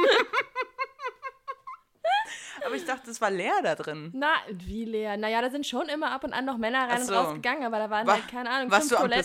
Aber 2.65 2.75
ich 2.75 2.85
dachte, 2.85 3.11
es 3.11 3.21
war 3.21 3.29
leer 3.29 3.61
da 3.61 3.75
drin. 3.75 4.11
Na, 4.15 4.33
wie 4.49 4.85
leer. 4.85 5.17
Naja, 5.17 5.41
da 5.41 5.49
sind 5.51 5.67
schon 5.67 5.87
immer 5.87 6.11
ab 6.11 6.23
und 6.23 6.33
an 6.33 6.45
noch 6.45 6.57
Männer 6.57 6.87
rein 6.89 6.99
und 7.01 7.05
so. 7.05 7.13
raus 7.13 7.33
gegangen, 7.35 7.63
aber 7.63 7.77
da 7.77 7.89
waren 7.91 8.07
Wa- 8.07 8.13
halt, 8.13 8.27
keine 8.27 8.49
Ahnung, 8.49 8.71
Warst 8.71 8.89
du 8.91 8.95
am 8.95 9.01
Toiletten. 9.03 9.23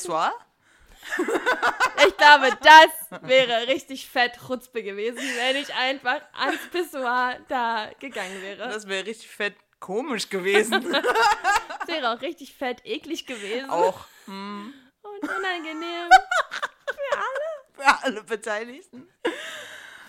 Ich 2.07 2.17
glaube, 2.17 2.57
das 2.63 3.23
wäre 3.23 3.67
richtig 3.69 4.09
fett 4.09 4.39
Chutzpe 4.47 4.83
gewesen, 4.83 5.19
wenn 5.19 5.57
ich 5.57 5.75
einfach 5.75 6.21
ans 6.35 6.61
Pissoir 6.71 7.39
da 7.49 7.91
gegangen 7.99 8.41
wäre. 8.43 8.59
Das 8.59 8.75
Das 8.75 8.89
wäre 8.89 9.07
richtig 9.07 9.29
fett 9.31 9.55
komisch 9.81 10.29
gewesen. 10.29 10.85
wäre 11.87 12.11
auch 12.13 12.21
richtig 12.21 12.55
fett 12.55 12.81
eklig 12.85 13.27
gewesen. 13.27 13.71
Auch 13.71 14.07
Und 14.27 15.29
unangenehm. 15.29 16.09
für 17.75 18.05
alle 18.05 18.23
Beteiligten. 18.25 19.09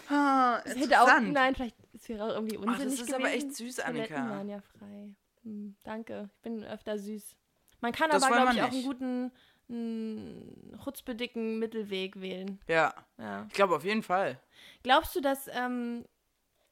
Ah, 0.09 0.61
Es 0.65 0.75
hätte 0.75 1.01
auch, 1.01 1.07
nein, 1.21 1.55
vielleicht, 1.55 1.75
es 1.93 2.07
wäre 2.09 2.25
auch 2.25 2.29
irgendwie 2.35 2.57
Ach, 2.57 2.63
unsinnig 2.63 2.83
das 2.83 2.93
ist 2.93 3.07
gewesen. 3.07 3.15
aber 3.15 3.33
echt 3.33 3.55
süß, 3.55 3.79
Annika. 3.79 4.15
waren 4.29 4.49
ja 4.49 4.59
frei. 4.77 5.15
Hm, 5.43 5.75
danke, 5.83 6.29
ich 6.35 6.41
bin 6.41 6.63
öfter 6.65 6.97
süß. 6.99 7.35
Man 7.79 7.93
kann 7.93 8.09
Das 8.11 8.21
aber, 8.23 8.35
glaube 8.35 8.53
ich, 8.53 8.61
auch 8.61 8.65
einen 8.67 8.75
nicht. 8.75 8.85
guten, 8.85 9.31
mh, 9.71 10.77
chutzpedicken 10.83 11.59
Mittelweg 11.59 12.19
wählen. 12.21 12.59
Ja, 12.67 12.93
Ja. 13.17 13.45
ich 13.47 13.53
glaube 13.53 13.75
auf 13.75 13.83
jeden 13.83 14.03
Fall. 14.03 14.39
Glaubst 14.83 15.15
du, 15.15 15.21
dass 15.21 15.47
ähm, 15.51 16.05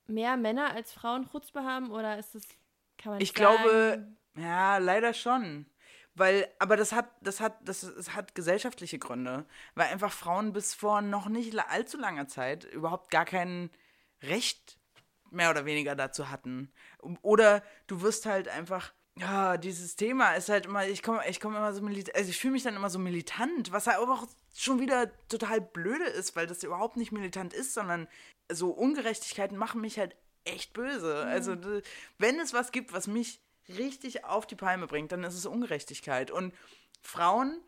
mehr 0.07 0.37
Männer 0.37 0.71
als 0.71 0.91
Frauen 0.93 1.29
Chutzpe 1.31 1.63
haben 1.63 1.91
oder 1.91 2.17
ist 2.17 2.35
das, 2.35 2.43
kann 2.97 3.11
man 3.11 3.19
nicht 3.19 3.29
Ich 3.29 3.33
glaube, 3.33 3.69
sagen? 3.91 4.17
ja, 4.37 4.77
leider 4.77 5.13
schon. 5.13 5.65
Weil, 6.15 6.49
aber 6.59 6.75
das 6.75 6.91
hat, 6.91 7.09
das 7.21 7.39
hat, 7.39 7.55
das, 7.67 7.83
es 7.83 8.13
hat 8.13 8.35
gesellschaftliche 8.35 8.99
Gründe. 8.99 9.45
Weil 9.75 9.87
einfach 9.87 10.11
Frauen 10.11 10.51
bis 10.51 10.73
vor 10.73 11.01
noch 11.01 11.29
nicht 11.29 11.57
allzu 11.69 11.97
langer 11.97 12.27
Zeit 12.27 12.65
überhaupt 12.65 13.09
gar 13.09 13.25
kein 13.25 13.69
Recht 14.21 14.77
mehr 15.31 15.49
oder 15.51 15.65
weniger 15.65 15.95
dazu 15.95 16.29
hatten. 16.29 16.73
Oder 17.21 17.63
du 17.87 18.01
wirst 18.01 18.25
halt 18.25 18.49
einfach, 18.49 18.93
ja, 19.19 19.57
dieses 19.57 19.95
Thema 19.95 20.33
ist 20.33 20.49
halt 20.49 20.65
immer, 20.65 20.87
ich 20.87 21.03
komme 21.03 21.21
ich 21.27 21.39
komm 21.41 21.55
immer 21.55 21.73
so 21.73 21.81
militant, 21.81 22.15
also 22.15 22.29
ich 22.29 22.37
fühle 22.37 22.53
mich 22.53 22.63
dann 22.63 22.75
immer 22.75 22.89
so 22.89 22.99
militant, 22.99 23.71
was 23.71 23.87
halt 23.87 23.97
aber 23.97 24.13
auch 24.13 24.27
schon 24.55 24.79
wieder 24.79 25.11
total 25.27 25.61
blöde 25.61 26.05
ist, 26.05 26.35
weil 26.35 26.47
das 26.47 26.63
überhaupt 26.63 26.95
nicht 26.97 27.11
militant 27.11 27.53
ist, 27.53 27.73
sondern 27.73 28.07
so 28.51 28.71
Ungerechtigkeiten 28.71 29.57
machen 29.57 29.81
mich 29.81 29.99
halt 29.99 30.15
echt 30.45 30.73
böse. 30.73 31.25
Also 31.25 31.55
d- 31.55 31.81
wenn 32.17 32.39
es 32.39 32.53
was 32.53 32.71
gibt, 32.71 32.93
was 32.93 33.07
mich 33.07 33.41
richtig 33.67 34.25
auf 34.25 34.47
die 34.47 34.55
Palme 34.55 34.87
bringt, 34.87 35.11
dann 35.11 35.23
ist 35.23 35.35
es 35.35 35.45
Ungerechtigkeit. 35.45 36.31
Und 36.31 36.53
Frauen 37.01 37.61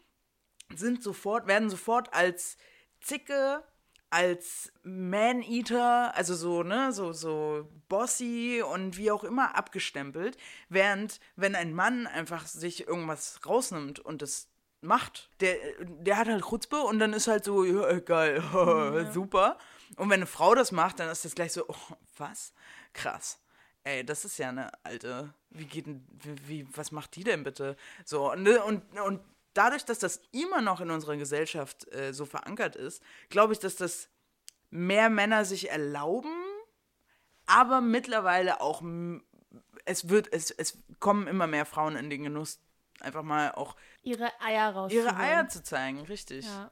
sind 0.74 1.04
sofort, 1.04 1.48
werden 1.48 1.70
sofort 1.70 2.14
als 2.14 2.58
Zicke, 3.02 3.64
als 4.12 4.72
Man-Eater, 4.84 6.14
also 6.16 6.36
so, 6.36 6.64
ne, 6.64 6.92
so, 6.92 7.14
so 7.14 7.68
bossy 7.88 8.62
und 8.62 8.98
wie 8.98 9.10
auch 9.10 9.24
immer 9.24 9.56
abgestempelt, 9.56 10.38
während 10.70 11.20
wenn 11.38 11.56
ein 11.56 11.74
Mann 11.74 12.08
einfach 12.08 12.46
sich 12.46 12.88
irgendwas 12.88 13.40
rausnimmt 13.46 14.00
und 14.00 14.22
das 14.22 14.50
macht, 14.82 15.30
der, 15.40 15.56
der 15.80 16.18
hat 16.18 16.28
halt 16.28 16.44
Chutzpe 16.44 16.82
und 16.82 17.00
dann 17.00 17.14
ist 17.14 17.28
halt 17.28 17.46
so, 17.46 17.64
ja, 17.64 18.00
geil, 18.00 18.44
super. 19.14 19.58
Und 19.96 20.10
wenn 20.10 20.20
eine 20.20 20.26
Frau 20.26 20.56
das 20.56 20.72
macht, 20.74 21.00
dann 21.00 21.10
ist 21.10 21.24
das 21.24 21.34
gleich 21.34 21.54
so, 21.54 21.66
oh, 21.68 21.96
was? 22.18 22.54
Krass. 22.94 23.40
Ey, 23.84 24.06
das 24.06 24.26
ist 24.26 24.38
ja 24.38 24.50
eine 24.50 24.72
alte, 24.84 25.34
wie 25.50 25.66
geht 25.66 25.88
denn, 25.88 26.06
wie, 26.12 26.48
wie 26.48 26.78
was 26.78 26.92
macht 26.92 27.16
die 27.16 27.24
denn 27.24 27.44
bitte? 27.44 27.78
So, 28.06 28.32
und, 28.32 28.48
und, 28.48 29.00
und 29.00 29.22
dadurch, 29.54 29.86
dass 29.86 30.00
das 30.00 30.22
immer 30.32 30.62
noch 30.62 30.82
in 30.82 30.92
unserer 30.92 31.18
Gesellschaft 31.18 31.92
äh, 31.94 32.14
so 32.14 32.26
verankert 32.26 32.76
ist, 32.76 33.02
glaube 33.30 33.54
ich, 33.54 33.60
dass 33.60 33.76
das 33.76 34.10
mehr 34.70 35.10
Männer 35.10 35.46
sich 35.46 35.70
erlauben, 35.70 36.34
aber 37.46 37.82
mittlerweile 37.82 38.62
auch, 38.62 38.82
es 39.86 40.10
wird, 40.10 40.32
es, 40.32 40.52
es 40.52 40.78
kommen 41.00 41.28
immer 41.28 41.48
mehr 41.48 41.66
Frauen 41.66 41.96
in 41.96 42.10
den 42.10 42.24
Genuss, 42.24 42.60
einfach 43.02 43.24
mal 43.24 43.52
auch 43.54 43.76
ihre 44.04 44.32
Eier 44.42 44.70
raus. 44.72 44.92
ihre 44.92 45.16
Eier 45.16 45.48
zu 45.50 45.64
zeigen, 45.64 46.02
richtig. 46.02 46.46
Ja. 46.46 46.72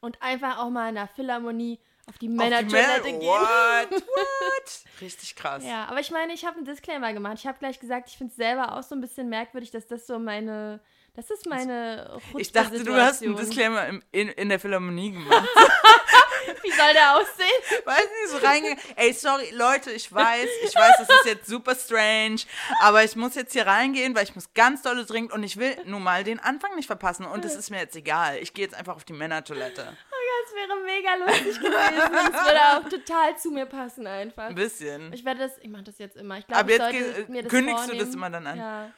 Und 0.00 0.20
einfach 0.22 0.58
auch 0.58 0.70
mal 0.70 0.88
in 0.88 0.94
der 0.94 1.08
Philharmonie 1.08 1.80
auf 2.06 2.18
die 2.18 2.26
Auf 2.28 2.32
die 2.34 2.36
Männertoilette 2.36 3.02
Männer- 3.04 3.18
gehen. 3.18 3.20
What? 3.28 3.90
What? 4.06 4.84
Richtig 5.00 5.34
krass. 5.36 5.64
Ja, 5.64 5.86
aber 5.86 6.00
ich 6.00 6.10
meine, 6.10 6.34
ich 6.34 6.44
habe 6.44 6.56
einen 6.58 6.66
Disclaimer 6.66 7.12
gemacht. 7.14 7.38
Ich 7.38 7.46
habe 7.46 7.58
gleich 7.58 7.80
gesagt, 7.80 8.08
ich 8.10 8.18
finde 8.18 8.30
es 8.30 8.36
selber 8.36 8.76
auch 8.76 8.82
so 8.82 8.94
ein 8.94 9.00
bisschen 9.00 9.28
merkwürdig, 9.30 9.70
dass 9.70 9.86
das 9.86 10.06
so 10.06 10.18
meine, 10.18 10.80
das 11.14 11.30
ist 11.30 11.46
meine 11.46 12.20
Ich 12.36 12.52
dachte, 12.52 12.82
du 12.82 12.94
hast 12.94 13.22
einen. 13.22 13.36
Disclaimer 13.36 13.86
im, 13.86 14.02
in, 14.12 14.28
in 14.28 14.48
der 14.48 14.58
Philharmonie 14.60 15.12
gemacht. 15.12 15.48
Wie 16.62 16.70
soll 16.70 16.92
der 16.92 17.16
aussehen? 17.16 17.84
Weiß 17.84 18.00
nicht, 18.00 18.28
so 18.30 18.36
reingegangen. 18.38 18.78
Ey, 18.96 19.12
sorry, 19.12 19.50
Leute, 19.52 19.90
ich 19.92 20.12
weiß, 20.12 20.48
ich 20.64 20.74
weiß, 20.74 20.94
das 20.98 21.08
ist 21.08 21.24
jetzt 21.26 21.46
super 21.46 21.74
strange, 21.74 22.40
aber 22.80 23.04
ich 23.04 23.16
muss 23.16 23.34
jetzt 23.34 23.52
hier 23.52 23.66
reingehen, 23.66 24.14
weil 24.14 24.24
ich 24.24 24.34
muss 24.34 24.52
ganz 24.54 24.82
dolle 24.82 25.04
dringend 25.04 25.32
und 25.32 25.42
ich 25.42 25.56
will 25.56 25.76
nun 25.84 26.02
mal 26.02 26.24
den 26.24 26.40
Anfang 26.40 26.74
nicht 26.74 26.86
verpassen 26.86 27.26
und 27.26 27.44
es 27.44 27.54
ist 27.54 27.70
mir 27.70 27.78
jetzt 27.78 27.96
egal. 27.96 28.38
Ich 28.38 28.52
gehe 28.52 28.64
jetzt 28.64 28.74
einfach 28.74 28.96
auf 28.96 29.04
die 29.04 29.12
Männertoilette. 29.12 29.96
Das 30.44 30.54
wäre 30.54 30.76
mega 30.84 31.14
lustig 31.14 31.58
gewesen. 31.58 32.12
Das 32.32 32.44
würde 32.44 32.60
auch 32.60 32.88
total 32.88 33.38
zu 33.38 33.50
mir 33.50 33.64
passen 33.66 34.06
einfach. 34.06 34.44
Ein 34.44 34.54
bisschen. 34.54 35.12
Ich 35.12 35.24
werde 35.24 35.40
das, 35.40 35.52
ich 35.58 35.68
mache 35.70 35.84
das 35.84 35.98
jetzt 35.98 36.16
immer. 36.16 36.38
Ich 36.38 36.46
glaube, 36.46 36.60
Aber 36.60 36.70
ich 36.70 36.78
jetzt 36.78 37.14
sollte 37.14 37.32
mir 37.32 37.42
das 37.42 37.50
kündigst 37.50 37.84
du 37.84 37.86
vornehmen. 37.88 38.06
das 38.06 38.14
immer 38.14 38.30
dann 38.30 38.46
an? 38.46 38.58
Ja. 38.58 38.90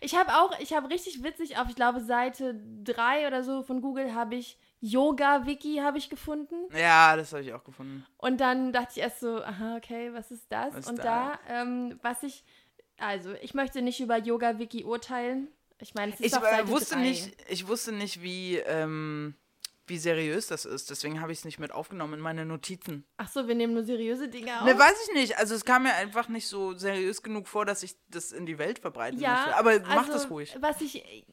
Ich 0.00 0.14
habe 0.14 0.32
auch, 0.34 0.58
ich 0.60 0.72
habe 0.72 0.90
richtig 0.90 1.22
witzig 1.22 1.58
auf, 1.58 1.68
ich 1.68 1.76
glaube, 1.76 2.00
Seite 2.00 2.60
3 2.84 3.26
oder 3.26 3.42
so 3.42 3.62
von 3.62 3.80
Google 3.80 4.14
habe 4.14 4.36
ich 4.36 4.58
Yoga-Wiki 4.80 5.78
habe 5.78 5.98
ich 5.98 6.08
gefunden. 6.08 6.54
Ja, 6.76 7.16
das 7.16 7.32
habe 7.32 7.42
ich 7.42 7.52
auch 7.52 7.64
gefunden. 7.64 8.06
Und 8.16 8.40
dann 8.40 8.72
dachte 8.72 8.92
ich 8.96 8.98
erst 8.98 9.20
so, 9.20 9.42
aha, 9.42 9.76
okay, 9.76 10.12
was 10.12 10.30
ist 10.30 10.46
das? 10.50 10.74
Was 10.74 10.88
und 10.88 10.98
da? 10.98 11.38
da, 11.48 11.62
ähm, 11.62 11.98
was 12.02 12.22
ich 12.22 12.44
Also, 12.98 13.32
ich 13.42 13.54
möchte 13.54 13.82
nicht 13.82 14.00
über 14.00 14.18
Yoga 14.18 14.58
Wiki 14.58 14.84
urteilen. 14.84 15.48
Ich 15.80 15.94
meine, 15.94 16.12
es 16.12 16.20
ist 16.20 16.26
Ich 16.26 16.36
auf 16.36 16.42
Seite 16.42 16.68
wusste 16.68 16.94
drei. 16.94 17.02
nicht, 17.02 17.36
ich 17.48 17.66
wusste 17.68 17.92
nicht, 17.92 18.22
wie, 18.22 18.56
ähm, 18.56 19.34
wie 19.88 19.98
seriös 19.98 20.46
das 20.46 20.64
ist. 20.64 20.90
Deswegen 20.90 21.20
habe 21.20 21.32
ich 21.32 21.38
es 21.38 21.44
nicht 21.44 21.58
mit 21.58 21.72
aufgenommen 21.72 22.14
in 22.14 22.20
meine 22.20 22.44
Notizen. 22.44 23.04
Ach 23.16 23.28
so, 23.28 23.48
wir 23.48 23.54
nehmen 23.54 23.74
nur 23.74 23.84
seriöse 23.84 24.28
Dinge 24.28 24.60
auf. 24.60 24.66
Ne, 24.66 24.78
weiß 24.78 25.08
ich 25.08 25.14
nicht. 25.14 25.38
Also 25.38 25.54
es 25.54 25.64
kam 25.64 25.84
mir 25.84 25.94
einfach 25.94 26.28
nicht 26.28 26.46
so 26.46 26.74
seriös 26.74 27.22
genug 27.22 27.48
vor, 27.48 27.64
dass 27.64 27.82
ich 27.82 27.94
das 28.08 28.32
in 28.32 28.46
die 28.46 28.58
Welt 28.58 28.78
verbreiten 28.78 29.20
ja, 29.20 29.34
möchte. 29.34 29.56
Aber 29.56 29.80
mach 29.80 30.06
also, 30.06 30.12
das 30.12 30.30
ruhig. 30.30 30.56
Was 30.60 30.80
ich 30.80 31.26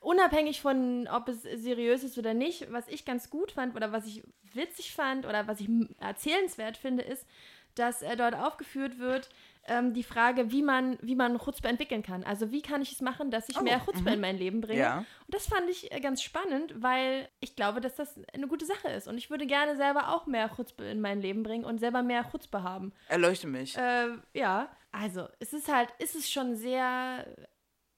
unabhängig 0.00 0.60
von, 0.60 1.08
ob 1.08 1.28
es 1.28 1.42
seriös 1.42 2.02
ist 2.02 2.18
oder 2.18 2.34
nicht, 2.34 2.70
was 2.72 2.88
ich 2.88 3.04
ganz 3.04 3.30
gut 3.30 3.52
fand 3.52 3.76
oder 3.76 3.92
was 3.92 4.06
ich 4.06 4.22
witzig 4.52 4.94
fand 4.94 5.26
oder 5.26 5.46
was 5.46 5.60
ich 5.60 5.68
erzählenswert 6.00 6.76
finde, 6.76 7.02
ist, 7.02 7.26
dass 7.74 8.02
äh, 8.02 8.16
dort 8.16 8.34
aufgeführt 8.34 8.98
wird, 8.98 9.30
ähm, 9.66 9.94
die 9.94 10.02
Frage, 10.02 10.50
wie 10.50 10.62
man, 10.62 10.98
wie 11.02 11.14
man 11.14 11.38
Chutzpe 11.38 11.68
entwickeln 11.68 12.02
kann. 12.02 12.24
Also 12.24 12.50
wie 12.50 12.62
kann 12.62 12.82
ich 12.82 12.92
es 12.92 13.00
machen, 13.00 13.30
dass 13.30 13.48
ich 13.48 13.56
Oh, 13.58 13.62
mehr 13.62 13.80
Chutzpe 13.84 14.10
in 14.10 14.20
mein 14.20 14.36
Leben 14.36 14.60
bringe. 14.60 14.80
Ja. 14.80 14.98
Und 14.98 15.06
das 15.28 15.46
fand 15.46 15.68
ich 15.70 15.92
äh, 15.92 16.00
ganz 16.00 16.20
spannend, 16.22 16.74
weil 16.82 17.28
ich 17.40 17.54
glaube, 17.54 17.80
dass 17.80 17.94
das 17.94 18.18
eine 18.34 18.48
gute 18.48 18.66
Sache 18.66 18.88
ist. 18.88 19.06
Und 19.08 19.18
ich 19.18 19.30
würde 19.30 19.46
gerne 19.46 19.76
selber 19.76 20.08
auch 20.14 20.26
mehr 20.26 20.50
Chutzpe 20.54 20.84
in 20.84 21.00
mein 21.00 21.20
Leben 21.20 21.42
bringen 21.44 21.64
und 21.64 21.78
selber 21.78 22.02
mehr 22.02 22.28
Chutzpe 22.30 22.62
haben. 22.64 22.92
Erleuchte 23.08 23.46
mich. 23.46 23.76
Äh, 23.76 24.08
ja, 24.34 24.68
also 24.90 25.28
es 25.38 25.52
ist 25.52 25.72
halt, 25.72 25.88
es 26.00 26.14
ist 26.16 26.30
schon 26.32 26.56
sehr, 26.56 27.24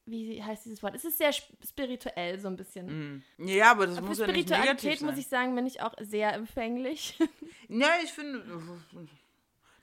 wie 0.07 0.43
heißt 0.43 0.67
dieses 0.67 0.83
Wort? 0.83 0.95
Es 0.95 1.05
ist 1.07 1.17
sehr 1.17 1.31
sp- 1.33 1.49
spirituell 1.67 2.39
so 2.39 2.49
ein 2.49 2.57
bisschen. 2.57 3.23
Mhm. 3.39 3.47
Ja, 3.49 3.71
aber 3.71 3.87
das 3.87 3.97
Für 3.97 4.05
muss 4.05 4.19
ja 4.19 4.27
nicht 4.27 4.51
negativ 4.51 4.59
Spiritualität 4.69 4.99
sein. 4.99 5.09
muss 5.09 5.19
ich 5.19 5.29
sagen, 5.29 5.55
bin 5.55 5.67
ich 5.67 5.81
auch 5.81 5.95
sehr 6.01 6.35
empfänglich. 6.35 7.19
Ja, 7.69 7.89
ich 8.05 8.13
finde, 8.13 8.45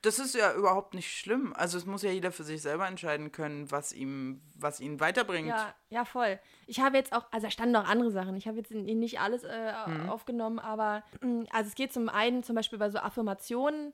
das 0.02 0.18
ist 0.18 0.34
ja 0.34 0.52
überhaupt 0.54 0.94
nicht 0.94 1.16
schlimm. 1.16 1.52
Also 1.56 1.78
es 1.78 1.86
muss 1.86 2.02
ja 2.02 2.10
jeder 2.10 2.32
für 2.32 2.44
sich 2.44 2.60
selber 2.60 2.86
entscheiden 2.86 3.32
können, 3.32 3.70
was 3.70 3.92
ihm, 3.92 4.40
was 4.56 4.80
ihn 4.80 5.00
weiterbringt. 5.00 5.48
ja, 5.48 5.74
ja, 5.90 6.04
voll. 6.04 6.38
Ich 6.66 6.80
habe 6.80 6.96
jetzt 6.96 7.12
auch, 7.12 7.24
also 7.30 7.46
da 7.46 7.50
standen 7.50 7.76
auch 7.76 7.88
andere 7.88 8.10
Sachen. 8.10 8.36
Ich 8.36 8.46
habe 8.48 8.58
jetzt 8.58 8.70
nicht 8.72 9.20
alles 9.20 9.44
äh, 9.44 9.72
Mhm. 9.86 10.08
aufgenommen, 10.08 10.58
aber 10.58 11.02
mh, 11.20 11.46
also 11.52 11.68
es 11.68 11.74
geht 11.74 11.92
zum 11.92 12.08
einen 12.08 12.42
zum 12.42 12.56
Beispiel 12.56 12.78
bei 12.78 12.90
so 12.90 12.98
Affirmationen. 12.98 13.92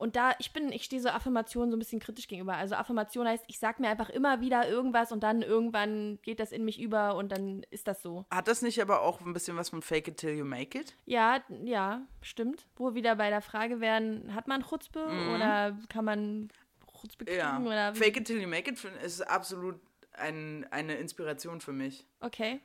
Und 0.00 0.16
da, 0.16 0.32
ich 0.38 0.54
bin, 0.54 0.72
ich 0.72 0.84
stehe 0.84 1.02
so 1.02 1.10
Affirmationen 1.10 1.70
so 1.70 1.76
ein 1.76 1.78
bisschen 1.78 2.00
kritisch 2.00 2.26
gegenüber. 2.26 2.54
Also 2.54 2.74
Affirmation 2.74 3.28
heißt, 3.28 3.44
ich 3.48 3.58
sag 3.58 3.80
mir 3.80 3.90
einfach 3.90 4.08
immer 4.08 4.40
wieder 4.40 4.66
irgendwas 4.66 5.12
und 5.12 5.22
dann 5.22 5.42
irgendwann 5.42 6.18
geht 6.22 6.40
das 6.40 6.52
in 6.52 6.64
mich 6.64 6.80
über 6.80 7.16
und 7.16 7.30
dann 7.30 7.64
ist 7.68 7.86
das 7.86 8.00
so. 8.00 8.24
Hat 8.30 8.48
das 8.48 8.62
nicht 8.62 8.80
aber 8.80 9.02
auch 9.02 9.20
ein 9.20 9.34
bisschen 9.34 9.58
was 9.58 9.68
von 9.68 9.82
Fake 9.82 10.08
it 10.08 10.16
till 10.16 10.34
you 10.34 10.46
make 10.46 10.78
it? 10.78 10.94
Ja, 11.04 11.42
ja, 11.64 12.00
stimmt. 12.22 12.66
Wo 12.76 12.86
wir 12.86 12.94
wieder 12.94 13.16
bei 13.16 13.28
der 13.28 13.42
Frage 13.42 13.80
wären, 13.80 14.34
hat 14.34 14.48
man 14.48 14.62
Chutzpe 14.62 15.04
oder 15.34 15.76
kann 15.90 16.06
man 16.06 16.48
Chutzpe 16.98 17.26
kriegen? 17.26 17.38
Ja. 17.38 17.60
Oder? 17.60 17.94
Fake 17.94 18.16
it 18.16 18.26
till 18.26 18.40
you 18.40 18.48
make 18.48 18.70
it 18.70 18.82
ist 19.04 19.20
absolut 19.20 19.78
ein, 20.14 20.66
eine 20.70 20.94
Inspiration 20.94 21.60
für 21.60 21.74
mich. 21.74 22.06
Okay. 22.20 22.60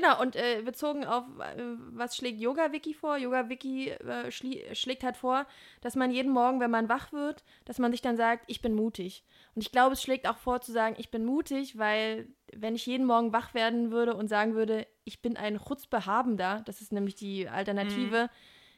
Genau, 0.00 0.20
und 0.22 0.36
äh, 0.36 0.62
bezogen 0.62 1.04
auf, 1.04 1.24
äh, 1.40 1.60
was 1.90 2.16
schlägt 2.16 2.40
Yoga-Wiki 2.40 2.94
vor? 2.94 3.16
Yoga-Wiki 3.16 3.90
äh, 3.90 4.30
schlägt 4.30 5.02
halt 5.02 5.16
vor, 5.16 5.44
dass 5.80 5.96
man 5.96 6.12
jeden 6.12 6.30
Morgen, 6.30 6.60
wenn 6.60 6.70
man 6.70 6.88
wach 6.88 7.12
wird, 7.12 7.42
dass 7.64 7.80
man 7.80 7.90
sich 7.90 8.00
dann 8.00 8.16
sagt, 8.16 8.44
ich 8.46 8.60
bin 8.62 8.74
mutig. 8.74 9.24
Und 9.56 9.62
ich 9.62 9.72
glaube, 9.72 9.94
es 9.94 10.02
schlägt 10.02 10.28
auch 10.28 10.36
vor 10.36 10.60
zu 10.60 10.70
sagen, 10.70 10.94
ich 10.98 11.10
bin 11.10 11.24
mutig, 11.24 11.78
weil 11.78 12.28
wenn 12.52 12.76
ich 12.76 12.86
jeden 12.86 13.06
Morgen 13.06 13.32
wach 13.32 13.54
werden 13.54 13.90
würde 13.90 14.14
und 14.14 14.28
sagen 14.28 14.54
würde, 14.54 14.86
ich 15.02 15.20
bin 15.20 15.36
ein 15.36 15.58
Chutzbehabender, 15.58 16.62
das 16.64 16.80
ist 16.80 16.92
nämlich 16.92 17.16
die 17.16 17.48
Alternative, 17.48 18.30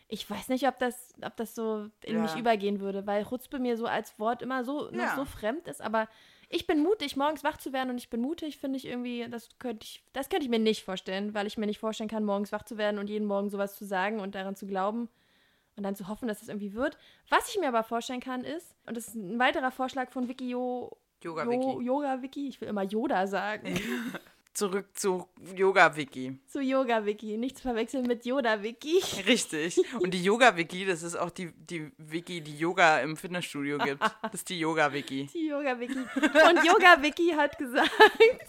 ich 0.09 0.29
weiß 0.29 0.49
nicht, 0.49 0.67
ob 0.67 0.79
das, 0.79 1.13
ob 1.23 1.37
das 1.37 1.55
so 1.55 1.91
in 2.03 2.17
Ja. 2.17 2.23
mich 2.23 2.39
übergehen 2.39 2.81
würde, 2.81 3.07
weil 3.07 3.27
Chutzpe 3.27 3.59
mir 3.59 3.77
so 3.77 3.85
als 3.85 4.19
Wort 4.19 4.41
immer 4.41 4.65
so 4.65 4.91
noch 4.91 5.05
Ja. 5.05 5.15
so 5.15 5.27
fremd 5.27 5.69
ist, 5.69 5.83
aber 5.83 6.09
ich 6.53 6.67
bin 6.67 6.83
mutig, 6.83 7.17
morgens 7.17 7.45
wach 7.45 7.57
zu 7.57 7.73
werden 7.73 7.91
und 7.91 7.99
ich 7.99 8.11
bin 8.11 8.21
mutig, 8.21 8.59
finde 8.59 8.77
ich 8.77 8.85
irgendwie, 8.85 9.27
das 9.31 9.49
könnte 9.61 9.85
ich, 9.85 10.03
das 10.13 10.29
könnte 10.29 10.45
ich 10.45 10.51
mir 10.51 10.59
nicht 10.59 10.85
vorstellen, 10.85 11.33
weil 11.33 11.47
ich 11.47 11.57
mir 11.57 11.67
nicht 11.67 11.79
vorstellen 11.79 12.11
kann, 12.11 12.25
morgens 12.25 12.51
wach 12.51 12.65
zu 12.65 12.77
werden 12.77 12.99
und 12.99 13.09
jeden 13.09 13.27
Morgen 13.27 13.51
sowas 13.51 13.77
zu 13.77 13.87
sagen 13.87 14.19
und 14.19 14.35
daran 14.35 14.57
zu 14.57 14.67
glauben 14.67 15.09
und 15.77 15.85
dann 15.85 15.95
zu 15.95 16.09
hoffen, 16.09 16.27
dass 16.27 16.43
es 16.43 16.49
irgendwie 16.49 16.75
wird. 16.75 16.99
Was 17.29 17.49
ich 17.49 17.61
mir 17.61 17.69
aber 17.69 17.85
vorstellen 17.85 18.21
kann, 18.21 18.43
ist, 18.43 18.75
und 18.87 18.97
das 18.97 19.07
ist 19.09 19.15
ein 19.15 19.39
weiterer 19.39 19.71
Vorschlag 19.71 20.11
von 20.11 20.29
Wiki 20.29 20.51
Jo, 20.51 20.99
Yoga 21.23 21.49
Wiki. 21.49 21.85
Yoga 21.85 22.21
Wiki, 22.21 22.49
ich 22.49 22.61
will 22.61 22.69
immer 22.69 22.83
Yoda 22.83 23.29
sagen, 23.29 23.81
Zurück 24.53 24.89
zu 24.95 25.29
Yoga 25.57 25.97
Wiki. 25.97 26.39
zu 26.49 26.61
Yoga 26.61 27.07
Wiki, 27.07 27.37
nicht 27.37 27.57
zu 27.57 27.63
verwechseln 27.63 28.07
mit 28.07 28.27
Yoda 28.27 28.63
Wiki. 28.63 29.01
Richtig. 29.27 29.81
Und 30.01 30.13
die 30.13 30.23
Yoga 30.23 30.57
Wiki, 30.57 30.85
das 30.85 31.03
ist 31.05 31.15
auch 31.17 31.31
die, 31.31 31.53
die 31.53 31.93
Wiki, 31.99 32.41
die 32.41 32.59
Yoga 32.59 32.99
im 32.99 33.17
Fitnessstudio 33.17 33.79
gibt. 33.79 34.03
Das 34.23 34.35
ist 34.35 34.49
die 34.49 34.59
Yoga 34.59 34.93
Wiki. 34.93 35.27
Die 35.33 35.47
Yoga 35.47 35.79
Wiki. 35.79 35.99
Und 35.99 36.65
Yoga 36.67 37.01
Wiki 37.01 37.31
hat 37.37 37.57
gesagt, 37.59 37.91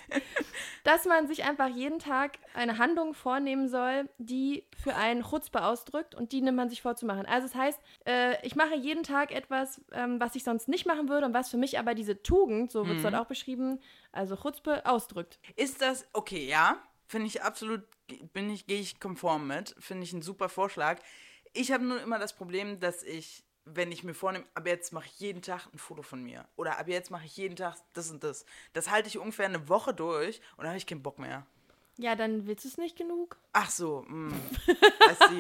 dass 0.84 1.06
man 1.06 1.28
sich 1.28 1.44
einfach 1.44 1.68
jeden 1.68 2.00
Tag 2.00 2.40
eine 2.54 2.78
Handlung 2.78 3.14
vornehmen 3.14 3.68
soll, 3.68 4.10
die 4.18 4.66
für 4.82 4.96
einen 4.96 5.24
Chutzpe 5.24 5.64
ausdrückt 5.64 6.16
und 6.16 6.32
die 6.32 6.42
nimmt 6.42 6.58
man 6.58 6.70
sich 6.70 6.82
vorzumachen. 6.82 7.26
Also 7.26 7.46
es 7.46 7.56
heißt, 7.56 7.80
äh, 8.08 8.46
ich 8.46 8.56
mache 8.56 8.76
jeden 8.76 9.04
Tag 9.04 9.32
etwas, 9.32 9.82
ähm, 9.92 10.20
was 10.20 10.36
ich 10.36 10.44
sonst 10.44 10.68
nicht 10.68 10.86
machen 10.86 11.10
würde 11.10 11.28
und 11.28 11.34
was 11.34 11.50
für 11.50 11.58
mich 11.58 11.78
aber 11.78 11.94
diese 11.94 12.24
Tugend, 12.24 12.72
so 12.72 12.88
wird 12.88 12.98
es 12.98 13.04
dort 13.04 13.16
auch 13.16 13.28
beschrieben, 13.28 13.80
also 14.12 14.36
Chutzpe 14.36 14.86
ausdrückt. 14.86 15.40
Ist 15.56 15.82
das, 15.82 16.08
okay, 16.14 16.48
ja, 16.48 16.82
finde 17.08 17.28
ich 17.28 17.42
absolut, 17.44 17.82
bin 18.34 18.50
ich, 18.50 18.68
gehe 18.68 18.80
ich 18.80 19.00
konform 19.00 19.48
mit, 19.48 19.76
finde 19.80 20.04
ich 20.04 20.14
ein 20.14 20.22
super 20.22 20.50
Vorschlag. 20.50 21.00
Ich 21.54 21.72
habe 21.72 21.84
nur 21.84 22.02
immer 22.02 22.20
das 22.20 22.34
Problem, 22.34 22.80
dass 22.80 23.04
ich, 23.04 23.44
wenn 23.66 23.92
ich 23.92 24.04
mir 24.04 24.14
vornehme, 24.14 24.46
ab 24.54 24.68
jetzt 24.68 24.94
mache 24.94 25.08
ich 25.08 25.20
jeden 25.20 25.42
Tag 25.42 25.68
ein 25.74 25.78
Foto 25.78 26.02
von 26.02 26.24
mir. 26.24 26.48
Oder 26.56 26.80
ab 26.80 26.88
jetzt 26.88 27.12
mache 27.12 27.26
ich 27.26 27.36
jeden 27.38 27.56
Tag 27.56 27.76
das 27.94 28.10
und 28.10 28.24
das. 28.24 28.46
Das 28.74 28.90
halte 28.90 29.10
ich 29.10 29.18
ungefähr 29.18 29.46
eine 29.46 29.70
Woche 29.70 29.94
durch 29.94 30.42
und 30.52 30.60
dann 30.60 30.70
habe 30.70 30.78
ich 30.78 30.88
keinen 30.88 31.04
Bock 31.04 31.20
mehr. 31.20 31.46
Ja, 31.98 32.16
dann 32.16 32.48
willst 32.48 32.64
du 32.64 32.70
es 32.70 32.78
nicht 32.78 32.98
genug. 32.98 33.38
Ach 33.54 33.70
so, 33.70 34.06
see. 34.08 35.40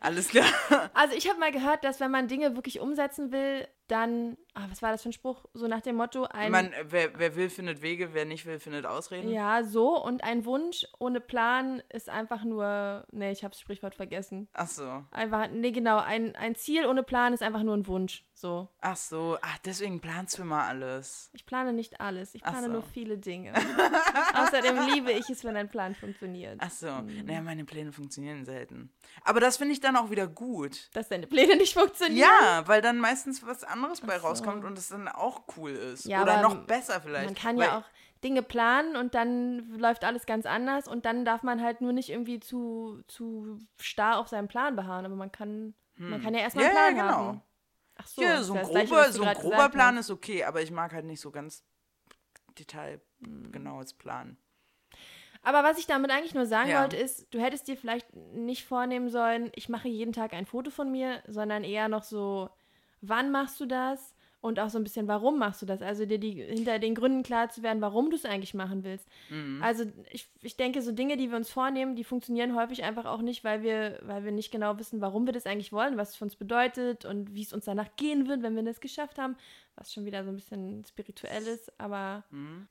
Alles 0.00 0.28
klar. 0.28 0.44
Also 0.92 1.16
ich 1.16 1.28
habe 1.28 1.38
mal 1.38 1.52
gehört, 1.52 1.84
dass 1.84 2.00
wenn 2.00 2.10
man 2.10 2.28
Dinge 2.28 2.56
wirklich 2.56 2.80
umsetzen 2.80 3.30
will, 3.32 3.66
dann, 3.88 4.38
ah, 4.54 4.66
was 4.70 4.80
war 4.82 4.92
das 4.92 5.02
für 5.02 5.10
ein 5.10 5.12
Spruch? 5.12 5.44
So 5.52 5.66
nach 5.66 5.82
dem 5.82 5.96
Motto, 5.96 6.24
ein 6.24 6.50
Man, 6.50 6.72
wer, 6.84 7.18
wer 7.18 7.36
will, 7.36 7.50
findet 7.50 7.82
Wege, 7.82 8.14
wer 8.14 8.24
nicht 8.24 8.46
will, 8.46 8.58
findet 8.58 8.86
Ausreden. 8.86 9.30
Ja, 9.30 9.62
so. 9.62 10.02
Und 10.02 10.24
ein 10.24 10.44
Wunsch 10.46 10.86
ohne 10.98 11.20
Plan 11.20 11.82
ist 11.90 12.08
einfach 12.08 12.44
nur. 12.44 13.06
Nee, 13.12 13.32
ich 13.32 13.44
habe 13.44 13.52
das 13.52 13.60
Sprichwort 13.60 13.94
vergessen. 13.94 14.48
Ach 14.54 14.68
so. 14.68 15.04
Einfach, 15.10 15.48
nee, 15.50 15.70
genau. 15.70 15.98
Ein, 15.98 16.34
ein 16.36 16.54
Ziel 16.54 16.86
ohne 16.86 17.02
Plan 17.02 17.32
ist 17.34 17.42
einfach 17.42 17.62
nur 17.62 17.76
ein 17.76 17.86
Wunsch. 17.86 18.24
So. 18.32 18.68
Ach 18.80 18.96
so. 18.96 19.38
Ach, 19.42 19.58
deswegen 19.64 20.00
planst 20.00 20.38
du 20.38 20.42
immer 20.42 20.64
alles. 20.64 21.30
Ich 21.34 21.46
plane 21.46 21.72
nicht 21.72 22.00
alles. 22.00 22.34
Ich 22.34 22.44
Ach 22.44 22.50
plane 22.50 22.66
so. 22.66 22.72
nur 22.72 22.82
viele 22.82 23.18
Dinge. 23.18 23.52
Außerdem 24.34 24.76
liebe 24.92 25.12
ich 25.12 25.28
es, 25.30 25.44
wenn 25.44 25.56
ein 25.56 25.68
Plan 25.68 25.94
funktioniert. 25.94 26.58
Ach 26.58 26.70
so. 26.70 26.90
Mhm. 26.90 27.26
Naja, 27.26 27.42
meine 27.42 27.64
Pläne 27.64 27.92
funktionieren 27.92 28.44
selten. 28.44 28.92
Aber 29.22 29.40
das 29.40 29.56
finde 29.58 29.72
ich 29.72 29.80
dann 29.80 29.96
auch 29.96 30.10
wieder 30.10 30.26
gut. 30.26 30.90
Dass 30.94 31.08
deine 31.08 31.26
Pläne 31.26 31.56
nicht 31.56 31.74
funktionieren. 31.74 32.18
Ja, 32.18 32.66
weil 32.66 32.82
dann 32.82 32.98
meistens 32.98 33.46
was 33.46 33.62
anderes 33.74 34.00
bei 34.00 34.16
so. 34.16 34.26
rauskommt 34.28 34.64
und 34.64 34.78
es 34.78 34.88
dann 34.88 35.08
auch 35.08 35.42
cool 35.56 35.70
ist. 35.72 36.06
Ja, 36.06 36.22
Oder 36.22 36.42
noch 36.42 36.66
besser 36.66 37.00
vielleicht. 37.00 37.26
Man 37.26 37.34
kann 37.34 37.58
ja 37.58 37.78
auch 37.78 37.84
Dinge 38.22 38.42
planen 38.42 38.96
und 38.96 39.14
dann 39.14 39.70
läuft 39.78 40.04
alles 40.04 40.24
ganz 40.26 40.46
anders 40.46 40.88
und 40.88 41.04
dann 41.04 41.24
darf 41.24 41.42
man 41.42 41.62
halt 41.62 41.80
nur 41.82 41.92
nicht 41.92 42.08
irgendwie 42.08 42.40
zu, 42.40 43.02
zu 43.06 43.58
starr 43.80 44.18
auf 44.18 44.28
seinem 44.28 44.48
Plan 44.48 44.76
beharren. 44.76 45.04
Aber 45.04 45.16
man 45.16 45.30
kann, 45.30 45.74
man 45.98 46.22
kann 46.22 46.34
ja 46.34 46.40
erstmal 46.40 46.64
Hm. 46.64 46.74
Ja, 46.74 46.82
einen 46.86 46.86
ja, 46.86 46.92
Plan 46.94 47.06
genau. 47.12 47.26
haben. 47.26 47.42
Ach 47.96 48.06
so, 48.06 48.22
Ja, 48.22 48.42
so 48.42 48.54
ein 48.54 48.60
das 48.60 48.70
Gleiche, 48.70 49.12
so 49.12 49.22
ein 49.24 49.34
grober 49.34 49.68
Plan 49.68 49.96
hast. 49.96 50.06
ist 50.06 50.10
okay, 50.10 50.44
aber 50.44 50.62
ich 50.62 50.70
mag 50.70 50.92
halt 50.92 51.04
nicht 51.04 51.20
so 51.20 51.30
ganz 51.30 51.64
detailgenaues 52.58 53.92
Hm. 53.92 53.98
Plan. 53.98 54.36
Aber 55.42 55.62
was 55.62 55.78
ich 55.78 55.86
damit 55.86 56.10
eigentlich 56.10 56.34
nur 56.34 56.46
sagen 56.46 56.70
Ja. 56.70 56.82
wollte, 56.82 56.96
ist, 56.96 57.26
du 57.34 57.38
hättest 57.38 57.68
dir 57.68 57.76
vielleicht 57.76 58.14
nicht 58.14 58.64
vornehmen 58.64 59.10
sollen, 59.10 59.52
ich 59.54 59.68
mache 59.68 59.88
jeden 59.88 60.12
Tag 60.14 60.32
ein 60.32 60.46
Foto 60.46 60.70
von 60.70 60.90
mir, 60.90 61.22
sondern 61.26 61.64
eher 61.64 61.88
noch 61.88 62.02
so, 62.02 62.48
wann 63.08 63.30
machst 63.30 63.60
du 63.60 63.66
das? 63.66 64.14
Und 64.44 64.60
auch 64.60 64.68
so 64.68 64.76
ein 64.76 64.84
bisschen, 64.84 65.08
warum 65.08 65.38
machst 65.38 65.62
du 65.62 65.66
das? 65.66 65.80
Also 65.80 66.04
dir 66.04 66.18
die, 66.18 66.32
hinter 66.32 66.78
den 66.78 66.94
Gründen 66.94 67.22
klar 67.22 67.48
zu 67.48 67.62
werden, 67.62 67.80
warum 67.80 68.10
du 68.10 68.16
es 68.16 68.26
eigentlich 68.26 68.52
machen 68.52 68.84
willst. 68.84 69.08
Mhm. 69.30 69.62
Also 69.62 69.84
ich, 70.10 70.28
ich 70.42 70.58
denke, 70.58 70.82
so 70.82 70.92
Dinge, 70.92 71.16
die 71.16 71.30
wir 71.30 71.38
uns 71.38 71.48
vornehmen, 71.48 71.96
die 71.96 72.04
funktionieren 72.04 72.54
häufig 72.54 72.84
einfach 72.84 73.06
auch 73.06 73.22
nicht, 73.22 73.42
weil 73.42 73.62
wir, 73.62 74.00
weil 74.02 74.22
wir 74.22 74.32
nicht 74.32 74.50
genau 74.50 74.78
wissen, 74.78 75.00
warum 75.00 75.24
wir 75.24 75.32
das 75.32 75.46
eigentlich 75.46 75.72
wollen, 75.72 75.96
was 75.96 76.10
es 76.10 76.16
für 76.16 76.24
uns 76.24 76.36
bedeutet 76.36 77.06
und 77.06 77.34
wie 77.34 77.40
es 77.40 77.54
uns 77.54 77.64
danach 77.64 77.96
gehen 77.96 78.28
wird, 78.28 78.42
wenn 78.42 78.54
wir 78.54 78.62
das 78.62 78.80
geschafft 78.80 79.16
haben. 79.16 79.34
Was 79.76 79.94
schon 79.94 80.04
wieder 80.04 80.22
so 80.24 80.30
ein 80.30 80.36
bisschen 80.36 80.84
spirituell 80.84 81.46
ist, 81.46 81.72
aber 81.80 82.24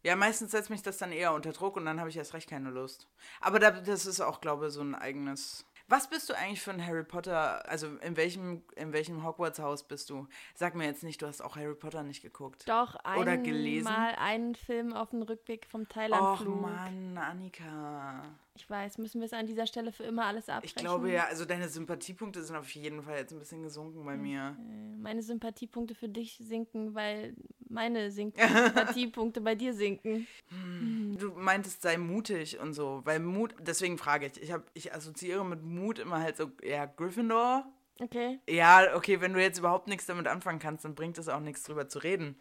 Ja, 0.03 0.15
meistens 0.15 0.51
setzt 0.51 0.69
mich 0.69 0.83
das 0.83 0.99
dann 0.99 1.11
eher 1.11 1.33
unter 1.33 1.53
Druck 1.53 1.75
und 1.75 1.85
dann 1.85 1.99
habe 1.99 2.09
ich 2.11 2.17
erst 2.17 2.35
recht 2.35 2.51
keine 2.51 2.69
Lust. 2.69 3.07
Aber 3.41 3.57
da, 3.57 3.71
das 3.71 4.05
ist 4.05 4.21
auch, 4.21 4.41
glaube 4.41 4.67
ich, 4.67 4.73
so 4.73 4.81
ein 4.81 4.93
eigenes. 4.93 5.65
Was 5.87 6.09
bist 6.09 6.29
du 6.29 6.33
eigentlich 6.33 6.61
für 6.61 6.71
ein 6.71 6.85
Harry 6.85 7.03
Potter? 7.03 7.67
Also 7.69 7.87
in 7.97 8.15
welchem, 8.17 8.63
in 8.75 8.93
welchem 8.93 9.23
Hogwarts-Haus 9.23 9.83
bist 9.87 10.09
du? 10.09 10.27
Sag 10.55 10.75
mir 10.75 10.85
jetzt 10.85 11.03
nicht, 11.03 11.21
du 11.21 11.27
hast 11.27 11.41
auch 11.41 11.55
Harry 11.55 11.75
Potter 11.75 12.03
nicht 12.03 12.21
geguckt. 12.21 12.67
doch 12.67 12.95
Oder 13.17 13.37
gelesen? 13.37 13.87
einmal 13.87 14.15
einen 14.15 14.55
Film 14.55 14.93
auf 14.93 15.09
dem 15.11 15.21
Rückweg 15.23 15.65
vom 15.69 15.81
Och 15.83 15.89
Thailandflug. 15.89 16.61
Mann, 16.61 17.17
Annika. 17.17 18.23
Ich 18.55 18.69
weiß, 18.69 18.99
müssen 18.99 19.19
wir 19.19 19.25
es 19.25 19.33
an 19.33 19.47
dieser 19.47 19.65
Stelle 19.65 19.91
für 19.91 20.03
immer 20.03 20.25
alles 20.25 20.47
abbrechen? 20.47 20.75
Ich 20.77 20.83
glaube 20.83 21.11
ja, 21.11 21.25
also 21.25 21.43
deine 21.43 21.67
Sympathiepunkte 21.69 22.43
sind 22.43 22.55
auf 22.55 22.69
jeden 22.75 23.01
Fall 23.01 23.17
jetzt 23.17 23.31
ein 23.31 23.39
bisschen 23.39 23.63
gesunken 23.63 24.05
bei 24.05 24.15
mir. 24.15 24.55
Meine 25.01 25.23
Sympathiepunkte 25.23 25.95
für 25.95 26.07
dich 26.07 26.37
sinken, 26.37 26.93
weil 26.93 27.35
meine 27.67 28.11
Sympathiepunkte 28.11 29.41
bei 29.41 29.55
dir 29.55 29.73
sinken. 29.73 30.27
Du 31.17 31.31
meintest, 31.31 31.81
sei 31.81 31.97
mutig 31.97 32.59
und 32.59 32.73
so, 32.73 33.01
weil 33.05 33.19
Mut, 33.19 33.55
deswegen 33.59 33.97
frage 33.97 34.27
ich, 34.27 34.41
ich, 34.41 34.51
hab, 34.51 34.69
ich 34.75 34.93
assoziiere 34.93 35.43
mit 35.43 35.63
Mut 35.63 35.97
immer 35.97 36.21
halt 36.21 36.37
so, 36.37 36.51
ja, 36.63 36.85
Gryffindor. 36.85 37.65
Okay. 37.99 38.39
Ja, 38.47 38.95
okay, 38.95 39.19
wenn 39.21 39.33
du 39.33 39.41
jetzt 39.41 39.57
überhaupt 39.57 39.87
nichts 39.87 40.05
damit 40.05 40.27
anfangen 40.27 40.59
kannst, 40.59 40.85
dann 40.85 40.93
bringt 40.93 41.17
es 41.17 41.27
auch 41.27 41.39
nichts 41.39 41.63
drüber 41.63 41.87
zu 41.87 41.99
reden. 41.99 42.35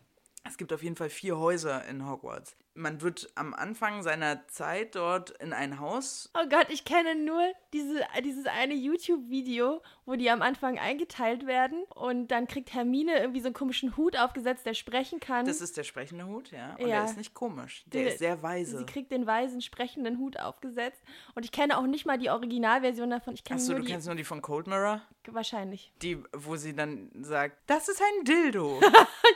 Es 0.44 0.56
gibt 0.56 0.72
auf 0.72 0.82
jeden 0.82 0.96
Fall 0.96 1.08
vier 1.08 1.38
Häuser 1.38 1.84
in 1.86 2.06
Hogwarts. 2.08 2.56
Man 2.74 3.02
wird 3.02 3.28
am 3.34 3.52
Anfang 3.52 4.02
seiner 4.02 4.46
Zeit 4.48 4.94
dort 4.94 5.30
in 5.42 5.52
ein 5.52 5.78
Haus. 5.78 6.30
Oh 6.34 6.48
Gott, 6.48 6.68
ich 6.70 6.84
kenne 6.86 7.14
nur 7.14 7.42
diese, 7.74 8.00
dieses 8.24 8.46
eine 8.46 8.72
YouTube-Video, 8.74 9.82
wo 10.06 10.14
die 10.16 10.30
am 10.30 10.40
Anfang 10.40 10.78
eingeteilt 10.78 11.46
werden 11.46 11.82
und 11.94 12.28
dann 12.28 12.46
kriegt 12.46 12.72
Hermine 12.72 13.18
irgendwie 13.20 13.40
so 13.40 13.46
einen 13.48 13.54
komischen 13.54 13.96
Hut 13.96 14.16
aufgesetzt, 14.16 14.64
der 14.64 14.72
sprechen 14.74 15.20
kann. 15.20 15.44
Das 15.44 15.60
ist 15.60 15.76
der 15.76 15.82
sprechende 15.84 16.26
Hut, 16.26 16.50
ja. 16.50 16.74
Und 16.78 16.88
Ja. 16.88 17.00
der 17.02 17.04
ist 17.04 17.16
nicht 17.18 17.34
komisch. 17.34 17.84
Der 17.86 18.04
Die- 18.04 18.08
ist 18.08 18.18
sehr 18.20 18.42
weise. 18.42 18.78
Sie 18.78 18.86
kriegt 18.86 19.12
den 19.12 19.26
weisen, 19.26 19.60
sprechenden 19.60 20.18
Hut 20.18 20.38
aufgesetzt. 20.40 21.02
Und 21.34 21.44
ich 21.44 21.52
kenne 21.52 21.76
auch 21.76 21.86
nicht 21.86 22.06
mal 22.06 22.16
die 22.18 22.30
Originalversion 22.30 23.10
davon. 23.10 23.34
Ich 23.34 23.44
kenne 23.44 23.60
Achso, 23.60 23.74
du 23.74 23.80
die. 23.80 23.88
kennst 23.92 24.06
nur 24.06 24.16
die 24.16 24.24
von 24.24 24.40
Cold 24.40 24.66
Mirror? 24.66 25.02
Wahrscheinlich. 25.28 25.92
Die, 26.02 26.18
wo 26.32 26.56
sie 26.56 26.74
dann 26.74 27.10
sagt, 27.22 27.56
das 27.66 27.88
ist 27.88 28.00
ein 28.00 28.24
Dildo. 28.24 28.80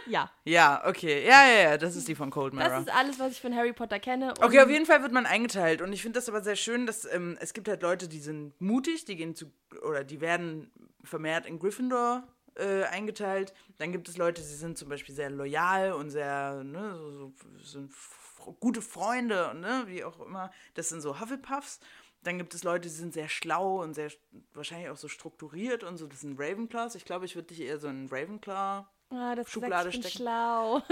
Ja. 0.08 0.30
ja, 0.44 0.82
okay. 0.86 1.24
Ja, 1.26 1.44
ja, 1.48 1.70
ja, 1.70 1.78
das 1.78 1.96
ist 1.96 2.06
die 2.06 2.14
von 2.14 2.30
Cold 2.30 2.54
Mirror. 2.54 2.68
Das 2.70 2.80
ist 2.82 2.94
alles, 2.94 3.18
was 3.18 3.25
ich 3.32 3.40
von 3.40 3.54
Harry 3.54 3.72
Potter 3.72 3.98
kenne. 3.98 4.34
Okay, 4.40 4.60
auf 4.60 4.70
jeden 4.70 4.86
Fall 4.86 5.02
wird 5.02 5.12
man 5.12 5.26
eingeteilt 5.26 5.82
und 5.82 5.92
ich 5.92 6.02
finde 6.02 6.18
das 6.18 6.28
aber 6.28 6.42
sehr 6.42 6.56
schön, 6.56 6.86
dass 6.86 7.04
ähm, 7.04 7.36
es 7.40 7.54
gibt 7.54 7.68
halt 7.68 7.82
Leute, 7.82 8.08
die 8.08 8.20
sind 8.20 8.60
mutig, 8.60 9.04
die 9.04 9.16
gehen 9.16 9.34
zu 9.34 9.52
oder 9.82 10.04
die 10.04 10.20
werden 10.20 10.70
vermehrt 11.02 11.46
in 11.46 11.58
Gryffindor 11.58 12.26
äh, 12.56 12.84
eingeteilt. 12.84 13.52
Dann 13.78 13.92
gibt 13.92 14.08
es 14.08 14.16
Leute, 14.16 14.42
die 14.42 14.48
sind 14.48 14.78
zum 14.78 14.88
Beispiel 14.88 15.14
sehr 15.14 15.30
loyal 15.30 15.92
und 15.92 16.10
sehr 16.10 16.64
ne, 16.64 16.94
so, 16.96 17.10
so, 17.10 17.32
sind 17.62 17.92
gute 18.60 18.82
Freunde 18.82 19.50
und 19.50 19.60
ne, 19.60 19.84
wie 19.86 20.04
auch 20.04 20.20
immer. 20.20 20.50
Das 20.74 20.88
sind 20.88 21.00
so 21.00 21.20
Hufflepuffs. 21.20 21.80
Dann 22.22 22.38
gibt 22.38 22.54
es 22.54 22.64
Leute, 22.64 22.88
die 22.88 22.94
sind 22.94 23.14
sehr 23.14 23.28
schlau 23.28 23.82
und 23.82 23.94
sehr 23.94 24.10
wahrscheinlich 24.52 24.88
auch 24.90 24.96
so 24.96 25.06
strukturiert 25.06 25.84
und 25.84 25.96
so. 25.96 26.06
Das 26.06 26.22
sind 26.22 26.40
Ravenclaws. 26.40 26.94
Ich 26.96 27.04
glaube, 27.04 27.24
ich 27.24 27.36
würde 27.36 27.48
dich 27.48 27.60
eher 27.60 27.78
so 27.78 27.88
in 27.88 28.08
Ravenclaw. 28.08 28.86
Ah, 29.10 29.34
das 29.34 29.48
Schublade 29.50 29.92
stecken. 29.92 30.08
schlau. 30.08 30.82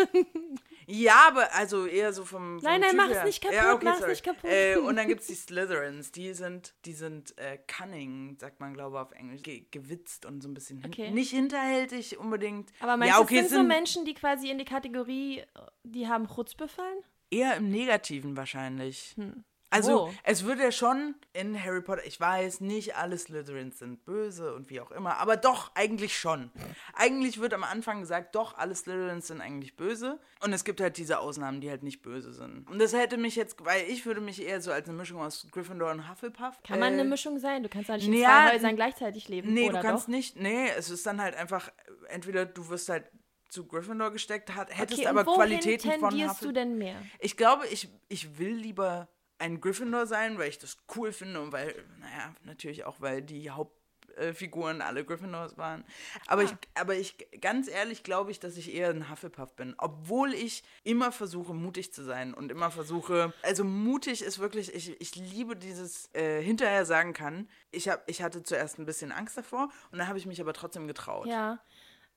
Ja, 0.86 1.28
aber 1.28 1.52
also 1.54 1.86
eher 1.86 2.12
so 2.12 2.24
vom. 2.24 2.60
vom 2.60 2.70
Nein, 2.70 2.80
nein, 2.80 2.90
Typ 2.90 2.98
mach 2.98 3.10
es 3.10 3.24
nicht 3.24 3.42
kaputt, 3.42 3.56
ja, 3.56 3.74
okay, 3.74 3.84
mach 3.86 4.00
es 4.00 4.06
nicht 4.06 4.24
kaputt. 4.24 4.50
Äh, 4.50 4.76
und 4.76 4.96
dann 4.96 5.08
gibt 5.08 5.22
es 5.22 5.26
die 5.28 5.34
Slytherins, 5.34 6.12
die 6.12 6.34
sind, 6.34 6.74
die 6.84 6.92
sind 6.92 7.36
äh, 7.38 7.58
cunning, 7.66 8.36
sagt 8.38 8.60
man, 8.60 8.74
glaube 8.74 8.96
ich, 8.96 9.02
auf 9.02 9.12
Englisch. 9.12 9.42
Ge 9.42 9.66
gewitzt 9.70 10.26
und 10.26 10.42
so 10.42 10.48
ein 10.48 10.54
bisschen 10.54 10.78
hin 10.78 10.90
Okay. 10.90 11.10
nicht 11.10 11.30
hinterhältig 11.30 12.18
unbedingt. 12.18 12.70
Aber 12.80 12.96
meinst 12.98 13.14
ja, 13.14 13.16
du, 13.18 13.24
okay, 13.24 13.38
es 13.38 13.44
es 13.46 13.50
sind 13.50 13.62
so 13.62 13.66
Menschen, 13.66 14.04
die 14.04 14.14
quasi 14.14 14.50
in 14.50 14.58
die 14.58 14.64
Kategorie, 14.66 15.42
die 15.84 16.06
haben 16.06 16.28
Chutzpe 16.28 16.68
fallen? 16.68 17.02
eher 17.34 17.56
im 17.56 17.68
Negativen 17.68 18.36
wahrscheinlich. 18.36 19.14
Hm. 19.16 19.44
Also, 19.70 20.06
Wo? 20.06 20.14
es 20.22 20.44
wird 20.44 20.60
ja 20.60 20.70
schon 20.70 21.16
in 21.32 21.60
Harry 21.60 21.82
Potter, 21.82 22.04
ich 22.06 22.20
weiß, 22.20 22.60
nicht 22.60 22.94
alle 22.96 23.18
Slytherins 23.18 23.80
sind 23.80 24.04
böse 24.04 24.54
und 24.54 24.70
wie 24.70 24.80
auch 24.80 24.92
immer, 24.92 25.16
aber 25.18 25.36
doch, 25.36 25.72
eigentlich 25.74 26.16
schon. 26.16 26.52
Eigentlich 26.92 27.40
wird 27.40 27.54
am 27.54 27.64
Anfang 27.64 28.00
gesagt, 28.00 28.36
doch, 28.36 28.56
alle 28.56 28.74
Slytherins 28.74 29.26
sind 29.26 29.40
eigentlich 29.40 29.76
böse. 29.76 30.20
Und 30.40 30.52
es 30.52 30.64
gibt 30.64 30.80
halt 30.80 30.96
diese 30.96 31.18
Ausnahmen, 31.18 31.60
die 31.60 31.70
halt 31.70 31.82
nicht 31.82 32.02
böse 32.02 32.32
sind. 32.32 32.68
Und 32.70 32.78
das 32.78 32.92
hätte 32.92 33.16
mich 33.16 33.34
jetzt, 33.34 33.64
weil 33.64 33.84
ich 33.88 34.06
würde 34.06 34.20
mich 34.20 34.40
eher 34.42 34.60
so 34.60 34.70
als 34.70 34.88
eine 34.88 34.96
Mischung 34.96 35.20
aus 35.20 35.46
Gryffindor 35.50 35.90
und 35.90 36.08
Hufflepuff. 36.08 36.62
Kann 36.62 36.78
man 36.78 36.92
äh, 36.92 37.00
eine 37.00 37.04
Mischung 37.04 37.38
sein? 37.38 37.62
Du 37.62 37.68
kannst 37.68 37.88
ja 37.88 37.96
nicht 37.96 38.06
in 38.06 38.14
ja, 38.14 38.28
zwei 38.28 38.54
Häusern 38.54 38.76
gleichzeitig 38.76 39.28
leben, 39.28 39.52
Nee, 39.52 39.70
du 39.70 39.80
kannst 39.80 40.04
doch? 40.04 40.08
nicht, 40.08 40.36
nee, 40.36 40.68
es 40.76 40.90
ist 40.90 41.04
dann 41.06 41.20
halt 41.20 41.34
einfach, 41.34 41.70
entweder 42.08 42.46
du 42.46 42.68
wirst 42.68 42.88
halt 42.90 43.10
zu 43.48 43.66
Gryffindor 43.66 44.10
gesteckt, 44.10 44.54
hat, 44.54 44.76
hättest 44.76 45.00
Okay, 45.00 45.08
aber 45.08 45.24
Qualitäten 45.24 45.90
von 45.92 46.10
tendierst 46.10 46.34
Hufflepuff. 46.36 46.40
du 46.40 46.52
denn 46.52 46.76
mehr? 46.78 46.96
Ich 47.20 47.36
glaube, 47.36 47.66
ich, 47.68 47.88
ich 48.08 48.38
will 48.38 48.54
lieber 48.54 49.08
ein 49.38 49.60
Gryffindor 49.60 50.06
sein, 50.06 50.38
weil 50.38 50.48
ich 50.48 50.58
das 50.58 50.76
cool 50.96 51.12
finde 51.12 51.40
und 51.40 51.52
weil, 51.52 51.74
naja, 51.98 52.34
natürlich 52.44 52.84
auch, 52.84 53.00
weil 53.00 53.22
die 53.22 53.50
Hauptfiguren 53.50 54.80
alle 54.80 55.04
Gryffindors 55.04 55.58
waren. 55.58 55.84
Aber 56.26 56.42
ich, 56.42 56.54
aber 56.74 56.94
ich, 56.94 57.16
ganz 57.40 57.68
ehrlich 57.68 58.02
glaube 58.02 58.30
ich, 58.30 58.40
dass 58.40 58.56
ich 58.56 58.72
eher 58.72 58.90
ein 58.90 59.10
Hufflepuff 59.10 59.54
bin. 59.54 59.74
Obwohl 59.78 60.34
ich 60.34 60.62
immer 60.82 61.12
versuche, 61.12 61.52
mutig 61.52 61.92
zu 61.92 62.04
sein 62.04 62.32
und 62.32 62.50
immer 62.50 62.70
versuche, 62.70 63.32
also 63.42 63.64
mutig 63.64 64.22
ist 64.22 64.38
wirklich, 64.38 64.74
ich, 64.74 65.00
ich 65.00 65.16
liebe 65.16 65.56
dieses 65.56 66.14
äh, 66.14 66.40
hinterher 66.40 66.86
sagen 66.86 67.12
kann, 67.12 67.48
ich, 67.70 67.88
hab, 67.88 68.08
ich 68.08 68.22
hatte 68.22 68.42
zuerst 68.42 68.78
ein 68.78 68.86
bisschen 68.86 69.12
Angst 69.12 69.36
davor 69.36 69.70
und 69.90 69.98
dann 69.98 70.08
habe 70.08 70.18
ich 70.18 70.26
mich 70.26 70.40
aber 70.40 70.52
trotzdem 70.52 70.86
getraut. 70.86 71.26
Ja. 71.26 71.58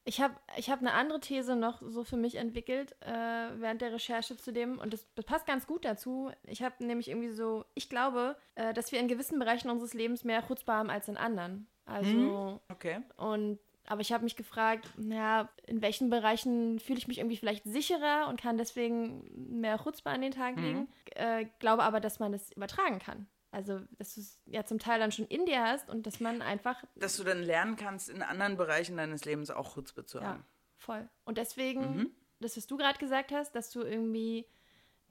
Ich 0.08 0.22
habe 0.22 0.36
ich 0.56 0.70
hab 0.70 0.80
eine 0.80 0.94
andere 0.94 1.20
These 1.20 1.58
noch 1.58 1.82
so 1.82 2.06
für 2.06 2.16
mich 2.16 2.36
entwickelt 2.36 2.96
äh, 3.02 3.12
während 3.12 3.82
der 3.82 3.92
Recherche 3.92 4.38
zu 4.38 4.54
dem 4.54 4.80
und 4.80 4.94
das, 4.94 5.06
das 5.16 5.26
passt 5.26 5.46
ganz 5.46 5.68
gut 5.68 5.84
dazu. 5.84 6.32
Ich 6.44 6.64
habe 6.64 6.84
nämlich 6.86 7.10
irgendwie 7.10 7.32
so, 7.32 7.66
ich 7.74 7.90
glaube, 7.90 8.38
äh, 8.56 8.74
dass 8.74 8.94
wir 8.94 9.02
in 9.02 9.10
gewissen 9.10 9.38
Bereichen 9.38 9.70
unseres 9.70 9.94
Lebens 9.94 10.24
mehr 10.24 10.48
Chutzpah 10.48 10.76
haben 10.78 10.90
als 10.90 11.10
in 11.10 11.18
anderen. 11.18 11.68
Also, 11.86 12.62
Okay. 12.70 13.00
und 13.18 13.60
aber 13.86 14.02
ich 14.02 14.12
habe 14.12 14.24
mich 14.24 14.36
gefragt, 14.36 14.90
naja, 14.98 15.50
in 15.66 15.82
welchen 15.82 16.10
Bereichen 16.10 16.80
fühle 16.80 17.00
ich 17.00 17.08
mich 17.08 17.20
irgendwie 17.20 17.38
vielleicht 17.38 17.64
sicherer 17.66 18.28
und 18.30 18.40
kann 18.42 18.58
deswegen 18.58 19.60
mehr 19.60 19.78
Chutzpah 19.78 20.12
an 20.12 20.22
den 20.22 20.32
Tag 20.32 20.58
legen. 20.58 20.88
Äh, 21.16 21.46
glaube 21.60 21.84
aber, 21.84 22.00
dass 22.00 22.20
man 22.20 22.32
das 22.32 22.52
übertragen 22.52 23.00
kann. 23.00 23.28
Also, 23.52 23.80
dass 23.98 24.16
du 24.16 24.22
es 24.22 24.40
ja 24.46 24.66
zum 24.66 24.78
Teil 24.80 25.00
dann 25.00 25.12
schon 25.12 25.26
in 25.28 25.46
dir 25.46 25.64
hast 25.64 25.90
und 25.90 26.06
dass 26.06 26.20
man 26.20 26.42
einfach 26.42 26.84
Dass 26.96 27.16
du 27.18 27.24
dann 27.24 27.42
lernen 27.42 27.76
kannst, 27.78 28.10
in 28.10 28.22
anderen 28.22 28.58
Bereichen 28.58 28.98
deines 28.98 29.24
Lebens 29.26 29.50
auch 29.50 29.74
Chutzpe 29.76 30.06
zu 30.06 30.18
Ja, 30.20 30.24
haben. 30.26 30.46
voll. 30.76 31.10
Und 31.24 31.38
deswegen, 31.38 31.96
Mhm. 31.96 32.12
das, 32.40 32.58
was 32.58 32.68
du 32.68 32.76
gerade 32.78 33.00
gesagt 33.00 33.32
hast, 33.32 33.54
dass 33.56 33.70
du 33.72 33.82
irgendwie 33.82 34.46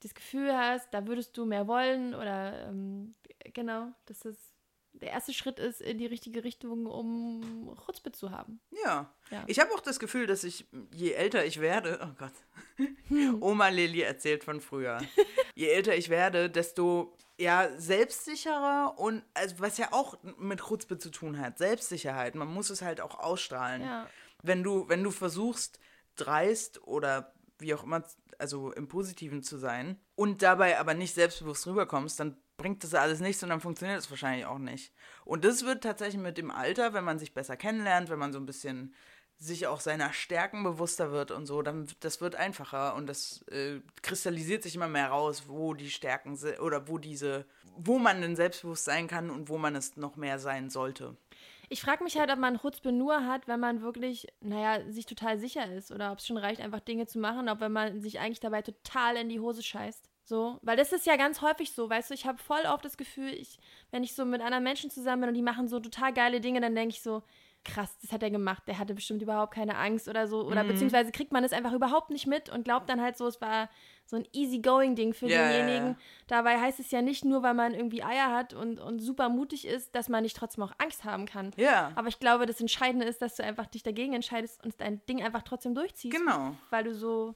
das 0.01 0.15
Gefühl 0.15 0.53
hast, 0.57 0.93
da 0.93 1.07
würdest 1.07 1.37
du 1.39 1.47
mehr 1.47 1.67
wollen 1.67 2.15
oder 2.15 2.69
ähm, 2.69 3.15
genau, 3.55 3.89
dass 4.05 4.21
das 4.21 4.37
der 4.93 5.11
erste 5.11 5.35
Schritt 5.35 5.59
ist 5.59 5.83
in 5.83 5.99
die 5.99 6.07
richtige 6.07 6.43
Richtung, 6.43 6.87
um 6.87 7.75
Chutzpe 7.85 8.13
zu 8.13 8.31
haben. 8.31 8.61
Ja. 8.83 9.13
Ja. 9.31 9.45
Ich 9.47 9.61
habe 9.61 9.71
auch 9.75 9.81
das 9.81 9.99
Gefühl, 9.99 10.27
dass 10.27 10.43
ich, 10.45 10.67
je 10.95 11.13
älter 11.13 11.45
ich 11.45 11.61
werde, 11.61 11.99
oh 12.03 12.15
Gott, 12.19 12.33
Oma 13.43 13.69
Lilly 13.69 14.01
erzählt 14.03 14.45
von 14.45 14.61
früher. 14.61 14.99
je 15.55 15.69
älter 15.69 15.95
ich 15.97 16.09
werde, 16.09 16.49
desto 16.51 17.17
ja, 17.39 17.69
selbstsicherer 17.77 18.95
und 18.97 19.23
also, 19.35 19.57
was 19.59 19.79
ja 19.79 19.93
auch 19.93 20.17
mit 20.39 20.61
Chutzpe 20.61 20.99
zu 20.99 21.11
tun 21.11 21.39
hat, 21.39 21.59
Selbstsicherheit. 21.59 22.35
Man 22.35 22.49
muss 22.49 22.71
es 22.71 22.83
halt 22.83 23.01
auch 23.01 23.19
ausstrahlen. 23.19 23.83
Ja. 23.83 24.07
Wenn 24.43 24.63
du, 24.63 24.89
wenn 24.89 25.03
du 25.03 25.11
versuchst, 25.11 25.79
dreist 26.17 26.83
oder 26.87 27.35
wie 27.59 27.75
auch 27.75 27.85
immer, 27.85 28.03
also 28.39 28.73
im 28.73 28.89
Positiven 28.89 29.43
zu 29.43 29.59
sein 29.59 29.99
und 30.15 30.43
dabei 30.43 30.79
aber 30.79 30.95
nicht 30.95 31.15
selbstbewusst 31.15 31.67
rüberkommst, 31.67 32.21
dann 32.21 32.37
bringt 32.57 32.83
das 32.85 32.95
alles 32.95 33.21
nichts 33.21 33.43
und 33.43 33.51
dann 33.51 33.61
funktioniert 33.61 33.99
es 33.99 34.11
wahrscheinlich 34.11 34.47
auch 34.47 34.59
nicht. 34.59 34.95
Und 35.25 35.45
das 35.45 35.65
wird 35.65 35.83
tatsächlich 35.83 36.21
mit 36.21 36.39
dem 36.39 36.51
Alter, 36.51 36.95
wenn 36.95 37.05
man 37.05 37.19
sich 37.19 37.35
besser 37.35 37.57
kennenlernt, 37.57 38.09
wenn 38.09 38.19
man 38.19 38.33
so 38.33 38.39
ein 38.39 38.47
bisschen 38.47 38.95
sich 39.39 39.67
auch 39.67 39.81
seiner 39.81 40.13
Stärken 40.13 40.63
bewusster 40.63 41.13
wird 41.13 41.31
und 41.31 41.47
so, 41.47 41.63
dann 41.63 41.87
das 42.01 42.21
wird 42.21 42.37
einfacher 42.37 42.95
und 42.95 43.07
das 43.07 43.43
äh, 43.49 43.81
kristallisiert 44.03 44.63
sich 44.63 44.75
immer 44.75 44.89
mehr 44.89 45.09
raus, 45.09 45.45
wo 45.47 45.75
die 45.75 45.91
Stärken 45.91 46.37
sind 46.37 46.59
oder 46.61 46.89
wo 46.89 46.99
diese, 46.99 47.45
wo 47.77 47.99
man 47.99 48.23
denn 48.23 48.37
selbstbewusst 48.37 48.85
sein 48.85 49.09
kann 49.09 49.31
und 49.31 49.49
wo 49.49 49.59
man 49.59 49.77
es 49.77 49.97
noch 49.97 50.17
mehr 50.17 50.39
sein 50.39 50.71
sollte. 50.71 51.17
Ich 51.69 51.83
frage 51.83 52.05
mich 52.05 52.17
halt, 52.17 52.31
ob 52.31 52.39
man 52.39 52.61
Chutzpe 52.61 52.93
nur 52.93 53.27
hat, 53.27 53.49
wenn 53.49 53.61
man 53.61 53.83
wirklich, 53.83 54.29
naja, 54.41 54.91
sich 54.91 55.05
total 55.05 55.39
sicher 55.39 55.71
ist 55.73 55.91
oder 55.91 56.13
ob 56.13 56.19
es 56.19 56.27
schon 56.27 56.37
reicht, 56.37 56.61
einfach 56.61 56.81
Dinge 56.81 57.07
zu 57.07 57.19
machen, 57.19 57.49
ob 57.49 57.61
wenn 57.61 57.73
man 57.73 58.01
sich 58.01 58.21
eigentlich 58.21 58.41
dabei 58.41 58.63
total 58.63 59.17
in 59.17 59.29
die 59.29 59.41
Hose 59.41 59.63
scheißt. 59.63 60.09
So, 60.25 60.59
weil 60.63 60.77
das 60.77 60.93
ist 60.93 61.07
ja 61.07 61.17
ganz 61.17 61.41
häufig 61.41 61.73
so, 61.73 61.89
weißt 61.89 62.11
du, 62.11 62.15
ich 62.15 62.27
habe 62.27 62.39
voll 62.39 62.63
oft 62.67 62.85
das 62.85 62.97
Gefühl, 62.97 63.33
ich, 63.33 63.59
wenn 63.91 64.03
ich 64.03 64.15
so 64.15 64.25
mit 64.25 64.41
anderen 64.41 64.65
Menschen 64.65 64.91
zusammen 64.91 65.23
bin 65.23 65.29
und 65.29 65.35
die 65.35 65.43
machen 65.43 65.69
so 65.69 65.79
total 65.79 66.13
geile 66.13 66.41
Dinge, 66.41 66.61
dann 66.61 66.75
denke 66.75 66.95
ich 66.95 67.03
so, 67.03 67.23
krass, 67.67 67.97
das 68.01 68.13
hat 68.13 68.23
er 68.23 68.31
gemacht, 68.31 68.63
der 68.67 68.79
hatte 68.79 68.95
bestimmt 68.95 69.21
überhaupt 69.21 69.53
keine 69.53 69.77
Angst 69.77 70.09
oder 70.09 70.27
so, 70.27 70.43
oder 70.45 70.65
beziehungsweise 70.65 71.13
kriegt 71.13 71.33
man 71.33 71.45
es 71.45 71.53
einfach 71.53 71.73
überhaupt 71.73 72.11
nicht 72.11 72.27
mit 72.27 72.49
und 72.49 72.65
glaubt 72.65 72.89
dann 72.89 73.03
halt 73.03 73.17
so, 73.19 73.27
es 73.27 73.41
war 73.41 73.69
so 74.07 74.17
ein 74.17 74.27
easy-going-Ding 74.33 75.13
für 75.15 75.27
ja, 75.27 75.49
denjenigen. 75.49 75.97
Dabei 76.29 76.61
heißt 76.61 76.79
es 76.81 76.91
ja 76.93 77.03
nicht 77.03 77.25
nur, 77.25 77.43
weil 77.43 77.55
man 77.55 77.75
irgendwie 77.75 78.03
Eier 78.05 78.31
hat 78.33 78.55
und, 78.55 78.79
und 78.79 79.01
super 79.01 79.29
mutig 79.29 79.67
ist, 79.67 79.95
dass 79.95 80.09
man 80.09 80.23
nicht 80.23 80.37
trotzdem 80.37 80.63
auch 80.65 80.73
Angst 80.79 81.05
haben 81.05 81.27
kann. 81.27 81.51
Ja, 81.57 81.91
Aber 81.97 82.09
ich 82.09 82.19
glaube, 82.21 82.47
das 82.47 82.61
Entscheidende 82.61 83.05
ist, 83.05 83.21
dass 83.21 83.35
du 83.37 83.43
einfach 83.45 83.67
dich 83.67 83.83
dagegen 83.83 84.13
entscheidest 84.15 84.65
und 84.65 84.81
dein 84.81 85.05
Ding 85.07 85.23
einfach 85.23 85.43
trotzdem 85.43 85.75
durchziehst. 85.75 86.17
genau. 86.17 86.55
Weil 86.71 86.85
du 86.85 86.95
so, 86.95 87.35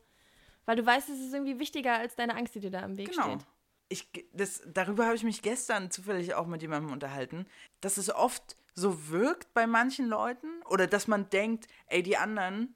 weil 0.64 0.76
du 0.76 0.86
weißt, 0.86 1.08
es 1.08 1.18
ist 1.18 1.34
irgendwie 1.34 1.58
wichtiger 1.58 1.94
als 1.94 2.14
deine 2.14 2.36
Angst, 2.36 2.54
die 2.54 2.60
dir 2.60 2.70
da 2.70 2.80
im 2.80 2.96
Weg 2.96 3.10
Genau. 3.10 3.24
steht. 3.24 3.46
Ich, 3.92 4.08
das, 4.32 4.62
darüber 4.66 5.04
habe 5.06 5.16
ich 5.16 5.24
mich 5.24 5.42
gestern 5.42 5.90
zufällig 5.90 6.34
auch 6.34 6.46
mit 6.46 6.62
jemandem 6.62 6.92
unterhalten, 6.92 7.46
dass 7.80 7.96
es 7.98 8.14
oft 8.14 8.56
so 8.74 9.08
wirkt 9.10 9.52
bei 9.52 9.66
manchen 9.66 10.06
Leuten 10.08 10.62
oder 10.66 10.86
dass 10.86 11.08
man 11.08 11.28
denkt, 11.30 11.66
ey, 11.86 12.02
die 12.02 12.16
anderen, 12.16 12.74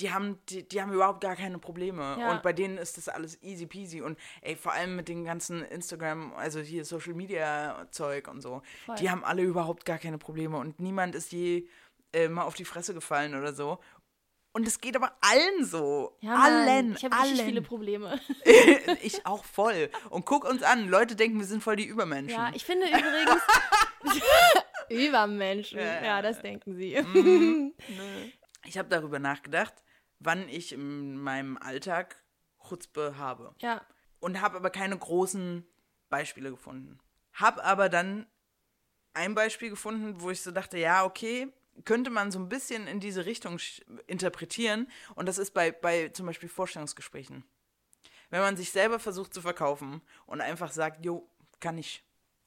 die 0.00 0.12
haben, 0.12 0.38
die, 0.50 0.68
die 0.68 0.80
haben 0.82 0.92
überhaupt 0.92 1.22
gar 1.22 1.34
keine 1.34 1.58
Probleme 1.58 2.16
Ja. 2.20 2.30
und 2.30 2.42
bei 2.42 2.52
denen 2.52 2.76
ist 2.76 2.98
das 2.98 3.08
alles 3.08 3.42
easy 3.42 3.66
peasy 3.66 4.02
und 4.02 4.18
ey, 4.42 4.54
vor 4.54 4.72
allem 4.72 4.96
mit 4.96 5.08
den 5.08 5.24
ganzen 5.24 5.62
Instagram, 5.64 6.34
also 6.34 6.60
hier 6.60 6.84
Social 6.84 7.14
Media 7.14 7.86
Zeug 7.90 8.28
und 8.28 8.42
so, 8.42 8.62
Voll. 8.84 8.96
die 8.96 9.10
haben 9.10 9.24
alle 9.24 9.42
überhaupt 9.42 9.86
gar 9.86 9.98
keine 9.98 10.18
Probleme 10.18 10.58
und 10.58 10.78
niemand 10.78 11.14
ist 11.14 11.32
je 11.32 11.66
äh, 12.12 12.28
mal 12.28 12.42
auf 12.42 12.54
die 12.54 12.64
Fresse 12.64 12.92
gefallen 12.92 13.34
oder 13.34 13.54
so. 13.54 13.78
Und 14.52 14.66
es 14.66 14.80
geht 14.80 14.96
aber 14.96 15.16
allen 15.20 15.64
so. 15.64 16.16
Ja, 16.20 16.34
allen. 16.34 16.96
Ich 16.96 17.04
habe 17.04 17.16
richtig 17.22 17.42
viele 17.42 17.62
Probleme. 17.62 18.20
ich 19.02 19.24
auch 19.24 19.44
voll. 19.44 19.90
Und 20.10 20.24
guck 20.24 20.44
uns 20.44 20.62
an. 20.62 20.88
Leute 20.88 21.14
denken, 21.14 21.38
wir 21.38 21.46
sind 21.46 21.62
voll 21.62 21.76
die 21.76 21.84
Übermenschen. 21.84 22.36
Ja, 22.36 22.50
ich 22.52 22.64
finde 22.64 22.86
übrigens. 22.88 23.42
Übermenschen. 24.88 25.78
Ja, 25.78 26.04
ja, 26.04 26.22
das 26.22 26.40
denken 26.40 26.74
sie. 26.74 26.96
Ich 28.66 28.76
habe 28.76 28.90
darüber 28.90 29.18
nachgedacht, 29.18 29.72
wann 30.18 30.46
ich 30.46 30.72
in 30.72 31.16
meinem 31.16 31.56
Alltag 31.56 32.22
Chutzpe 32.68 33.16
habe. 33.16 33.54
Ja. 33.58 33.80
Und 34.20 34.42
habe 34.42 34.58
aber 34.58 34.68
keine 34.68 34.98
großen 34.98 35.66
Beispiele 36.10 36.50
gefunden. 36.50 36.98
Habe 37.32 37.64
aber 37.64 37.88
dann 37.88 38.26
ein 39.14 39.34
Beispiel 39.34 39.70
gefunden, 39.70 40.20
wo 40.20 40.30
ich 40.30 40.42
so 40.42 40.50
dachte, 40.50 40.76
ja, 40.76 41.04
okay, 41.06 41.50
könnte 41.84 42.10
man 42.10 42.30
so 42.30 42.38
ein 42.38 42.48
bisschen 42.48 42.86
in 42.86 43.00
diese 43.00 43.26
Richtung 43.26 43.58
interpretieren. 44.06 44.88
Und 45.14 45.26
das 45.26 45.38
ist 45.38 45.52
bei, 45.52 45.72
bei 45.72 46.08
zum 46.08 46.26
Beispiel 46.26 46.48
Vorstellungsgesprächen. 46.48 47.44
Wenn 48.30 48.40
man 48.40 48.56
sich 48.56 48.70
selber 48.70 48.98
versucht 48.98 49.34
zu 49.34 49.40
verkaufen 49.42 50.02
und 50.26 50.40
einfach 50.40 50.70
sagt, 50.72 51.04
jo, 51.04 51.28
kann 51.58 51.78
ich, 51.78 52.04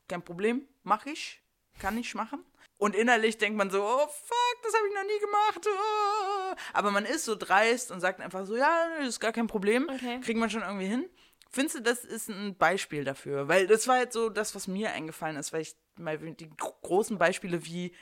kein 0.07 0.23
Problem, 0.23 0.67
mach 0.83 1.05
ich, 1.05 1.41
kann 1.79 1.97
ich 1.97 2.15
machen. 2.15 2.43
Und 2.77 2.95
innerlich 2.95 3.37
denkt 3.37 3.57
man 3.57 3.69
so, 3.69 3.83
oh 3.83 4.07
fuck, 4.07 4.63
das 4.63 4.73
habe 4.73 4.87
ich 4.87 4.93
noch 4.93 5.03
nie 5.03 5.19
gemacht. 5.19 5.67
oh. 5.67 6.55
Aber 6.73 6.91
man 6.91 7.05
ist 7.05 7.25
so 7.25 7.35
dreist 7.35 7.91
und 7.91 7.99
sagt 8.01 8.19
einfach 8.19 8.45
so, 8.45 8.55
ja, 8.55 8.89
das 8.99 9.07
ist 9.09 9.19
gar 9.19 9.31
kein 9.31 9.47
Problem, 9.47 9.89
Okay. 9.89 10.19
kriegt 10.21 10.39
man 10.39 10.49
schon 10.49 10.61
irgendwie 10.63 10.87
hin. 10.87 11.09
Findest 11.49 11.75
du, 11.77 11.81
das 11.81 12.03
ist 12.03 12.29
ein 12.29 12.55
Beispiel 12.57 13.03
dafür? 13.03 13.47
Weil 13.47 13.67
das 13.67 13.87
war 13.87 13.99
jetzt 13.99 14.13
so 14.13 14.29
das, 14.29 14.55
was 14.55 14.67
mir 14.67 14.91
eingefallen 14.91 15.37
ist, 15.37 15.53
weil 15.53 15.61
ich 15.61 15.75
mal 15.97 16.17
die 16.17 16.49
gro- 16.49 16.75
großen 16.81 17.17
Beispiele 17.19 17.63
wie 17.65 17.93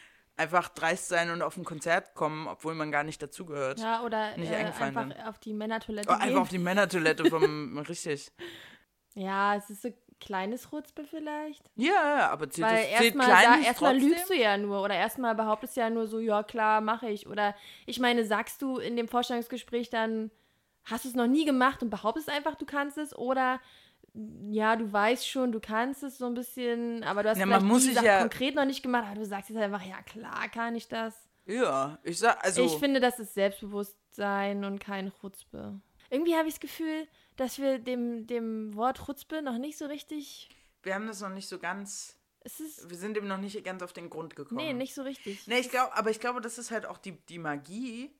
einfach 0.41 0.69
dreist 0.69 1.07
sein 1.07 1.29
und 1.31 1.41
auf 1.41 1.55
ein 1.57 1.63
Konzert 1.63 2.13
kommen, 2.15 2.47
obwohl 2.47 2.73
man 2.75 2.91
gar 2.91 3.03
nicht 3.03 3.21
dazugehört. 3.21 3.79
Ja, 3.79 4.01
oder 4.03 4.35
Nicht 4.37 4.51
äh, 4.51 4.55
einfach 4.55 4.93
sind. 4.93 5.13
auf 5.27 5.39
die 5.39 5.53
Männertoilette 5.53 6.09
Oh, 6.09 6.13
gehen. 6.13 6.21
einfach 6.21 6.41
auf 6.41 6.49
die 6.49 6.57
Männertoilette 6.59 7.25
vom, 7.25 7.77
richtig. 7.89 8.31
Ja, 9.13 9.55
es 9.55 9.69
ist 9.69 9.81
so 9.81 9.89
kleines 10.19 10.71
Rutzpe 10.71 11.03
vielleicht. 11.03 11.63
Ja, 11.75 12.29
aber 12.29 12.49
zählt 12.49 12.67
Weil 12.67 12.77
das 12.83 12.97
zählt 12.99 13.15
erstmal 13.15 13.63
erstmal 13.63 13.97
lügst 13.97 14.29
du 14.29 14.35
ja 14.35 14.57
nur 14.57 14.83
oder 14.83 14.95
erstmal 14.95 15.35
behauptest 15.35 15.75
du 15.75 15.81
ja 15.81 15.89
nur 15.89 16.07
so, 16.07 16.19
ja 16.19 16.43
klar, 16.43 16.79
mache 16.81 17.09
ich. 17.09 17.27
Oder 17.27 17.55
ich 17.85 17.99
meine, 17.99 18.23
sagst 18.25 18.61
du 18.61 18.77
in 18.77 18.95
dem 18.95 19.07
Vorstellungsgespräch 19.07 19.89
dann, 19.89 20.29
hast 20.85 21.05
du 21.05 21.09
es 21.09 21.15
noch 21.15 21.27
nie 21.27 21.45
gemacht 21.45 21.81
und 21.83 21.89
behauptest 21.89 22.29
einfach, 22.29 22.55
du 22.55 22.65
kannst 22.65 22.97
es 22.97 23.15
oder 23.15 23.59
ja, 24.13 24.75
du 24.75 24.91
weißt 24.91 25.27
schon, 25.27 25.51
du 25.51 25.59
kannst 25.59 26.03
es 26.03 26.17
so 26.17 26.25
ein 26.25 26.33
bisschen, 26.33 27.03
aber 27.03 27.23
du 27.23 27.29
hast 27.29 27.37
Ja, 27.37 27.45
man 27.45 27.59
vielleicht 27.61 27.71
muss 27.73 27.83
die 27.85 27.93
Sache 27.93 28.05
ja- 28.05 28.19
konkret 28.19 28.55
noch 28.55 28.65
nicht 28.65 28.83
gemacht, 28.83 29.05
aber 29.05 29.15
du 29.19 29.25
sagst 29.25 29.49
jetzt 29.49 29.59
einfach, 29.59 29.83
ja 29.85 30.01
klar 30.03 30.49
kann 30.49 30.75
ich 30.75 30.87
das. 30.87 31.29
Ja, 31.45 31.97
ich 32.03 32.19
sag, 32.19 32.43
also. 32.43 32.63
Ich 32.65 32.73
finde, 32.77 32.99
das 32.99 33.19
ist 33.19 33.33
Selbstbewusstsein 33.33 34.63
und 34.65 34.79
kein 34.79 35.11
Chutzpe. 35.19 35.79
Irgendwie 36.09 36.35
habe 36.35 36.47
ich 36.47 36.55
das 36.55 36.59
Gefühl, 36.59 37.07
dass 37.37 37.57
wir 37.57 37.79
dem, 37.79 38.27
dem 38.27 38.75
Wort 38.75 39.03
Chutzpe 39.05 39.41
noch 39.41 39.57
nicht 39.57 39.77
so 39.77 39.85
richtig. 39.85 40.49
wir 40.83 40.93
haben 40.93 41.07
das 41.07 41.21
noch 41.21 41.29
nicht 41.29 41.47
so 41.47 41.57
ganz. 41.57 42.17
Es 42.41 42.59
ist. 42.59 42.89
Wir 42.89 42.97
sind 42.97 43.15
dem 43.15 43.27
noch 43.27 43.37
nicht 43.37 43.63
ganz 43.63 43.81
auf 43.83 43.93
den 43.93 44.09
Grund 44.09 44.35
gekommen. 44.35 44.57
Nee, 44.57 44.73
nicht 44.73 44.93
so 44.93 45.03
richtig. 45.03 45.45
Nee, 45.47 45.59
ich 45.59 45.69
glaube, 45.69 45.95
aber 45.95 46.09
ich 46.09 46.19
glaube, 46.19 46.41
das 46.41 46.57
ist 46.57 46.71
halt 46.71 46.85
auch 46.85 46.97
die, 46.97 47.13
die 47.27 47.37
Magie 47.39 48.11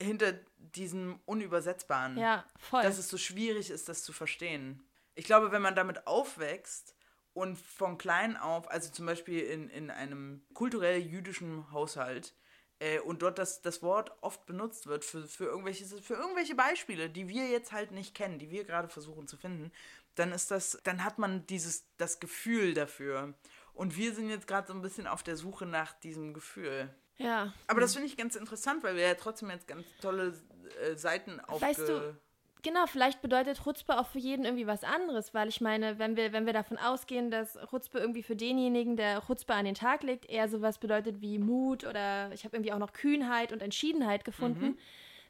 hinter 0.00 0.32
diesem 0.56 1.20
Unübersetzbaren. 1.26 2.16
Ja, 2.18 2.44
voll. 2.58 2.82
Dass 2.82 2.98
es 2.98 3.08
so 3.08 3.18
schwierig 3.18 3.70
ist, 3.70 3.88
das 3.88 4.02
zu 4.02 4.12
verstehen. 4.12 4.82
Ich 5.14 5.24
glaube, 5.24 5.52
wenn 5.52 5.62
man 5.62 5.74
damit 5.74 6.06
aufwächst 6.06 6.94
und 7.32 7.58
von 7.58 7.98
klein 7.98 8.36
auf, 8.36 8.70
also 8.70 8.90
zum 8.90 9.06
Beispiel 9.06 9.40
in, 9.40 9.68
in 9.70 9.90
einem 9.90 10.42
kulturell 10.54 11.00
jüdischen 11.00 11.70
Haushalt, 11.70 12.34
äh, 12.82 12.98
und 12.98 13.22
dort 13.22 13.38
das, 13.38 13.62
das 13.62 13.80
Wort 13.82 14.10
oft 14.22 14.44
benutzt 14.44 14.88
wird 14.88 15.04
für, 15.04 15.22
für, 15.28 15.44
irgendwelche, 15.44 15.84
für 15.84 16.14
irgendwelche 16.14 16.56
Beispiele, 16.56 17.08
die 17.08 17.28
wir 17.28 17.48
jetzt 17.48 17.70
halt 17.70 17.92
nicht 17.92 18.14
kennen, 18.14 18.40
die 18.40 18.50
wir 18.50 18.64
gerade 18.64 18.88
versuchen 18.88 19.28
zu 19.28 19.36
finden, 19.36 19.70
dann 20.16 20.32
ist 20.32 20.50
das, 20.50 20.78
dann 20.82 21.04
hat 21.04 21.18
man 21.18 21.46
dieses, 21.46 21.86
das 21.96 22.18
Gefühl 22.18 22.74
dafür. 22.74 23.34
Und 23.72 23.96
wir 23.96 24.12
sind 24.14 24.28
jetzt 24.28 24.48
gerade 24.48 24.66
so 24.66 24.74
ein 24.74 24.82
bisschen 24.82 25.06
auf 25.06 25.22
der 25.22 25.36
Suche 25.36 25.64
nach 25.64 25.92
diesem 25.92 26.34
Gefühl. 26.34 26.92
ja. 27.18 27.54
Aber 27.68 27.80
das 27.80 27.92
finde 27.92 28.08
ich 28.08 28.16
ganz 28.16 28.34
interessant, 28.34 28.82
weil 28.82 28.96
wir 28.96 29.06
ja 29.06 29.14
trotzdem 29.14 29.50
jetzt 29.50 29.68
ganz 29.68 29.86
tolle 30.00 30.34
äh, 30.80 30.96
Seiten 30.96 31.38
aufge... 31.38 31.64
Weißt 31.64 31.88
du, 31.88 32.18
Genau, 32.62 32.86
vielleicht 32.86 33.20
bedeutet 33.22 33.62
Chutzpe 33.64 33.98
auch 33.98 34.06
für 34.06 34.18
jeden 34.20 34.44
irgendwie 34.44 34.68
was 34.68 34.84
anderes, 34.84 35.34
weil 35.34 35.48
ich 35.48 35.60
meine, 35.60 35.98
wenn 35.98 36.16
wir, 36.16 36.32
wenn 36.32 36.46
wir 36.46 36.52
davon 36.52 36.78
ausgehen, 36.78 37.30
dass 37.30 37.58
Chutzpe 37.70 37.98
irgendwie 37.98 38.22
für 38.22 38.36
denjenigen, 38.36 38.96
der 38.96 39.20
Chutzpe 39.26 39.54
an 39.54 39.64
den 39.64 39.74
Tag 39.74 40.04
legt, 40.04 40.30
eher 40.30 40.48
sowas 40.48 40.78
bedeutet 40.78 41.20
wie 41.20 41.38
Mut 41.38 41.84
oder 41.84 42.30
ich 42.32 42.44
habe 42.44 42.56
irgendwie 42.56 42.72
auch 42.72 42.78
noch 42.78 42.92
Kühnheit 42.92 43.52
und 43.52 43.62
Entschiedenheit 43.62 44.24
gefunden, 44.24 44.64
Mhm. 44.66 44.78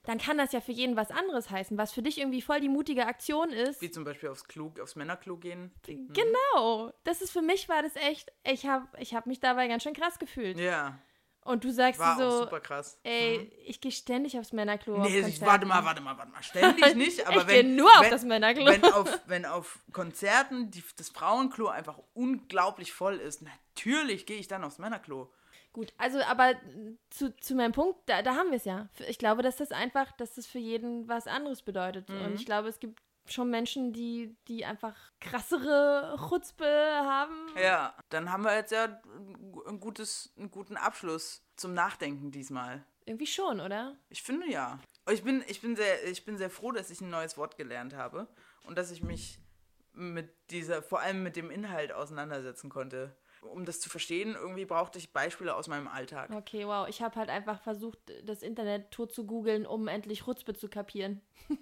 dann 0.05 0.19
kann 0.19 0.37
das 0.37 0.53
ja 0.53 0.61
für 0.61 0.73
jeden 0.73 0.95
was 0.97 1.11
anderes 1.11 1.49
heißen, 1.49 1.79
was 1.79 1.93
für 1.93 2.03
dich 2.03 2.19
irgendwie 2.19 2.43
voll 2.43 2.61
die 2.61 2.69
mutige 2.69 3.07
Aktion 3.07 3.51
ist. 3.51 3.81
Wie 3.81 3.91
zum 3.91 4.05
Beispiel 4.05 4.29
aufs 4.29 4.45
Klo, 4.45 4.71
aufs 4.83 4.97
Männerklo 4.97 5.37
gehen. 5.39 5.71
Genau, 5.87 6.93
das 7.05 7.23
ist 7.23 7.31
für 7.31 7.41
mich 7.43 7.69
war 7.69 7.83
das 7.83 7.97
echt, 7.97 8.31
ich 8.45 8.67
habe 8.67 8.87
ich 8.99 9.15
hab 9.15 9.27
mich 9.27 9.41
dabei 9.41 9.69
ganz 9.69 9.85
schön 9.85 9.95
krass 9.95 10.19
gefühlt. 10.19 10.59
Ja, 10.59 10.99
Und 11.45 11.65
du 11.65 11.73
sagst 11.73 11.99
war 11.99 12.15
auch 12.15 12.21
so, 12.21 12.39
super 12.43 12.61
krass. 12.61 12.99
ey, 13.03 13.51
ich 13.67 13.81
gehe 13.81 13.91
ständig 13.91 14.39
aufs 14.39 14.53
Männerklo. 14.53 14.97
auf 14.97 15.09
Nee, 15.09 15.19
ich, 15.19 15.23
Konzerten. 15.23 15.47
warte 15.47 15.67
mal, 15.67 15.85
warte 15.85 16.01
mal, 16.01 16.17
warte 16.17 16.31
mal. 16.31 16.43
Ständig 16.43 16.95
nicht, 16.95 17.27
aber 17.27 17.41
ich 17.43 17.47
wenn. 17.49 17.67
gehe 17.67 17.77
nur 17.77 17.91
auf 17.91 18.03
wenn, 18.03 18.11
das 18.11 18.25
Männerklo. 18.25 18.67
Wenn 18.67 18.85
auf, 18.85 19.21
wenn 19.27 19.47
auf 19.47 19.81
Konzerten 19.93 20.71
die, 20.71 20.85
das 20.97 21.09
Frauenklo 21.09 21.67
einfach 21.69 21.99
unglaublich 22.15 22.93
voll 22.93 23.17
ist, 23.17 23.43
natürlich 23.43 24.25
gehe 24.27 24.39
ich 24.39 24.47
dann 24.47 24.63
aufs 24.63 24.79
Männerklo. 24.79 25.33
Gut, 25.73 25.93
also 25.97 26.21
aber 26.23 26.55
zu, 27.11 27.35
zu 27.39 27.55
meinem 27.55 27.73
Punkt, 27.73 27.99
da, 28.07 28.23
da 28.23 28.37
haben 28.37 28.51
wir 28.51 28.59
es 28.59 28.65
ja. 28.65 28.89
Ich 29.09 29.19
glaube, 29.19 29.43
dass 29.43 29.57
das 29.57 29.73
einfach, 29.73 30.13
dass 30.13 30.35
das 30.35 30.47
für 30.47 30.59
jeden 30.59 31.09
was 31.09 31.27
anderes 31.27 31.63
bedeutet. 31.63 32.09
Mhm. 32.09 32.25
Und 32.27 32.35
ich 32.35 32.45
glaube, 32.47 32.69
es 32.69 32.79
gibt 32.79 33.01
schon 33.27 33.51
Menschen, 33.51 33.93
die, 33.93 34.37
die 34.49 34.65
einfach 34.65 34.97
krassere 35.21 36.17
Chutzpe 36.29 36.65
haben. 36.65 37.37
Ja, 37.63 37.95
dann 38.09 38.33
haben 38.33 38.45
wir 38.45 38.55
jetzt 38.55 38.73
ja 38.73 39.01
ein 39.67 39.81
gutes, 39.81 40.33
einen 40.37 40.51
guten 40.51 40.77
Abschluss 40.77 41.43
zum 41.57 41.75
Nachdenken 41.75 42.31
diesmal. 42.31 42.85
Irgendwie 43.05 43.27
schon, 43.27 43.61
oder? 43.61 43.97
Ich 44.09 44.23
finde 44.23 44.51
ja. 44.51 44.79
Ich 45.11 45.23
bin, 45.25 45.43
ich, 45.49 45.61
bin 45.61 45.77
sehr, 45.77 46.07
ich 46.09 46.25
bin 46.25 46.39
sehr 46.39 46.51
froh, 46.51 46.73
dass 46.73 46.91
ich 46.91 47.01
ein 47.01 47.11
neues 47.11 47.37
Wort 47.37 47.57
gelernt 47.57 47.95
habe 47.95 48.29
und 48.65 48.79
dass 48.79 48.91
ich 48.91 49.03
mich 49.03 49.39
mit 49.93 50.31
dieser, 50.51 50.83
vor 50.83 51.01
allem 51.01 51.23
mit 51.23 51.37
dem 51.37 51.51
Inhalt 51.51 51.93
auseinandersetzen 51.93 52.71
konnte. 52.71 53.17
Um 53.43 53.65
das 53.65 53.81
zu 53.81 53.91
verstehen, 53.91 54.37
irgendwie 54.37 54.65
brauchte 54.65 55.01
ich 55.01 55.13
Beispiele 55.13 55.57
aus 55.57 55.67
meinem 55.67 55.89
Alltag. 55.89 56.31
Okay, 56.31 56.65
wow. 56.65 56.87
Ich 56.89 57.03
habe 57.03 57.17
halt 57.17 57.29
einfach 57.29 57.61
versucht, 57.61 57.99
das 58.25 58.43
Internet 58.43 58.93
tot 58.93 59.13
zu 59.13 59.27
googeln, 59.27 59.67
um 59.67 59.89
endlich 59.89 60.21
Chutzpe 60.21 60.55
zu 60.55 60.69
kapieren. 60.69 61.21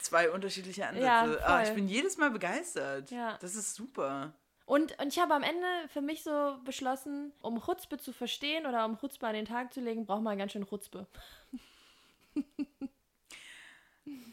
Zwei 0.00 0.30
unterschiedliche 0.30 0.86
Ansätze. 0.86 1.06
Ja, 1.06 1.36
ah, 1.44 1.62
ich 1.62 1.70
bin 1.74 1.88
jedes 1.88 2.16
Mal 2.16 2.30
begeistert. 2.30 3.10
Ja. 3.10 3.36
Das 3.40 3.54
ist 3.54 3.74
super. 3.74 4.32
Und, 4.66 4.96
und 5.00 5.08
ich 5.08 5.18
habe 5.18 5.34
am 5.34 5.42
Ende 5.42 5.66
für 5.88 6.00
mich 6.00 6.22
so 6.22 6.58
beschlossen, 6.64 7.32
um 7.42 7.60
Chutzpe 7.60 7.98
zu 7.98 8.12
verstehen 8.12 8.66
oder 8.66 8.84
um 8.84 8.98
Chutzpe 8.98 9.26
an 9.26 9.34
den 9.34 9.44
Tag 9.44 9.74
zu 9.74 9.80
legen, 9.80 10.06
braucht 10.06 10.22
man 10.22 10.38
ganz 10.38 10.52
schön 10.52 10.66
Chutzpe. 10.66 11.06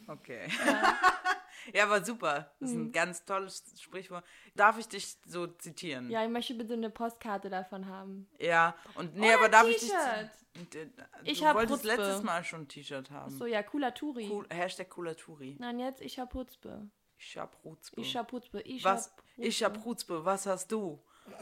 Okay. 0.07 0.47
Ja, 0.65 0.97
aber 1.84 2.03
super. 2.03 2.51
Das 2.59 2.70
ist 2.70 2.76
Hm. 2.76 2.88
ein 2.88 2.91
ganz 2.91 3.24
tolles 3.26 3.63
Sprichwort. 3.80 4.24
Darf 4.55 4.78
ich 4.78 4.88
dich 4.88 5.18
so 5.26 5.47
zitieren? 5.47 6.09
Ja, 6.09 6.24
ich 6.24 6.30
möchte 6.30 6.53
bitte 6.55 6.74
eine 6.74 6.89
Postkarte 6.89 7.49
davon 7.49 7.86
haben. 7.88 8.28
Ja, 8.39 8.76
und 8.95 9.15
nee, 9.15 9.28
Oder 9.28 9.38
aber 9.39 9.49
darf 9.49 9.68
ich 9.68 9.78
dich. 9.80 9.89
T-Shirt. 9.89 10.30
Du 10.72 10.89
Ich 11.24 11.45
hab 11.45 11.55
wolltest 11.55 11.84
Chutzpe. 11.84 12.01
letztes 12.01 12.24
Mal 12.24 12.43
schon 12.43 12.61
ein 12.61 12.68
T-Shirt 12.68 13.11
haben. 13.11 13.30
So, 13.38 13.45
ja, 13.45 13.61
cooler 13.63 13.93
Turi. 13.93 14.28
Cool, 14.32 14.47
Hashtag 14.49 14.89
Kulaturi. 14.89 15.55
Nein, 15.59 15.80
jetzt 15.80 16.01
ich 16.01 16.18
hab 16.20 16.34
Hutzpe. 16.34 16.89
Ich 17.20 17.38
hab 17.38 17.63
Rutzpe. 17.63 17.99
Ich 18.01 18.15
hab 18.18 18.32
Hutzpe. 18.32 18.61
Ich 18.61 18.84
was? 18.84 19.07
hab 19.11 19.24
Ich 19.38 19.63
hab 19.63 19.86
Rutzpe. 19.86 20.26
Was 20.26 20.45
hast 20.47 20.72
du? 20.72 20.99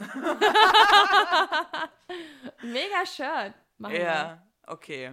Mega 2.62 3.04
Shirt. 3.06 3.54
Machen 3.78 3.92
wir. 3.94 4.00
Ja, 4.00 4.42
okay. 4.66 5.12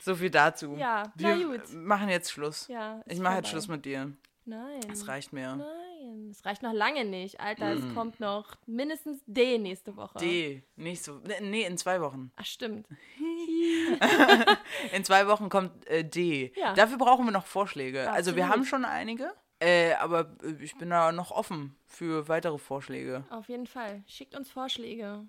So 0.00 0.14
viel 0.14 0.30
dazu. 0.30 0.72
Hm. 0.72 0.78
Ja, 0.78 1.12
Wir 1.16 1.36
na 1.36 1.56
gut. 1.56 1.72
machen 1.72 2.08
jetzt 2.08 2.30
Schluss. 2.30 2.66
Ja, 2.68 3.02
ich 3.06 3.18
mache 3.20 3.36
jetzt. 3.36 3.48
Schluss 3.48 3.68
mit 3.68 3.84
dir. 3.84 4.12
Nein. 4.44 4.80
Es 4.90 5.06
reicht 5.06 5.32
mir. 5.32 5.54
Nein, 5.56 6.28
es 6.30 6.44
reicht 6.44 6.62
noch 6.62 6.72
lange 6.72 7.04
nicht. 7.04 7.40
Alter, 7.40 7.72
es 7.74 7.94
kommt 7.94 8.18
noch 8.20 8.56
mindestens 8.66 9.20
D 9.26 9.58
nächste 9.58 9.96
Woche. 9.96 10.18
Mm. 10.18 10.20
D. 10.20 10.62
Nicht 10.76 11.04
so. 11.04 11.18
ne- 11.18 11.40
Nee, 11.42 11.64
in 11.64 11.76
zwei 11.78 12.00
Wochen. 12.00 12.32
Ach, 12.36 12.44
stimmt. 12.44 12.86
In 14.92 15.04
zwei 15.04 15.26
Wochen 15.26 15.48
kommt 15.48 15.86
äh, 15.88 16.04
D. 16.04 16.52
Ja. 16.56 16.74
Dafür 16.74 16.98
brauchen 16.98 17.24
wir 17.26 17.32
noch 17.32 17.46
Vorschläge. 17.46 18.10
Also 18.10 18.34
wir 18.36 18.44
Absolut. 18.44 18.52
haben 18.60 18.64
schon 18.66 18.84
einige, 18.84 19.32
äh, 19.60 19.94
aber 19.94 20.36
äh, 20.42 20.62
ich 20.62 20.76
bin 20.76 20.90
da 20.90 21.12
noch 21.12 21.30
offen 21.30 21.76
für 21.86 22.28
weitere 22.28 22.58
Vorschläge. 22.58 23.24
Auf 23.30 23.48
jeden 23.48 23.66
Fall. 23.66 24.02
Schickt 24.06 24.34
uns 24.34 24.50
Vorschläge. 24.50 25.26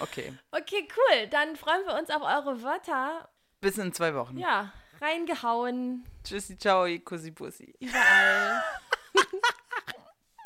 Okay. 0.00 0.32
Okay, 0.52 0.86
cool. 0.96 1.26
Dann 1.28 1.56
freuen 1.56 1.84
wir 1.86 1.94
uns 1.98 2.10
auf 2.10 2.22
eure 2.22 2.62
Wörter. 2.62 3.28
Bis 3.60 3.78
in 3.78 3.92
zwei 3.92 4.14
Wochen. 4.14 4.38
Ja, 4.38 4.72
Reingehauen. 5.00 6.04
Tschüssi, 6.24 6.56
ciao, 6.58 6.86
Kussi, 7.04 7.30
Bussi. 7.30 7.74
Überall. 7.80 8.62